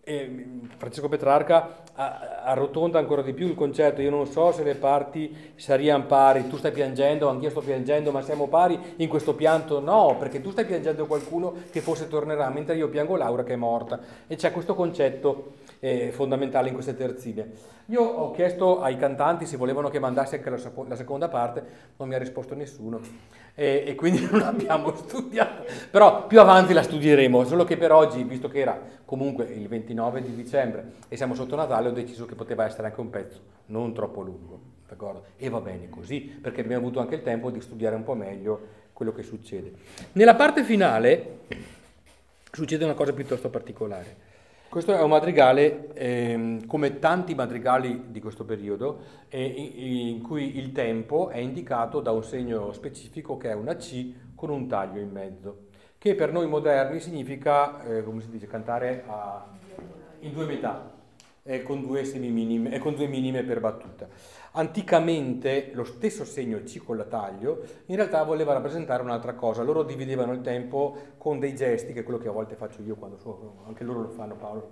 eh, 0.10 0.46
Francesco 0.78 1.08
Petrarca 1.08 1.84
arrotonda 1.94 2.98
ancora 2.98 3.22
di 3.22 3.34
più 3.34 3.46
il 3.46 3.54
concetto, 3.56 4.02
io 4.02 4.10
non 4.10 4.26
so 4.26 4.52
se 4.54 4.64
le 4.64 4.76
parti 4.76 5.54
saranno 5.56 6.06
pari, 6.06 6.48
tu 6.48 6.56
stai 6.56 6.72
piangendo, 6.72 7.28
anch'io 7.28 7.50
sto 7.50 7.60
piangendo, 7.60 8.12
ma 8.12 8.22
siamo 8.22 8.48
pari 8.48 8.80
in 8.96 9.10
questo 9.10 9.36
pianto? 9.36 9.80
No, 9.82 10.16
perché 10.18 10.42
tu 10.42 10.50
stai 10.52 10.66
piangendo 10.66 11.06
qualcuno 11.06 11.54
che 11.70 11.82
forse 11.82 12.08
tornerà, 12.08 12.50
mentre 12.50 12.76
io 12.76 12.88
piango 12.88 13.18
Laura 13.18 13.44
che 13.44 13.54
è 13.54 13.58
morta. 13.58 14.00
E 14.28 14.36
c'è 14.36 14.52
questo 14.52 14.76
concetto 14.76 15.56
eh, 15.80 16.12
fondamentale 16.12 16.70
in 16.70 16.74
queste 16.74 16.96
terzine. 16.96 17.52
Io 17.88 18.02
ho 18.02 18.32
chiesto 18.32 18.82
ai 18.82 18.98
cantanti 18.98 19.46
se 19.46 19.58
volevano 19.58 19.90
che 19.90 20.00
mandassi 20.00 20.36
anche 20.36 20.50
la, 20.50 20.60
la 20.88 20.96
seconda 20.96 21.28
parte, 21.28 21.64
non 21.98 22.08
mi 22.08 22.16
ha 22.16 22.20
risposto 22.20 22.56
nessuno 22.56 23.02
e, 23.56 23.84
e, 23.88 23.96
quindi 23.96 24.28
non 24.32 24.42
abbiamo 24.42 24.96
studiato, 24.96 25.66
però 25.90 26.28
più 26.28 26.40
avanti 26.40 26.74
la 26.74 26.84
studieremo, 26.84 27.44
solo 27.46 27.64
che 27.64 27.78
per 27.78 27.92
oggi, 27.92 28.24
visto 28.24 28.48
che 28.48 28.60
era 28.60 28.80
comunque 29.06 29.46
il 29.46 29.68
29 29.68 30.22
di 30.22 30.36
dicembre 30.36 30.94
e 31.08 31.16
siamo 31.16 31.34
sotto 31.34 31.56
Natale, 31.56 31.90
ho 31.90 31.94
deciso 31.94 32.26
che 32.26 32.36
poteva 32.36 32.66
essere 32.66 32.88
anche 32.88 33.00
un 33.00 33.10
pezzo 33.10 33.58
non 33.70 33.94
troppo 33.94 34.22
lungo, 34.22 34.60
d'accordo? 34.88 35.24
E 35.38 35.50
va 35.50 35.60
bene 35.60 35.90
così, 35.90 36.22
perché 36.22 36.62
abbiamo 36.62 36.82
avuto 36.84 37.00
anche 37.00 37.16
il 37.16 37.24
tempo 37.24 37.50
di 37.52 37.62
studiare 37.62 37.96
un 37.96 38.04
po' 38.04 38.16
meglio 38.16 38.78
quello 38.94 39.14
che 39.14 39.24
succede. 39.24 39.74
Nella 40.14 40.36
parte 40.36 40.64
finale 40.64 41.40
succede 42.52 42.84
una 42.84 42.94
cosa 42.94 43.14
piuttosto 43.14 43.50
particolare. 43.50 44.28
Questo 44.70 44.96
è 44.96 45.02
un 45.02 45.10
madrigale, 45.10 45.92
ehm, 45.96 46.68
come 46.68 47.00
tanti 47.00 47.34
madrigali 47.34 48.12
di 48.12 48.22
questo 48.22 48.46
periodo, 48.46 49.00
eh, 49.28 49.44
in, 49.44 50.10
in, 50.10 50.22
cui 50.22 50.60
il 50.60 50.74
tempo 50.74 51.30
è 51.30 51.40
indicato 51.40 52.02
da 52.02 52.12
un 52.12 52.24
segno 52.24 52.72
specifico 52.72 53.36
che 53.36 53.50
è 53.50 53.56
una 53.56 53.76
C 53.78 54.14
con 54.36 54.52
un 54.52 54.68
taglio 54.68 55.00
in 55.00 55.10
mezzo, 55.10 55.70
che 55.98 56.14
per 56.14 56.32
noi 56.32 56.46
moderni 56.46 57.00
significa, 57.00 57.84
eh, 57.84 58.04
come 58.04 58.22
si 58.22 58.30
dice, 58.30 58.46
cantare 58.46 59.06
a, 59.08 59.44
in 60.20 60.34
due 60.34 60.46
metà, 60.46 60.92
eh, 61.42 61.64
con, 61.64 61.84
due 61.84 62.04
semiminime, 62.04 62.78
con 62.78 62.94
due 62.94 63.08
minime 63.08 63.42
per 63.42 63.60
battuta. 63.60 64.08
Anticamente 64.52 65.72
lo 65.74 65.84
stesso 65.84 66.26
segno 66.26 66.62
C 66.64 66.84
con 66.84 66.98
la 66.98 67.04
taglio 67.04 67.64
in 67.86 67.96
realtà 67.96 68.24
voleva 68.24 68.54
rappresentare 68.54 69.04
un'altra 69.04 69.34
cosa, 69.34 69.64
loro 69.64 69.84
dividevano 69.84 70.34
il 70.34 70.42
tempo 70.42 70.96
con 71.18 71.40
dei 71.40 71.56
gesti, 71.56 71.94
che 71.94 72.00
è 72.00 72.04
quello 72.04 72.20
che 72.20 72.28
a 72.28 72.32
volte 72.32 72.56
faccio 72.56 72.82
io 72.82 72.96
quando 72.96 73.18
sono, 73.18 73.64
anche 73.68 73.84
loro 73.84 74.02
lo 74.02 74.10
fanno, 74.10 74.36
Paolo 74.36 74.68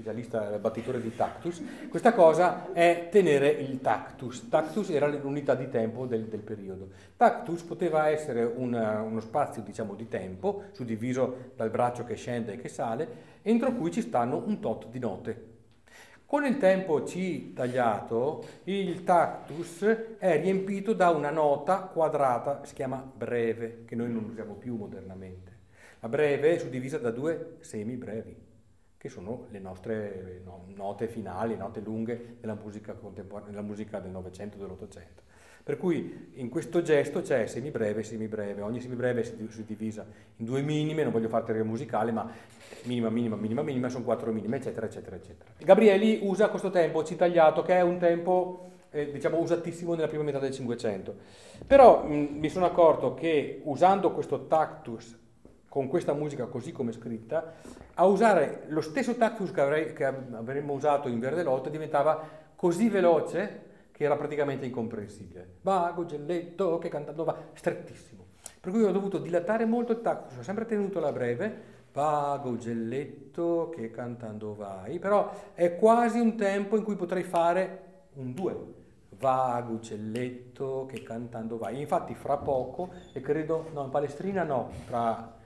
specialista 0.00 0.58
battitore 0.58 1.00
di 1.00 1.14
tactus, 1.14 1.62
questa 1.88 2.14
cosa 2.14 2.72
è 2.72 3.08
tenere 3.10 3.48
il 3.48 3.80
tactus, 3.80 4.48
tactus 4.48 4.88
era 4.90 5.06
l'unità 5.06 5.54
di 5.54 5.68
tempo 5.68 6.06
del, 6.06 6.24
del 6.26 6.40
periodo. 6.40 6.88
Tactus 7.16 7.62
poteva 7.62 8.08
essere 8.08 8.42
una, 8.42 9.02
uno 9.02 9.20
spazio 9.20 9.62
diciamo, 9.62 9.94
di 9.94 10.08
tempo, 10.08 10.64
suddiviso 10.72 11.52
dal 11.54 11.70
braccio 11.70 12.04
che 12.04 12.14
scende 12.14 12.54
e 12.54 12.56
che 12.56 12.68
sale, 12.68 13.08
entro 13.42 13.72
cui 13.72 13.90
ci 13.90 14.00
stanno 14.00 14.42
un 14.44 14.58
tot 14.60 14.86
di 14.88 14.98
note, 14.98 15.48
con 16.30 16.44
il 16.44 16.58
tempo 16.58 17.02
C 17.02 17.54
tagliato, 17.54 18.44
il 18.62 19.02
tactus 19.02 19.82
è 20.16 20.40
riempito 20.40 20.92
da 20.92 21.10
una 21.10 21.30
nota 21.30 21.80
quadrata, 21.80 22.64
si 22.64 22.72
chiama 22.72 22.98
breve, 22.98 23.82
che 23.84 23.96
noi 23.96 24.12
non 24.12 24.26
usiamo 24.26 24.54
più 24.54 24.76
modernamente. 24.76 25.50
La 25.98 26.08
breve 26.08 26.54
è 26.54 26.58
suddivisa 26.58 26.98
da 26.98 27.10
due 27.10 27.56
semi 27.58 27.96
brevi, 27.96 28.36
che 28.96 29.08
sono 29.08 29.46
le 29.50 29.58
nostre 29.58 30.40
note 30.76 31.08
finali, 31.08 31.56
note 31.56 31.80
lunghe 31.80 32.36
della 32.38 32.54
musica, 32.54 32.96
della 33.46 33.62
musica 33.62 33.98
del 33.98 34.12
Novecento 34.12 34.56
e 34.56 34.60
dell'Ottocento. 34.60 35.22
Per 35.62 35.76
cui 35.76 36.30
in 36.34 36.48
questo 36.48 36.82
gesto 36.82 37.20
c'è 37.20 37.46
semibreve 37.46 38.02
semibreve, 38.02 38.62
ogni 38.62 38.80
semibreve 38.80 39.22
è 39.22 39.62
divisa 39.62 40.06
in 40.36 40.44
due 40.44 40.62
minime, 40.62 41.02
non 41.02 41.12
voglio 41.12 41.28
fare 41.28 41.44
teoria 41.44 41.64
musicale, 41.64 42.12
ma 42.12 42.28
minima, 42.84 43.10
minima, 43.10 43.36
minima, 43.36 43.62
minima, 43.62 43.88
sono 43.88 44.04
quattro 44.04 44.32
minime, 44.32 44.56
eccetera, 44.56 44.86
eccetera, 44.86 45.16
eccetera. 45.16 45.50
Gabrieli 45.58 46.20
usa 46.22 46.48
questo 46.48 46.70
tempo 46.70 47.02
C 47.02 47.14
tagliato, 47.14 47.62
che 47.62 47.74
è 47.74 47.82
un 47.82 47.98
tempo, 47.98 48.70
eh, 48.90 49.12
diciamo, 49.12 49.38
usatissimo 49.38 49.94
nella 49.94 50.08
prima 50.08 50.22
metà 50.22 50.38
del 50.38 50.52
Cinquecento. 50.52 51.14
Però 51.66 52.04
mh, 52.04 52.38
mi 52.38 52.48
sono 52.48 52.66
accorto 52.66 53.14
che 53.14 53.60
usando 53.64 54.12
questo 54.12 54.46
tactus 54.46 55.18
con 55.68 55.86
questa 55.86 56.14
musica 56.14 56.46
così 56.46 56.72
come 56.72 56.90
scritta, 56.90 57.52
a 57.94 58.04
usare 58.06 58.64
lo 58.68 58.80
stesso 58.80 59.14
tactus 59.14 59.52
che, 59.52 59.60
avrei, 59.60 59.92
che 59.92 60.04
avremmo 60.04 60.72
usato 60.72 61.06
in 61.08 61.20
Verde 61.20 61.44
Lotto 61.44 61.68
diventava 61.68 62.26
così 62.56 62.88
veloce 62.88 63.68
che 64.00 64.06
era 64.06 64.16
praticamente 64.16 64.64
incomprensibile. 64.64 65.56
Vago, 65.60 66.06
gelletto, 66.06 66.78
che 66.78 66.88
cantando 66.88 67.22
va, 67.22 67.36
strettissimo. 67.52 68.28
Per 68.58 68.72
cui 68.72 68.82
ho 68.82 68.92
dovuto 68.92 69.18
dilatare 69.18 69.66
molto 69.66 69.92
il 69.92 70.00
tactus, 70.00 70.38
ho 70.38 70.42
sempre 70.42 70.64
tenuto 70.64 71.00
la 71.00 71.12
breve, 71.12 71.54
vago, 71.92 72.56
gelletto, 72.56 73.68
che 73.68 73.90
cantando 73.90 74.54
vai, 74.54 74.98
però 74.98 75.30
è 75.52 75.76
quasi 75.76 76.18
un 76.18 76.34
tempo 76.34 76.78
in 76.78 76.82
cui 76.82 76.96
potrei 76.96 77.24
fare 77.24 78.06
un 78.14 78.32
due, 78.32 78.56
vago, 79.18 79.80
gelletto, 79.80 80.86
che 80.86 81.02
cantando 81.02 81.58
vai. 81.58 81.78
Infatti 81.78 82.14
fra 82.14 82.38
poco, 82.38 82.90
e 83.12 83.20
credo, 83.20 83.68
no, 83.74 83.84
in 83.84 83.90
Palestrina 83.90 84.44
no, 84.44 84.70
fra 84.86 85.36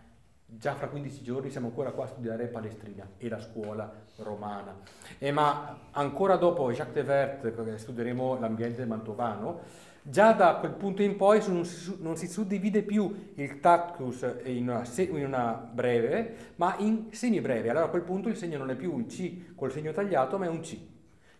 già 0.47 0.75
fra 0.75 0.87
15 0.87 1.23
giorni 1.25 1.51
siamo 1.51 1.67
ancora 1.67 1.91
qua 1.91 2.05
a 2.05 2.09
studiare 2.09 2.47
Palestrina 2.47 3.05
e 3.17 3.29
la 3.29 3.41
scuola 3.41 4.04
romana. 4.19 4.77
E 5.19 5.31
ma 5.31 5.89
ancora 5.91 6.37
dopo 6.37 6.71
Jacques 6.73 6.95
de 6.95 7.03
Vert, 7.03 7.75
studieremo 7.77 8.39
l'ambiente 8.39 8.85
mantovano, 8.85 9.61
già 10.03 10.33
da 10.33 10.57
quel 10.57 10.73
punto 10.73 11.03
in 11.03 11.17
poi 11.17 11.43
non 11.49 11.65
si, 11.65 11.97
non 12.01 12.17
si 12.17 12.29
suddivide 12.29 12.83
più 12.83 13.33
il 13.35 13.61
tactus 13.61 14.27
in 14.45 14.69
una, 14.69 14.85
in 14.97 15.25
una, 15.25 15.53
breve, 15.53 16.53
ma 16.57 16.77
in 16.79 17.09
semibreve. 17.11 17.71
Allora 17.71 17.87
a 17.87 17.91
quel 17.91 18.03
punto 18.03 18.29
il 18.29 18.37
segno 18.37 18.59
non 18.59 18.71
è 18.71 18.77
più 18.77 18.93
un 18.93 19.07
C 19.07 19.55
col 19.55 19.73
segno 19.73 19.93
tagliato, 19.93 20.39
ma 20.39 20.45
è 20.45 20.49
un 20.49 20.61
C. 20.61 20.79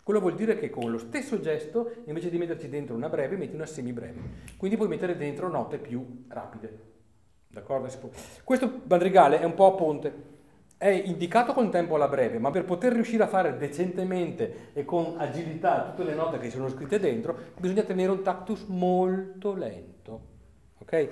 Quello 0.03 0.19
vuol 0.19 0.35
dire 0.35 0.59
che 0.59 0.69
con 0.69 0.91
lo 0.91 0.99
stesso 0.99 1.39
gesto, 1.39 2.03
invece 2.05 2.29
di 2.29 2.37
metterci 2.37 2.69
dentro 2.69 2.95
una 2.95 3.09
breve, 3.09 3.37
metti 3.37 3.55
una 3.55 3.65
semibreve. 3.65 4.21
Quindi 4.57 4.77
puoi 4.77 4.89
mettere 4.89 5.17
dentro 5.17 5.49
note 5.49 5.79
più 5.79 6.25
rapide. 6.27 6.93
D'accordo? 7.47 7.89
Questo 8.43 8.81
madrigale 8.87 9.39
è 9.39 9.45
un 9.45 9.53
po' 9.55 9.65
a 9.65 9.71
ponte. 9.71 10.34
È 10.85 11.01
indicato 11.05 11.51
con 11.53 11.71
tempo 11.71 11.95
alla 11.95 12.07
breve, 12.07 12.37
ma 12.37 12.51
per 12.51 12.63
poter 12.63 12.93
riuscire 12.93 13.23
a 13.23 13.27
fare 13.27 13.57
decentemente 13.57 14.69
e 14.73 14.85
con 14.85 15.15
agilità 15.17 15.81
tutte 15.81 16.07
le 16.07 16.13
note 16.13 16.37
che 16.37 16.51
sono 16.51 16.69
scritte 16.69 16.99
dentro, 16.99 17.35
bisogna 17.57 17.81
tenere 17.81 18.11
un 18.11 18.21
tactus 18.21 18.65
molto 18.67 19.55
lento. 19.55 20.21
Ok? 20.77 21.09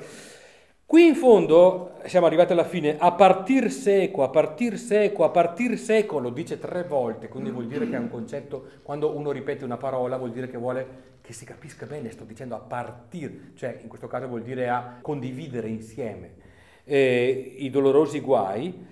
Qui 0.86 1.08
in 1.08 1.16
fondo 1.16 1.94
siamo 2.06 2.28
arrivati 2.28 2.52
alla 2.52 2.66
fine, 2.66 2.98
a 3.00 3.14
partir 3.14 3.72
seco, 3.72 4.22
a 4.22 4.30
partir 4.30 4.78
seco, 4.78 5.24
a 5.24 5.30
partir 5.32 5.76
seco, 5.80 6.20
lo 6.20 6.30
dice 6.30 6.60
tre 6.60 6.84
volte, 6.84 7.28
quindi 7.28 7.50
vuol 7.50 7.66
dire 7.66 7.90
che 7.90 7.96
è 7.96 8.00
un 8.00 8.12
concetto, 8.12 8.68
quando 8.84 9.18
uno 9.18 9.32
ripete 9.32 9.66
una 9.66 9.78
parola 9.78 10.18
vuol 10.18 10.34
dire 10.34 10.48
che 10.48 10.58
vuole 10.58 10.88
che 11.22 11.34
si 11.34 11.46
capisca 11.46 11.88
bene, 11.88 12.12
sto 12.12 12.26
dicendo 12.26 12.54
a 12.54 12.60
partir, 12.60 13.54
cioè 13.56 13.80
in 13.82 13.88
questo 13.88 14.06
caso 14.06 14.28
vuol 14.28 14.44
dire 14.44 14.70
a 14.70 15.00
condividere 15.02 15.68
insieme 15.68 16.52
eh, 16.84 17.56
i 17.58 17.70
dolorosi 17.70 18.20
guai, 18.20 18.92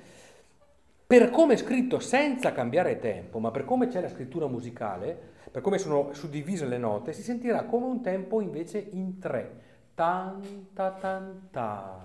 per 1.12 1.30
come 1.30 1.56
è 1.56 1.58
scritto 1.58 2.00
senza 2.00 2.54
cambiare 2.54 2.98
tempo, 2.98 3.40
ma 3.40 3.52
per 3.52 3.66
come 3.66 3.90
c'è 3.90 4.00
la 4.00 4.08
scrittura 4.08 4.48
musicale, 4.48 5.14
per 5.52 5.62
come 5.62 5.78
sono 5.78 6.14
suddivise 6.14 6.66
le 6.66 6.78
note, 6.78 7.12
si 7.12 7.22
sentirà 7.22 7.66
come 7.66 7.86
un 7.86 8.02
tempo 8.02 8.40
invece 8.40 8.78
in 8.92 9.20
tre. 9.20 9.60
Tan 9.94 10.70
ta 10.74 10.92
tan 10.92 11.50
ta 11.52 12.00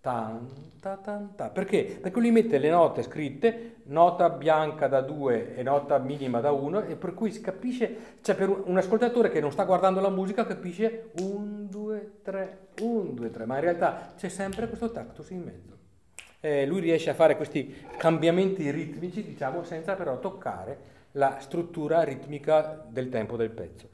tan 0.00 0.48
ta 0.80 0.96
tan 0.96 1.34
ta. 1.36 1.50
Perché? 1.50 1.98
perché 2.00 2.20
lui 2.20 2.30
mette 2.30 2.56
le 2.56 2.70
note 2.70 3.02
scritte 3.02 3.82
nota 3.88 4.30
bianca 4.30 4.88
da 4.88 5.02
2 5.02 5.56
e 5.56 5.62
nota 5.62 5.98
minima 5.98 6.40
da 6.40 6.52
1 6.52 6.84
e 6.84 6.96
per 6.96 7.12
cui 7.12 7.30
si 7.30 7.42
capisce 7.42 8.16
cioè 8.22 8.34
per 8.34 8.48
un 8.48 8.78
ascoltatore 8.78 9.30
che 9.30 9.40
non 9.40 9.52
sta 9.52 9.64
guardando 9.64 10.00
la 10.00 10.08
musica 10.08 10.46
capisce 10.46 11.10
1 11.20 11.66
2 11.68 12.10
3 12.22 12.58
1 12.80 13.02
2 13.10 13.30
3 13.30 13.44
ma 13.44 13.56
in 13.56 13.60
realtà 13.60 14.14
c'è 14.16 14.30
sempre 14.30 14.68
questo 14.68 14.90
tactus 14.90 15.28
in 15.30 15.42
mezzo 15.42 15.79
eh, 16.40 16.66
lui 16.66 16.80
riesce 16.80 17.10
a 17.10 17.14
fare 17.14 17.36
questi 17.36 17.86
cambiamenti 17.96 18.70
ritmici 18.70 19.22
diciamo 19.22 19.62
senza 19.62 19.94
però 19.94 20.18
toccare 20.18 20.98
la 21.12 21.38
struttura 21.40 22.02
ritmica 22.02 22.84
del 22.88 23.08
tempo 23.08 23.36
del 23.36 23.50
pezzo 23.50 23.88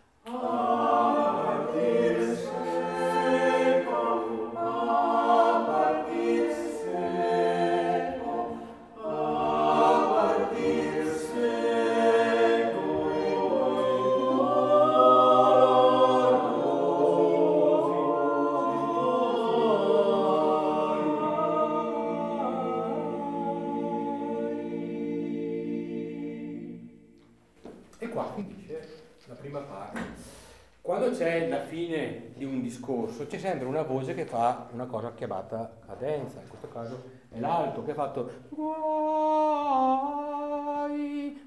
discorso 32.77 33.27
c'è 33.27 33.39
sempre 33.39 33.67
una 33.67 33.83
voce 33.83 34.15
che 34.15 34.27
fa 34.27 34.69
una 34.73 34.85
cosa 34.85 35.13
chiamata 35.15 35.79
cadenza, 35.87 36.41
in 36.41 36.49
questo 36.49 36.69
caso 36.69 37.03
è 37.31 37.41
l'alto 37.41 37.83
che 37.83 37.93
ha 37.93 37.95
fatto 37.95 38.31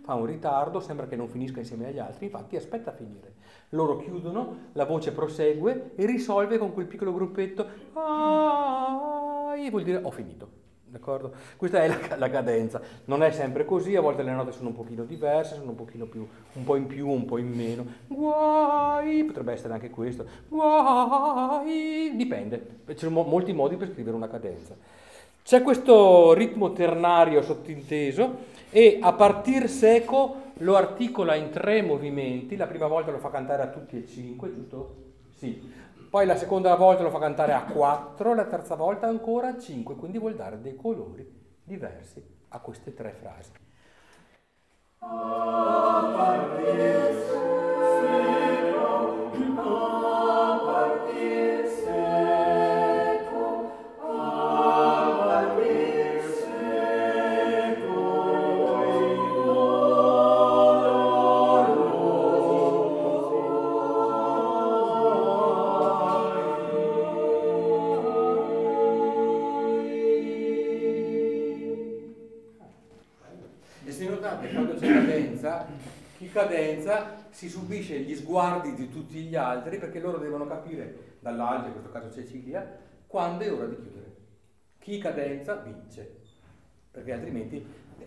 fa 0.03 0.13
un 0.15 0.25
ritardo, 0.25 0.79
sembra 0.79 1.05
che 1.05 1.15
non 1.15 1.27
finisca 1.27 1.59
insieme 1.59 1.87
agli 1.87 1.99
altri, 1.99 2.25
infatti 2.25 2.55
aspetta 2.55 2.89
a 2.89 2.93
finire. 2.93 3.35
Loro 3.69 3.97
chiudono, 3.97 4.69
la 4.73 4.85
voce 4.85 5.11
prosegue 5.11 5.91
e 5.95 6.05
risolve 6.07 6.57
con 6.57 6.73
quel 6.73 6.87
piccolo 6.87 7.13
gruppetto 7.13 7.67
e 9.55 9.69
vuol 9.69 9.83
dire 9.83 10.01
ho 10.01 10.09
finito. 10.09 10.67
D'accordo? 10.89 11.31
Questa 11.55 11.83
è 11.83 11.87
la, 11.87 12.15
la, 12.17 12.29
cadenza. 12.31 12.81
Non 13.05 13.21
è 13.21 13.29
sempre 13.31 13.63
così, 13.63 13.95
a 13.95 14.01
volte 14.01 14.23
le 14.23 14.31
note 14.31 14.51
sono 14.51 14.69
un 14.69 14.75
pochino 14.75 15.03
diverse, 15.03 15.55
sono 15.55 15.69
un 15.69 15.75
pochino 15.75 16.05
più, 16.05 16.27
un 16.53 16.63
po' 16.63 16.75
in 16.75 16.87
più, 16.87 17.07
un 17.07 17.25
po' 17.25 17.37
in 17.37 17.49
meno. 17.49 17.85
Guai, 18.07 19.23
potrebbe 19.23 19.53
essere 19.53 19.73
anche 19.73 19.91
questo. 19.91 20.25
Guai, 20.47 22.13
dipende. 22.15 22.79
Ci 22.87 22.97
sono 22.97 23.21
molti 23.21 23.53
modi 23.53 23.75
per 23.75 23.91
scrivere 23.91 24.15
una 24.15 24.27
cadenza. 24.27 24.75
C'è 25.43 25.61
questo 25.61 26.33
ritmo 26.33 26.73
ternario 26.73 27.43
sottinteso 27.43 28.57
e 28.71 28.97
a 28.99 29.13
partir 29.13 29.69
seco 29.69 30.47
lo 30.57 30.75
articola 30.75 31.35
in 31.35 31.51
tre 31.51 31.83
movimenti. 31.83 32.55
La 32.55 32.67
prima 32.67 32.87
volta 32.87 33.11
lo 33.11 33.19
fa 33.19 33.29
cantare 33.29 33.61
a 33.61 33.67
tutti 33.67 33.95
e 33.95 34.07
cinque, 34.07 34.51
giusto? 34.51 34.95
Sì 35.37 35.77
poi 36.09 36.25
la 36.25 36.35
seconda 36.35 36.75
volta 36.75 37.03
lo 37.03 37.11
fa 37.11 37.19
cantare 37.19 37.53
a 37.53 37.63
4, 37.65 38.33
la 38.33 38.45
terza 38.45 38.75
volta 38.75 39.07
ancora 39.07 39.49
a 39.49 39.57
5, 39.59 39.95
quindi 39.95 40.17
vuol 40.17 40.35
dare 40.35 40.59
dei 40.59 40.75
colori 40.75 41.25
diversi 41.63 42.23
a 42.49 42.59
queste 42.59 42.93
tre 42.93 43.13
frasi. 43.13 43.51
Cadenza 76.49 77.27
si 77.29 77.47
subisce 77.47 77.99
gli 77.99 78.15
sguardi 78.15 78.73
di 78.73 78.89
tutti 78.89 79.21
gli 79.21 79.35
altri 79.35 79.77
perché 79.77 79.99
loro 79.99 80.17
devono 80.17 80.47
capire, 80.47 81.17
dall'alto, 81.19 81.67
in 81.67 81.73
questo 81.73 81.91
caso 81.91 82.11
Cecilia, 82.11 82.67
quando 83.05 83.43
è 83.43 83.53
ora 83.53 83.65
di 83.65 83.75
chiudere. 83.75 84.15
Chi 84.79 84.97
cadenza 84.97 85.55
vince, 85.55 86.17
perché 86.89 87.13
altrimenti 87.13 87.63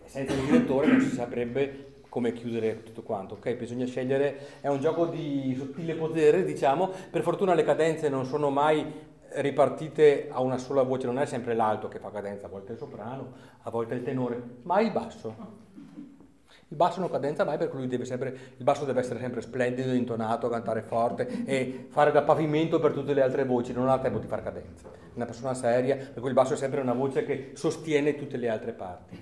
senza 0.07 0.35
il 0.35 0.41
direttore 0.41 0.89
non 0.89 1.01
si 1.01 1.15
saprebbe 1.15 1.91
come 2.09 2.33
chiudere 2.33 2.83
tutto 2.83 3.03
quanto, 3.03 3.35
ok? 3.35 3.55
Bisogna 3.55 3.87
scegliere, 3.87 4.61
è 4.61 4.69
un 4.69 4.81
gioco 4.81 5.07
di 5.07 5.55
sottile 5.57 5.95
potere, 5.95 6.45
diciamo, 6.45 6.91
per 7.11 7.23
fortuna 7.23 7.55
le 7.55 7.63
cadenze 7.63 8.09
non 8.09 8.27
sono 8.27 8.51
mai 8.51 9.11
ripartite 9.35 10.29
a 10.31 10.41
una 10.43 10.59
sola 10.59 10.83
voce, 10.83 11.07
non 11.07 11.19
è 11.19 11.25
sempre 11.25 11.55
l'alto 11.55 11.89
che 11.89 11.99
fa 11.99 12.11
cadenza, 12.11 12.47
a 12.47 12.51
volte 12.51 12.73
il 12.73 12.79
soprano, 12.79 13.33
a 13.63 13.71
volte 13.71 13.95
il 13.95 14.03
tenore, 14.03 14.43
ma 14.63 14.81
il 14.81 14.91
basso. 14.91 15.61
Il 16.73 16.79
basso 16.79 17.01
non 17.01 17.11
cadenza 17.11 17.45
mai 17.45 17.59
perché 17.59 17.77
lui 17.77 17.87
deve 17.87 18.07
sempre, 18.07 18.35
il 18.57 18.65
basso 18.65 18.87
deve 18.87 19.01
essere 19.01 19.21
sempre 19.21 19.43
splendido, 19.43 19.93
intonato, 19.93 20.49
cantare 20.49 20.81
forte 20.81 21.45
e 21.45 21.85
fare 21.91 22.11
da 22.13 22.23
pavimento 22.23 22.81
per 22.81 22.93
tutte 22.93 23.13
le 23.13 23.21
altre 23.21 23.45
voci, 23.45 23.75
non 23.75 23.91
ha 23.91 23.99
tempo 23.99 24.19
di 24.19 24.27
fare 24.27 24.43
cadenza. 24.43 24.89
Una 25.13 25.27
persona 25.27 25.53
seria, 25.53 25.97
per 25.97 26.21
cui 26.21 26.29
il 26.29 26.35
basso 26.35 26.55
è 26.55 26.57
sempre 26.57 26.81
una 26.81 26.95
voce 26.95 27.27
che 27.27 27.51
sostiene 27.53 28.17
tutte 28.17 28.39
le 28.39 28.49
altre 28.49 28.73
parti. 28.73 29.21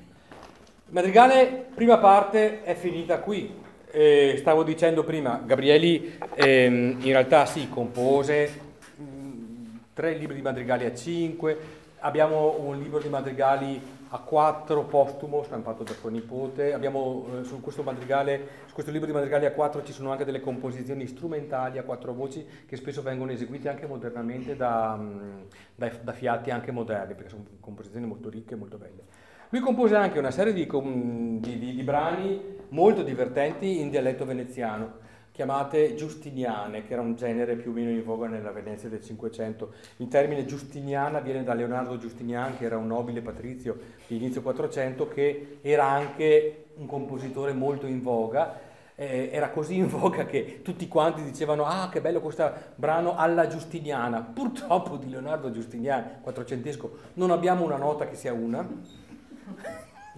Madrigale, 0.91 1.67
prima 1.75 1.99
parte, 1.99 2.63
è 2.63 2.77
finita 2.77 3.19
qui. 3.19 3.53
Eh, 3.91 4.37
stavo 4.39 4.63
dicendo 4.63 5.03
prima, 5.03 5.43
Gabrieli 5.45 6.19
ehm, 6.37 6.99
in 7.01 7.11
realtà 7.11 7.47
sì, 7.47 7.69
compose 7.69 8.49
mh, 8.95 9.03
mm, 9.03 9.77
tre 9.93 10.13
libri 10.13 10.37
di 10.37 10.43
madrigali 10.43 10.85
a 10.85 10.95
cinque, 10.95 11.59
abbiamo 11.99 12.61
un 12.61 12.79
libro 12.79 13.01
di 13.01 13.09
madrigali 13.09 13.99
a 14.13 14.19
quattro 14.19 14.85
postumo 14.85 15.43
stampato 15.43 15.83
da 15.85 15.93
suo 15.93 16.09
nipote. 16.09 16.73
Abbiamo 16.73 17.27
eh, 17.41 17.45
su, 17.45 17.61
questo 17.61 17.83
su 17.83 18.75
questo 18.75 18.91
libro 18.91 19.07
di 19.07 19.13
madrigali 19.13 19.47
a 19.47 19.53
quattro 19.53 19.85
ci 19.85 19.93
sono 19.93 20.11
anche 20.11 20.25
delle 20.25 20.41
composizioni 20.41 21.07
strumentali 21.07 21.79
a 21.79 21.85
quattro 21.85 22.13
voci 22.13 22.45
che 22.67 22.77
spesso 22.77 23.03
vengono 23.03 23.31
eseguite 23.31 23.69
anche 23.69 23.87
modernamente 23.87 24.57
da, 24.57 24.97
mm, 24.97 25.41
da, 25.75 25.91
da 26.03 26.13
fiati 26.13 26.51
anche 26.51 26.73
moderni, 26.73 27.15
perché 27.15 27.31
sono 27.31 27.45
composizioni 27.61 28.07
molto 28.07 28.29
ricche 28.29 28.55
e 28.55 28.57
molto 28.57 28.79
belle. 28.79 29.05
Lui 29.51 29.61
compose 29.61 29.95
anche 29.97 30.19
una 30.19 30.31
serie 30.31 30.53
di, 30.53 30.67
di, 30.67 31.59
di, 31.59 31.75
di 31.75 31.83
brani 31.83 32.59
molto 32.71 33.03
divertenti 33.03 33.81
in 33.81 33.91
dialetto 33.91 34.25
veneziano 34.25 35.09
chiamate 35.41 35.95
giustiniane, 35.95 36.85
che 36.85 36.93
era 36.93 37.01
un 37.01 37.17
genere 37.17 37.57
più 37.57 37.71
o 37.71 37.73
meno 37.73 37.89
in 37.89 38.05
voga 38.05 38.27
nella 38.27 38.51
Venezia 38.51 38.91
del 38.91 39.03
Cinquecento. 39.03 39.73
Il 39.97 40.09
termine 40.09 40.45
giustiniana 40.45 41.21
viene 41.21 41.43
da 41.43 41.55
Leonardo 41.55 41.97
Giustinian, 41.97 42.59
che 42.59 42.67
era 42.67 42.77
un 42.77 42.87
nobile 42.87 43.23
patrizio 43.23 43.79
di 44.07 44.17
inizio 44.17 44.43
400, 44.43 45.09
che 45.09 45.59
era 45.63 45.87
anche 45.87 46.67
un 46.75 46.85
compositore 46.85 47.55
molto 47.55 47.87
in 47.87 48.03
voga. 48.03 48.69
Eh, 48.95 49.31
era 49.33 49.49
così 49.49 49.79
in 49.79 49.89
voga 49.89 50.27
che 50.27 50.61
tutti 50.63 50.87
quanti 50.89 51.23
dicevano 51.23 51.65
ah 51.65 51.89
che 51.91 52.03
bello 52.03 52.21
questo 52.21 52.53
brano 52.75 53.17
alla 53.17 53.47
giustiniana. 53.47 54.21
Purtroppo 54.21 54.99
di 54.99 55.09
Leonardo 55.09 55.51
Giustinian, 55.51 56.19
quattrocentesco, 56.21 56.99
non 57.15 57.31
abbiamo 57.31 57.65
una 57.65 57.79
nota 57.79 58.07
che 58.07 58.15
sia 58.15 58.35
una. 58.35 58.69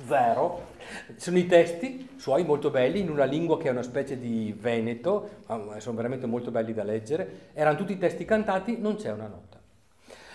Zero. 0.06 0.70
Sono 1.16 1.38
i 1.38 1.46
testi 1.46 2.10
suoi 2.16 2.44
molto 2.44 2.70
belli 2.70 3.00
in 3.00 3.10
una 3.10 3.24
lingua 3.24 3.58
che 3.58 3.68
è 3.68 3.70
una 3.70 3.82
specie 3.82 4.18
di 4.18 4.54
veneto, 4.58 5.42
sono 5.78 5.96
veramente 5.96 6.26
molto 6.26 6.50
belli 6.50 6.72
da 6.72 6.82
leggere, 6.82 7.50
erano 7.52 7.76
tutti 7.76 7.98
testi 7.98 8.24
cantati, 8.24 8.78
non 8.78 8.96
c'è 8.96 9.12
una 9.12 9.26
nota. 9.26 9.60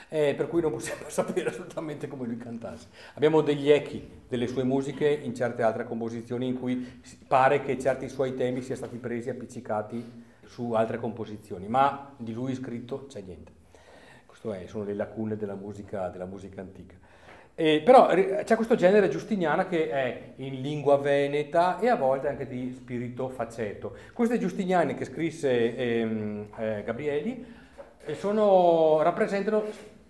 Eh, 0.10 0.36
per 0.38 0.48
cui 0.48 0.62
non 0.62 0.72
possiamo 0.72 1.04
sapere 1.10 1.50
assolutamente 1.50 2.08
come 2.08 2.26
lui 2.26 2.38
cantasse. 2.38 2.88
Abbiamo 3.16 3.42
degli 3.42 3.70
echi 3.70 4.24
delle 4.28 4.48
sue 4.48 4.64
musiche 4.64 5.10
in 5.10 5.36
certe 5.36 5.64
altre 5.64 5.84
composizioni 5.84 6.48
in 6.48 6.58
cui 6.58 7.02
pare 7.28 7.62
che 7.62 7.78
certi 7.78 8.08
suoi 8.08 8.36
temi 8.36 8.62
siano 8.62 8.78
stati 8.78 8.98
presi 8.98 9.28
e 9.28 9.32
appiccicati 9.32 10.26
su 10.46 10.72
altre 10.72 10.98
composizioni, 10.98 11.68
ma 11.68 12.14
di 12.16 12.34
lui 12.34 12.56
scritto 12.56 13.06
c'è 13.08 13.22
niente. 13.22 13.52
Queste 14.26 14.68
sono 14.68 14.86
le 14.86 14.94
lacune 14.94 15.36
della 15.36 15.56
musica, 15.56 16.08
della 16.08 16.26
musica 16.26 16.62
antica. 16.62 16.96
Eh, 17.60 17.82
però 17.84 18.06
c'è 18.06 18.56
questo 18.56 18.76
genere 18.76 19.10
giustiniana 19.10 19.66
che 19.66 19.90
è 19.90 20.34
in 20.36 20.62
lingua 20.62 20.98
veneta 20.98 21.80
e 21.80 21.90
a 21.90 21.96
volte 21.96 22.28
anche 22.28 22.46
di 22.46 22.72
spirito 22.72 23.30
faceto. 23.30 23.96
Queste 24.14 24.38
giustiniane 24.38 24.94
che 24.94 25.06
scrisse 25.06 25.76
ehm, 25.76 26.50
eh, 26.56 26.84
Gabrieli 26.86 27.46
eh, 28.06 28.14
sono, 28.14 29.02
rappresentano 29.02 29.64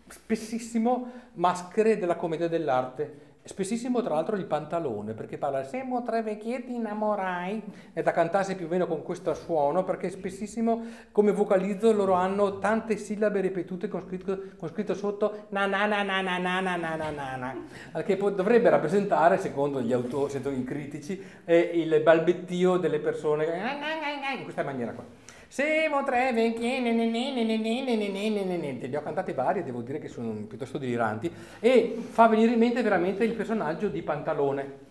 spessissimo 0.10 1.10
maschere 1.36 1.98
della 1.98 2.18
commedia 2.18 2.50
dell'arte 2.50 3.27
Spessissimo 3.48 4.02
tra 4.02 4.16
l'altro 4.16 4.36
il 4.36 4.44
pantalone, 4.44 5.14
perché 5.14 5.38
parla 5.38 5.64
siamo 5.64 6.04
tre 6.04 6.22
vecchietti 6.22 6.76
innamorai, 6.76 7.64
è 7.94 8.02
da 8.02 8.12
cantarsi 8.12 8.56
più 8.56 8.66
o 8.66 8.70
meno 8.70 8.88
con 8.88 9.04
questo 9.04 9.34
suono, 9.34 9.86
perché 9.86 10.10
spessissimo 10.10 10.86
come 11.14 11.32
vocalizzo 11.32 11.94
loro 11.94 12.12
hanno 12.12 12.60
tante 12.60 12.98
sillabe 12.98 13.40
ripetute 13.40 13.88
con 13.88 14.04
scritto, 14.06 14.38
con 14.58 14.68
scritto 14.68 14.94
sotto 14.94 15.46
na 15.50 15.66
na 15.66 15.86
na 15.86 16.04
na 16.04 16.20
na 16.20 16.38
na 16.38 16.60
na 16.60 16.76
na 16.76 16.96
na 16.96 17.10
na 17.10 17.56
na, 17.94 18.04
che 18.04 18.18
dovrebbe 18.18 18.70
rappresentare, 18.70 19.38
secondo 19.38 19.82
gli 19.82 19.94
autori, 19.94 20.30
secondo 20.30 20.60
i 20.60 20.66
critici, 20.66 21.24
eh, 21.46 21.58
il 21.74 22.02
balbettio 22.02 22.76
delle 22.76 23.00
persone 23.00 23.46
in 23.46 24.44
questa 24.44 24.64
maniera 24.64 24.92
qua. 24.92 25.27
Siamo 25.50 26.04
tre 26.04 26.34
vecchie, 26.34 26.82
li 28.82 28.96
ho 28.96 29.02
cantate 29.02 29.34
varie, 29.34 29.64
devo 29.64 29.82
dire 29.82 29.98
che 29.98 30.10
sono 30.10 30.32
piuttosto 30.46 30.78
deliranti, 30.78 31.32
e 31.60 31.96
fa 32.10 32.28
venire 32.28 32.52
in 32.52 32.60
mente 32.60 32.82
veramente 32.82 33.24
il 33.24 33.32
personaggio 33.32 33.88
di 33.88 34.02
Pantalone. 34.02 34.86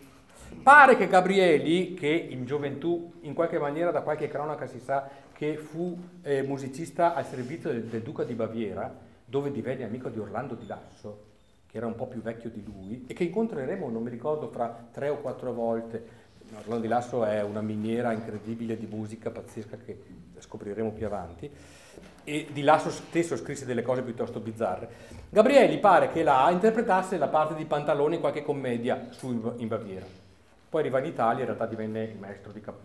Pare 0.62 0.96
che 0.96 1.08
Gabrieli, 1.08 1.92
che 1.92 2.08
in 2.08 2.46
gioventù, 2.46 3.12
in 3.20 3.34
qualche 3.34 3.58
maniera, 3.58 3.90
da 3.90 4.00
qualche 4.00 4.28
cronaca 4.28 4.66
si 4.66 4.80
sa 4.80 5.06
che 5.32 5.58
fu 5.58 5.96
eh, 6.22 6.42
musicista 6.42 7.14
al 7.14 7.26
servizio 7.26 7.70
del, 7.70 7.84
del, 7.84 8.00
Duca 8.00 8.24
di 8.24 8.32
Baviera, 8.32 8.92
dove 9.26 9.52
divenne 9.52 9.84
amico 9.84 10.08
di 10.08 10.18
Orlando 10.18 10.54
di 10.54 10.66
Lasso, 10.66 11.24
che 11.66 11.76
era 11.76 11.86
un 11.86 11.94
po' 11.94 12.06
più 12.06 12.22
vecchio 12.22 12.48
di 12.48 12.64
lui, 12.64 13.04
e 13.06 13.12
che 13.12 13.24
incontreremo, 13.24 13.90
non 13.90 14.02
mi 14.02 14.10
ricordo, 14.10 14.48
fra 14.48 14.88
tre 14.90 15.10
o 15.10 15.18
quattro 15.18 15.52
volte. 15.52 16.24
Orlando 16.54 16.82
di 16.82 16.88
Lasso 16.88 17.24
è 17.24 17.42
una 17.42 17.60
miniera 17.60 18.12
incredibile 18.12 18.76
di 18.76 18.86
musica 18.86 19.30
pazzesca 19.30 19.76
che 19.84 20.02
scopriremo 20.38 20.92
più 20.92 21.06
avanti, 21.06 21.50
e 22.24 22.48
di 22.52 22.62
Lasso 22.62 22.90
stesso 22.90 23.36
scrisse 23.36 23.64
delle 23.64 23.82
cose 23.82 24.02
piuttosto 24.02 24.40
bizzarre. 24.40 24.88
Gabrielli 25.28 25.78
pare 25.78 26.10
che 26.10 26.22
là 26.22 26.48
interpretasse 26.50 27.18
la 27.18 27.28
parte 27.28 27.54
di 27.54 27.64
Pantalone 27.64 28.16
in 28.16 28.20
qualche 28.20 28.42
commedia 28.42 29.08
su, 29.10 29.54
in 29.56 29.68
Baviera. 29.68 30.06
Poi 30.68 30.80
arriva 30.80 30.98
in 30.98 31.06
Italia, 31.06 31.40
in 31.40 31.46
realtà 31.46 31.66
divenne 31.66 32.02
il 32.02 32.18
maestro 32.18 32.52
di 32.52 32.60
cap- 32.60 32.84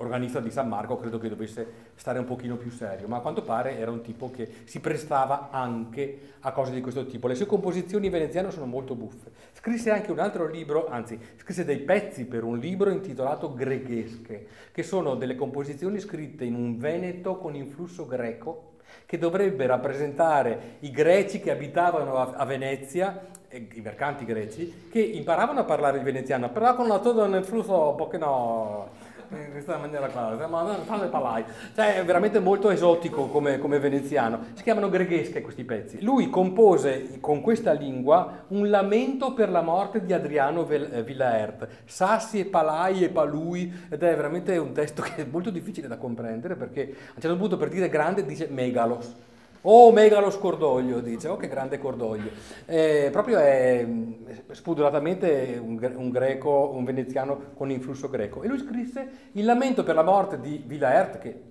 organista 0.00 0.40
di 0.40 0.50
San 0.50 0.68
Marco, 0.68 0.96
credo 0.96 1.18
che 1.18 1.28
dovesse 1.28 1.66
stare 1.94 2.18
un 2.18 2.24
pochino 2.24 2.56
più 2.56 2.70
serio, 2.70 3.06
ma 3.06 3.18
a 3.18 3.20
quanto 3.20 3.42
pare 3.42 3.78
era 3.78 3.90
un 3.90 4.00
tipo 4.00 4.30
che 4.30 4.48
si 4.64 4.80
prestava 4.80 5.48
anche 5.50 6.34
a 6.40 6.52
cose 6.52 6.72
di 6.72 6.80
questo 6.80 7.06
tipo. 7.06 7.28
Le 7.28 7.34
sue 7.34 7.46
composizioni 7.46 8.08
veneziane 8.08 8.50
sono 8.50 8.66
molto 8.66 8.94
buffe. 8.94 9.30
Scrisse 9.52 9.90
anche 9.90 10.10
un 10.10 10.18
altro 10.18 10.46
libro, 10.46 10.88
anzi, 10.88 11.18
scrisse 11.36 11.64
dei 11.64 11.78
pezzi 11.78 12.24
per 12.24 12.44
un 12.44 12.58
libro 12.58 12.90
intitolato 12.90 13.52
Greghesche, 13.52 14.46
che 14.72 14.82
sono 14.82 15.14
delle 15.16 15.34
composizioni 15.34 16.00
scritte 16.00 16.44
in 16.44 16.54
un 16.54 16.78
veneto 16.78 17.36
con 17.36 17.54
influsso 17.54 18.06
greco 18.06 18.68
che 19.06 19.18
dovrebbe 19.18 19.66
rappresentare 19.66 20.76
i 20.80 20.90
greci 20.90 21.40
che 21.40 21.50
abitavano 21.50 22.16
a, 22.16 22.44
Venezia, 22.44 23.28
i 23.50 23.80
mercanti 23.80 24.24
greci, 24.24 24.88
che 24.90 25.00
imparavano 25.00 25.60
a 25.60 25.64
parlare 25.64 25.98
il 25.98 26.04
veneziano, 26.04 26.50
però 26.50 26.74
con 26.74 26.86
todo 27.02 27.24
un 27.24 27.34
influsso 27.34 27.96
un 27.96 27.96
in 28.12 28.22
questa 29.50 29.76
maniera 29.76 30.08
qua, 30.08 30.46
ma 30.48 31.04
i 31.04 31.08
palai. 31.08 31.44
Cioè 31.74 31.96
è 31.96 32.04
veramente 32.04 32.40
molto 32.40 32.70
esotico 32.70 33.28
come, 33.28 33.58
come, 33.58 33.78
veneziano. 33.78 34.46
Si 34.54 34.62
chiamano 34.62 34.88
greghesche 34.88 35.40
questi 35.40 35.64
pezzi. 35.64 36.02
Lui 36.02 36.28
compose 36.28 37.18
con 37.20 37.40
questa 37.40 37.72
lingua 37.72 38.44
un 38.48 38.68
lamento 38.68 39.32
per 39.32 39.50
la 39.50 39.62
morte 39.62 40.04
di 40.04 40.12
Adriano 40.12 40.68
eh, 40.68 41.02
Villaert, 41.04 41.68
sassi 41.84 42.40
e 42.40 42.44
palai 42.46 43.04
e 43.04 43.08
palui, 43.10 43.72
ed 43.88 44.02
è 44.02 44.16
veramente 44.16 44.56
un 44.56 44.72
testo 44.72 45.02
che 45.06 45.16
è 45.16 45.26
molto 45.30 45.50
difficile 45.50 45.86
da 45.86 45.96
comprendere 45.96 46.56
perché 46.56 46.82
a 46.82 47.12
un 47.14 47.20
certo 47.20 47.36
punto 47.36 47.56
per 47.56 47.68
dire 47.68 47.88
grande 47.88 48.24
dice 48.24 48.48
megalos 48.50 49.14
Oh, 49.62 49.92
megalo 49.92 50.30
scordoglio, 50.30 51.00
dice, 51.00 51.28
oh 51.28 51.36
che 51.36 51.46
grande 51.46 51.78
cordoglio. 51.78 52.30
Eh, 52.64 53.10
proprio 53.12 53.38
è 53.38 53.86
spudoratamente 54.52 55.60
un, 55.62 55.78
un, 55.96 56.08
greco, 56.08 56.70
un 56.72 56.82
veneziano 56.82 57.52
con 57.54 57.70
influsso 57.70 58.08
greco. 58.08 58.42
E 58.42 58.48
lui 58.48 58.58
scrisse 58.58 59.08
il 59.32 59.44
lamento 59.44 59.82
per 59.82 59.94
la 59.94 60.02
morte 60.02 60.40
di 60.40 60.62
Villaert, 60.64 61.18
che 61.18 61.42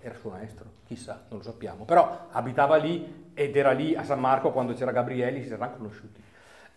era 0.00 0.14
suo 0.14 0.30
maestro, 0.30 0.66
chissà, 0.86 1.24
non 1.28 1.38
lo 1.38 1.44
sappiamo, 1.44 1.84
però 1.84 2.26
abitava 2.30 2.76
lì 2.76 3.30
ed 3.34 3.56
era 3.56 3.72
lì 3.72 3.96
a 3.96 4.04
San 4.04 4.20
Marco 4.20 4.52
quando 4.52 4.74
c'era 4.74 4.92
Gabrieli, 4.92 5.42
si 5.42 5.52
erano 5.52 5.72
conosciuti. 5.76 6.22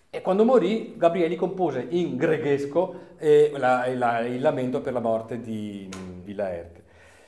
E 0.10 0.22
quando 0.22 0.44
morì, 0.44 0.96
Gabrieli 0.98 1.36
compose 1.36 1.86
in 1.90 2.18
greghesco 2.18 2.96
eh, 3.18 3.54
la, 3.56 3.86
la, 3.94 4.20
il 4.22 4.42
lamento 4.42 4.82
per 4.82 4.94
la 4.94 5.00
morte 5.00 5.40
di 5.40 5.88
Villaert. 6.24 6.82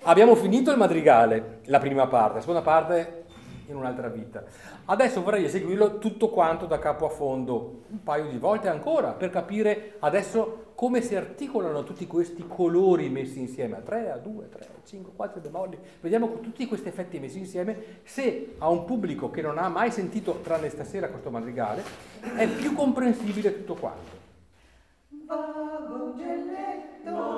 Abbiamo 0.05 0.35
finito 0.35 0.69
il 0.69 0.77
madrigale, 0.77 1.59
la 1.67 1.79
prima 1.79 2.07
parte, 2.07 2.33
la 2.33 2.39
seconda 2.41 2.61
parte 2.61 3.22
in 3.73 3.79
un'altra 3.79 4.07
vita. 4.07 4.43
Adesso 4.85 5.21
vorrei 5.21 5.45
eseguirlo 5.45 5.97
tutto 5.97 6.29
quanto 6.29 6.65
da 6.65 6.79
capo 6.79 7.05
a 7.05 7.09
fondo, 7.09 7.83
un 7.89 8.03
paio 8.03 8.29
di 8.29 8.37
volte 8.37 8.69
ancora, 8.69 9.11
per 9.11 9.29
capire 9.29 9.95
adesso 9.99 10.71
come 10.75 11.01
si 11.01 11.15
articolano 11.15 11.83
tutti 11.83 12.07
questi 12.07 12.45
colori 12.47 13.09
messi 13.09 13.39
insieme, 13.39 13.77
a 13.77 13.81
3, 13.81 14.11
a 14.11 14.17
2, 14.17 14.45
a 14.45 14.47
3, 14.47 14.63
a 14.63 14.85
5, 14.85 15.11
4 15.15 15.41
bemolli. 15.41 15.77
Vediamo 16.01 16.39
tutti 16.39 16.65
questi 16.65 16.87
effetti 16.87 17.19
messi 17.19 17.39
insieme 17.39 18.01
se 18.03 18.55
a 18.57 18.69
un 18.69 18.85
pubblico 18.85 19.29
che 19.29 19.41
non 19.41 19.57
ha 19.57 19.69
mai 19.69 19.91
sentito, 19.91 20.39
tranne 20.41 20.69
stasera, 20.69 21.09
questo 21.09 21.29
madrigale, 21.29 21.83
è 22.35 22.47
più 22.47 22.73
comprensibile 22.73 23.55
tutto 23.55 23.75
quanto. 23.75 24.21
Vago 25.25 26.13
gelletto, 26.15 27.32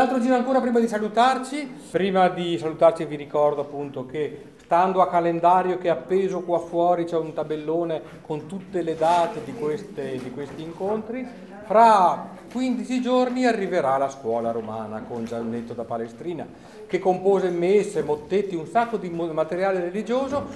altro 0.00 0.18
giro 0.18 0.34
ancora 0.34 0.60
prima 0.60 0.80
di 0.80 0.88
salutarci. 0.88 1.70
Prima 1.90 2.28
di 2.28 2.56
salutarci 2.58 3.04
vi 3.04 3.16
ricordo 3.16 3.60
appunto 3.60 4.06
che 4.06 4.52
stando 4.64 5.02
a 5.02 5.08
calendario 5.08 5.78
che 5.78 5.88
è 5.88 5.90
appeso 5.90 6.40
qua 6.40 6.58
fuori 6.58 7.04
c'è 7.04 7.16
un 7.16 7.34
tabellone 7.34 8.00
con 8.22 8.46
tutte 8.46 8.82
le 8.82 8.96
date 8.96 9.42
di, 9.44 9.52
queste, 9.52 10.18
di 10.22 10.30
questi 10.30 10.62
incontri. 10.62 11.26
Fra 11.66 12.30
15 12.50 13.00
giorni 13.00 13.44
arriverà 13.44 13.96
la 13.98 14.08
scuola 14.08 14.50
romana 14.50 15.04
con 15.06 15.24
Giannetto 15.24 15.74
da 15.74 15.84
Palestrina 15.84 16.46
che 16.86 16.98
compose 16.98 17.50
messe, 17.50 18.02
mottetti, 18.02 18.56
un 18.56 18.66
sacco 18.66 18.96
di 18.96 19.10
materiale 19.10 19.80
religioso, 19.80 20.46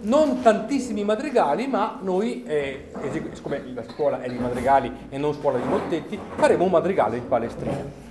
non 0.00 0.40
tantissimi 0.40 1.04
madrigali, 1.04 1.66
ma 1.66 1.98
noi, 2.02 2.42
eh, 2.44 2.90
siccome 3.34 3.62
la 3.74 3.84
scuola 3.88 4.20
è 4.20 4.28
di 4.28 4.38
madrigali 4.38 4.90
e 5.10 5.18
non 5.18 5.34
scuola 5.34 5.58
di 5.58 5.68
mottetti, 5.68 6.18
faremo 6.36 6.64
un 6.64 6.70
madrigale 6.70 7.20
di 7.20 7.26
Palestrina. 7.26 8.03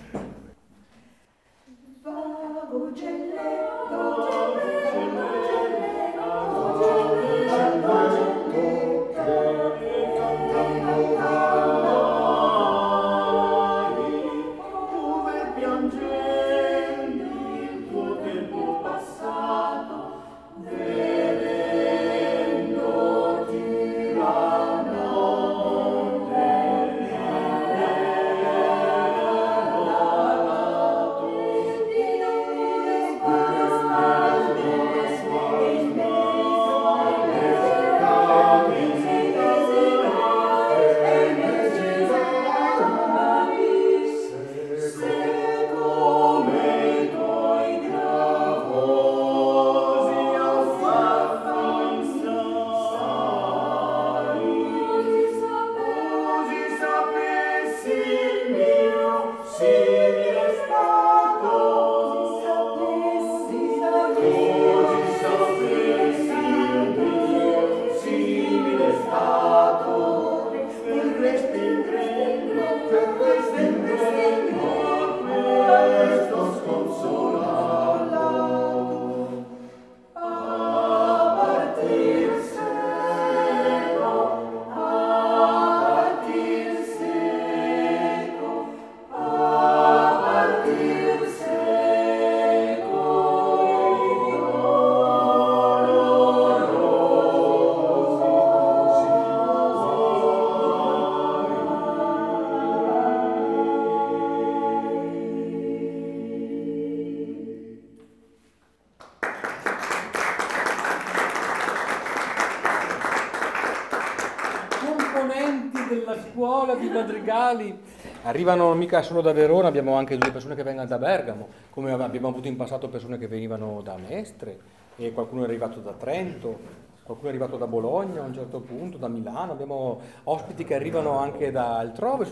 Arrivano 118.23 118.73
mica 118.73 119.01
solo 119.01 119.21
da 119.21 119.33
Verona, 119.33 119.67
abbiamo 119.67 119.95
anche 119.95 120.17
due 120.17 120.31
persone 120.31 120.55
che 120.55 120.63
vengono 120.63 120.87
da 120.87 120.97
Bergamo, 120.97 121.47
come 121.69 121.91
abbiamo 121.91 122.27
avuto 122.27 122.47
in 122.47 122.55
passato 122.55 122.89
persone 122.89 123.17
che 123.17 123.27
venivano 123.27 123.81
da 123.83 123.95
Mestre, 123.97 124.59
e 124.95 125.11
qualcuno 125.11 125.41
è 125.41 125.45
arrivato 125.45 125.79
da 125.79 125.91
Trento, 125.91 126.81
qualcuno 127.03 127.29
è 127.29 127.31
arrivato 127.31 127.57
da 127.57 127.67
Bologna 127.67 128.21
a 128.21 128.25
un 128.25 128.33
certo 128.33 128.61
punto, 128.61 128.97
da 128.97 129.07
Milano, 129.07 129.51
abbiamo 129.51 129.99
ospiti 130.25 130.63
che 130.63 130.75
arrivano 130.75 131.17
anche 131.17 131.51
da 131.51 131.77
altrove, 131.77 132.25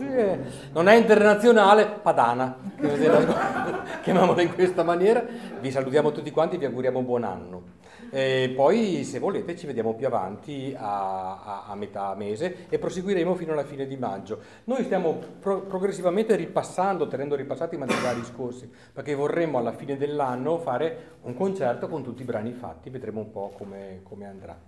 non 0.72 0.88
è 0.88 0.94
internazionale, 0.94 1.86
padana, 2.00 2.56
chiamiamola 4.02 4.42
in 4.42 4.54
questa 4.54 4.82
maniera, 4.82 5.22
vi 5.60 5.70
salutiamo 5.70 6.10
tutti 6.12 6.30
quanti 6.30 6.56
e 6.56 6.58
vi 6.58 6.64
auguriamo 6.64 7.02
buon 7.02 7.24
anno. 7.24 7.71
E 8.14 8.52
poi 8.54 9.04
se 9.04 9.18
volete 9.18 9.56
ci 9.56 9.64
vediamo 9.64 9.94
più 9.94 10.06
avanti 10.06 10.76
a, 10.76 11.40
a, 11.42 11.64
a, 11.68 11.74
metà 11.74 12.14
mese 12.14 12.66
e 12.68 12.78
proseguiremo 12.78 13.34
fino 13.34 13.52
alla 13.52 13.64
fine 13.64 13.86
di 13.86 13.96
maggio. 13.96 14.38
Noi 14.64 14.84
stiamo 14.84 15.18
pro- 15.40 15.62
progressivamente 15.62 16.36
ripassando, 16.36 17.08
tenendo 17.08 17.36
ripassati 17.36 17.74
i 17.74 17.78
materiali 17.78 18.22
scorsi, 18.24 18.70
perché 18.92 19.14
vorremmo 19.14 19.56
alla 19.56 19.72
fine 19.72 19.96
dell'anno 19.96 20.58
fare 20.58 21.12
un 21.22 21.34
concerto 21.34 21.88
con 21.88 22.02
tutti 22.02 22.20
i 22.20 22.26
brani 22.26 22.52
fatti, 22.52 22.90
vedremo 22.90 23.20
un 23.20 23.30
po' 23.30 23.54
come, 23.56 24.00
come 24.02 24.26
andrà. 24.26 24.58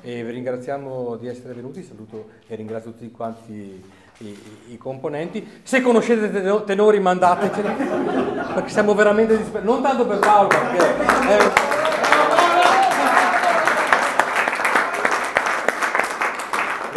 E 0.00 0.22
vi 0.22 0.30
ringraziamo 0.30 1.16
di 1.16 1.26
essere 1.26 1.54
venuti, 1.54 1.82
saluto 1.82 2.28
e 2.46 2.54
ringrazio 2.54 2.92
tutti 2.92 3.10
quanti 3.10 3.82
i, 4.18 4.38
i, 4.68 4.78
componenti. 4.78 5.60
Se 5.64 5.80
conoscete 5.80 6.62
tenori 6.64 7.00
mandateceli, 7.00 7.68
perché 8.54 8.68
siamo 8.68 8.94
veramente 8.94 9.36
disperati, 9.36 9.66
non 9.66 9.82
tanto 9.82 10.06
per 10.06 10.20
Paolo, 10.20 10.46
perché... 10.46 10.78
Eh, 10.78 11.71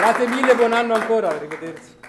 Grazie 0.06 0.28
mille, 0.28 0.54
buon 0.54 0.72
anno 0.72 0.94
ancora, 0.94 1.30
arrivederci. 1.30 2.05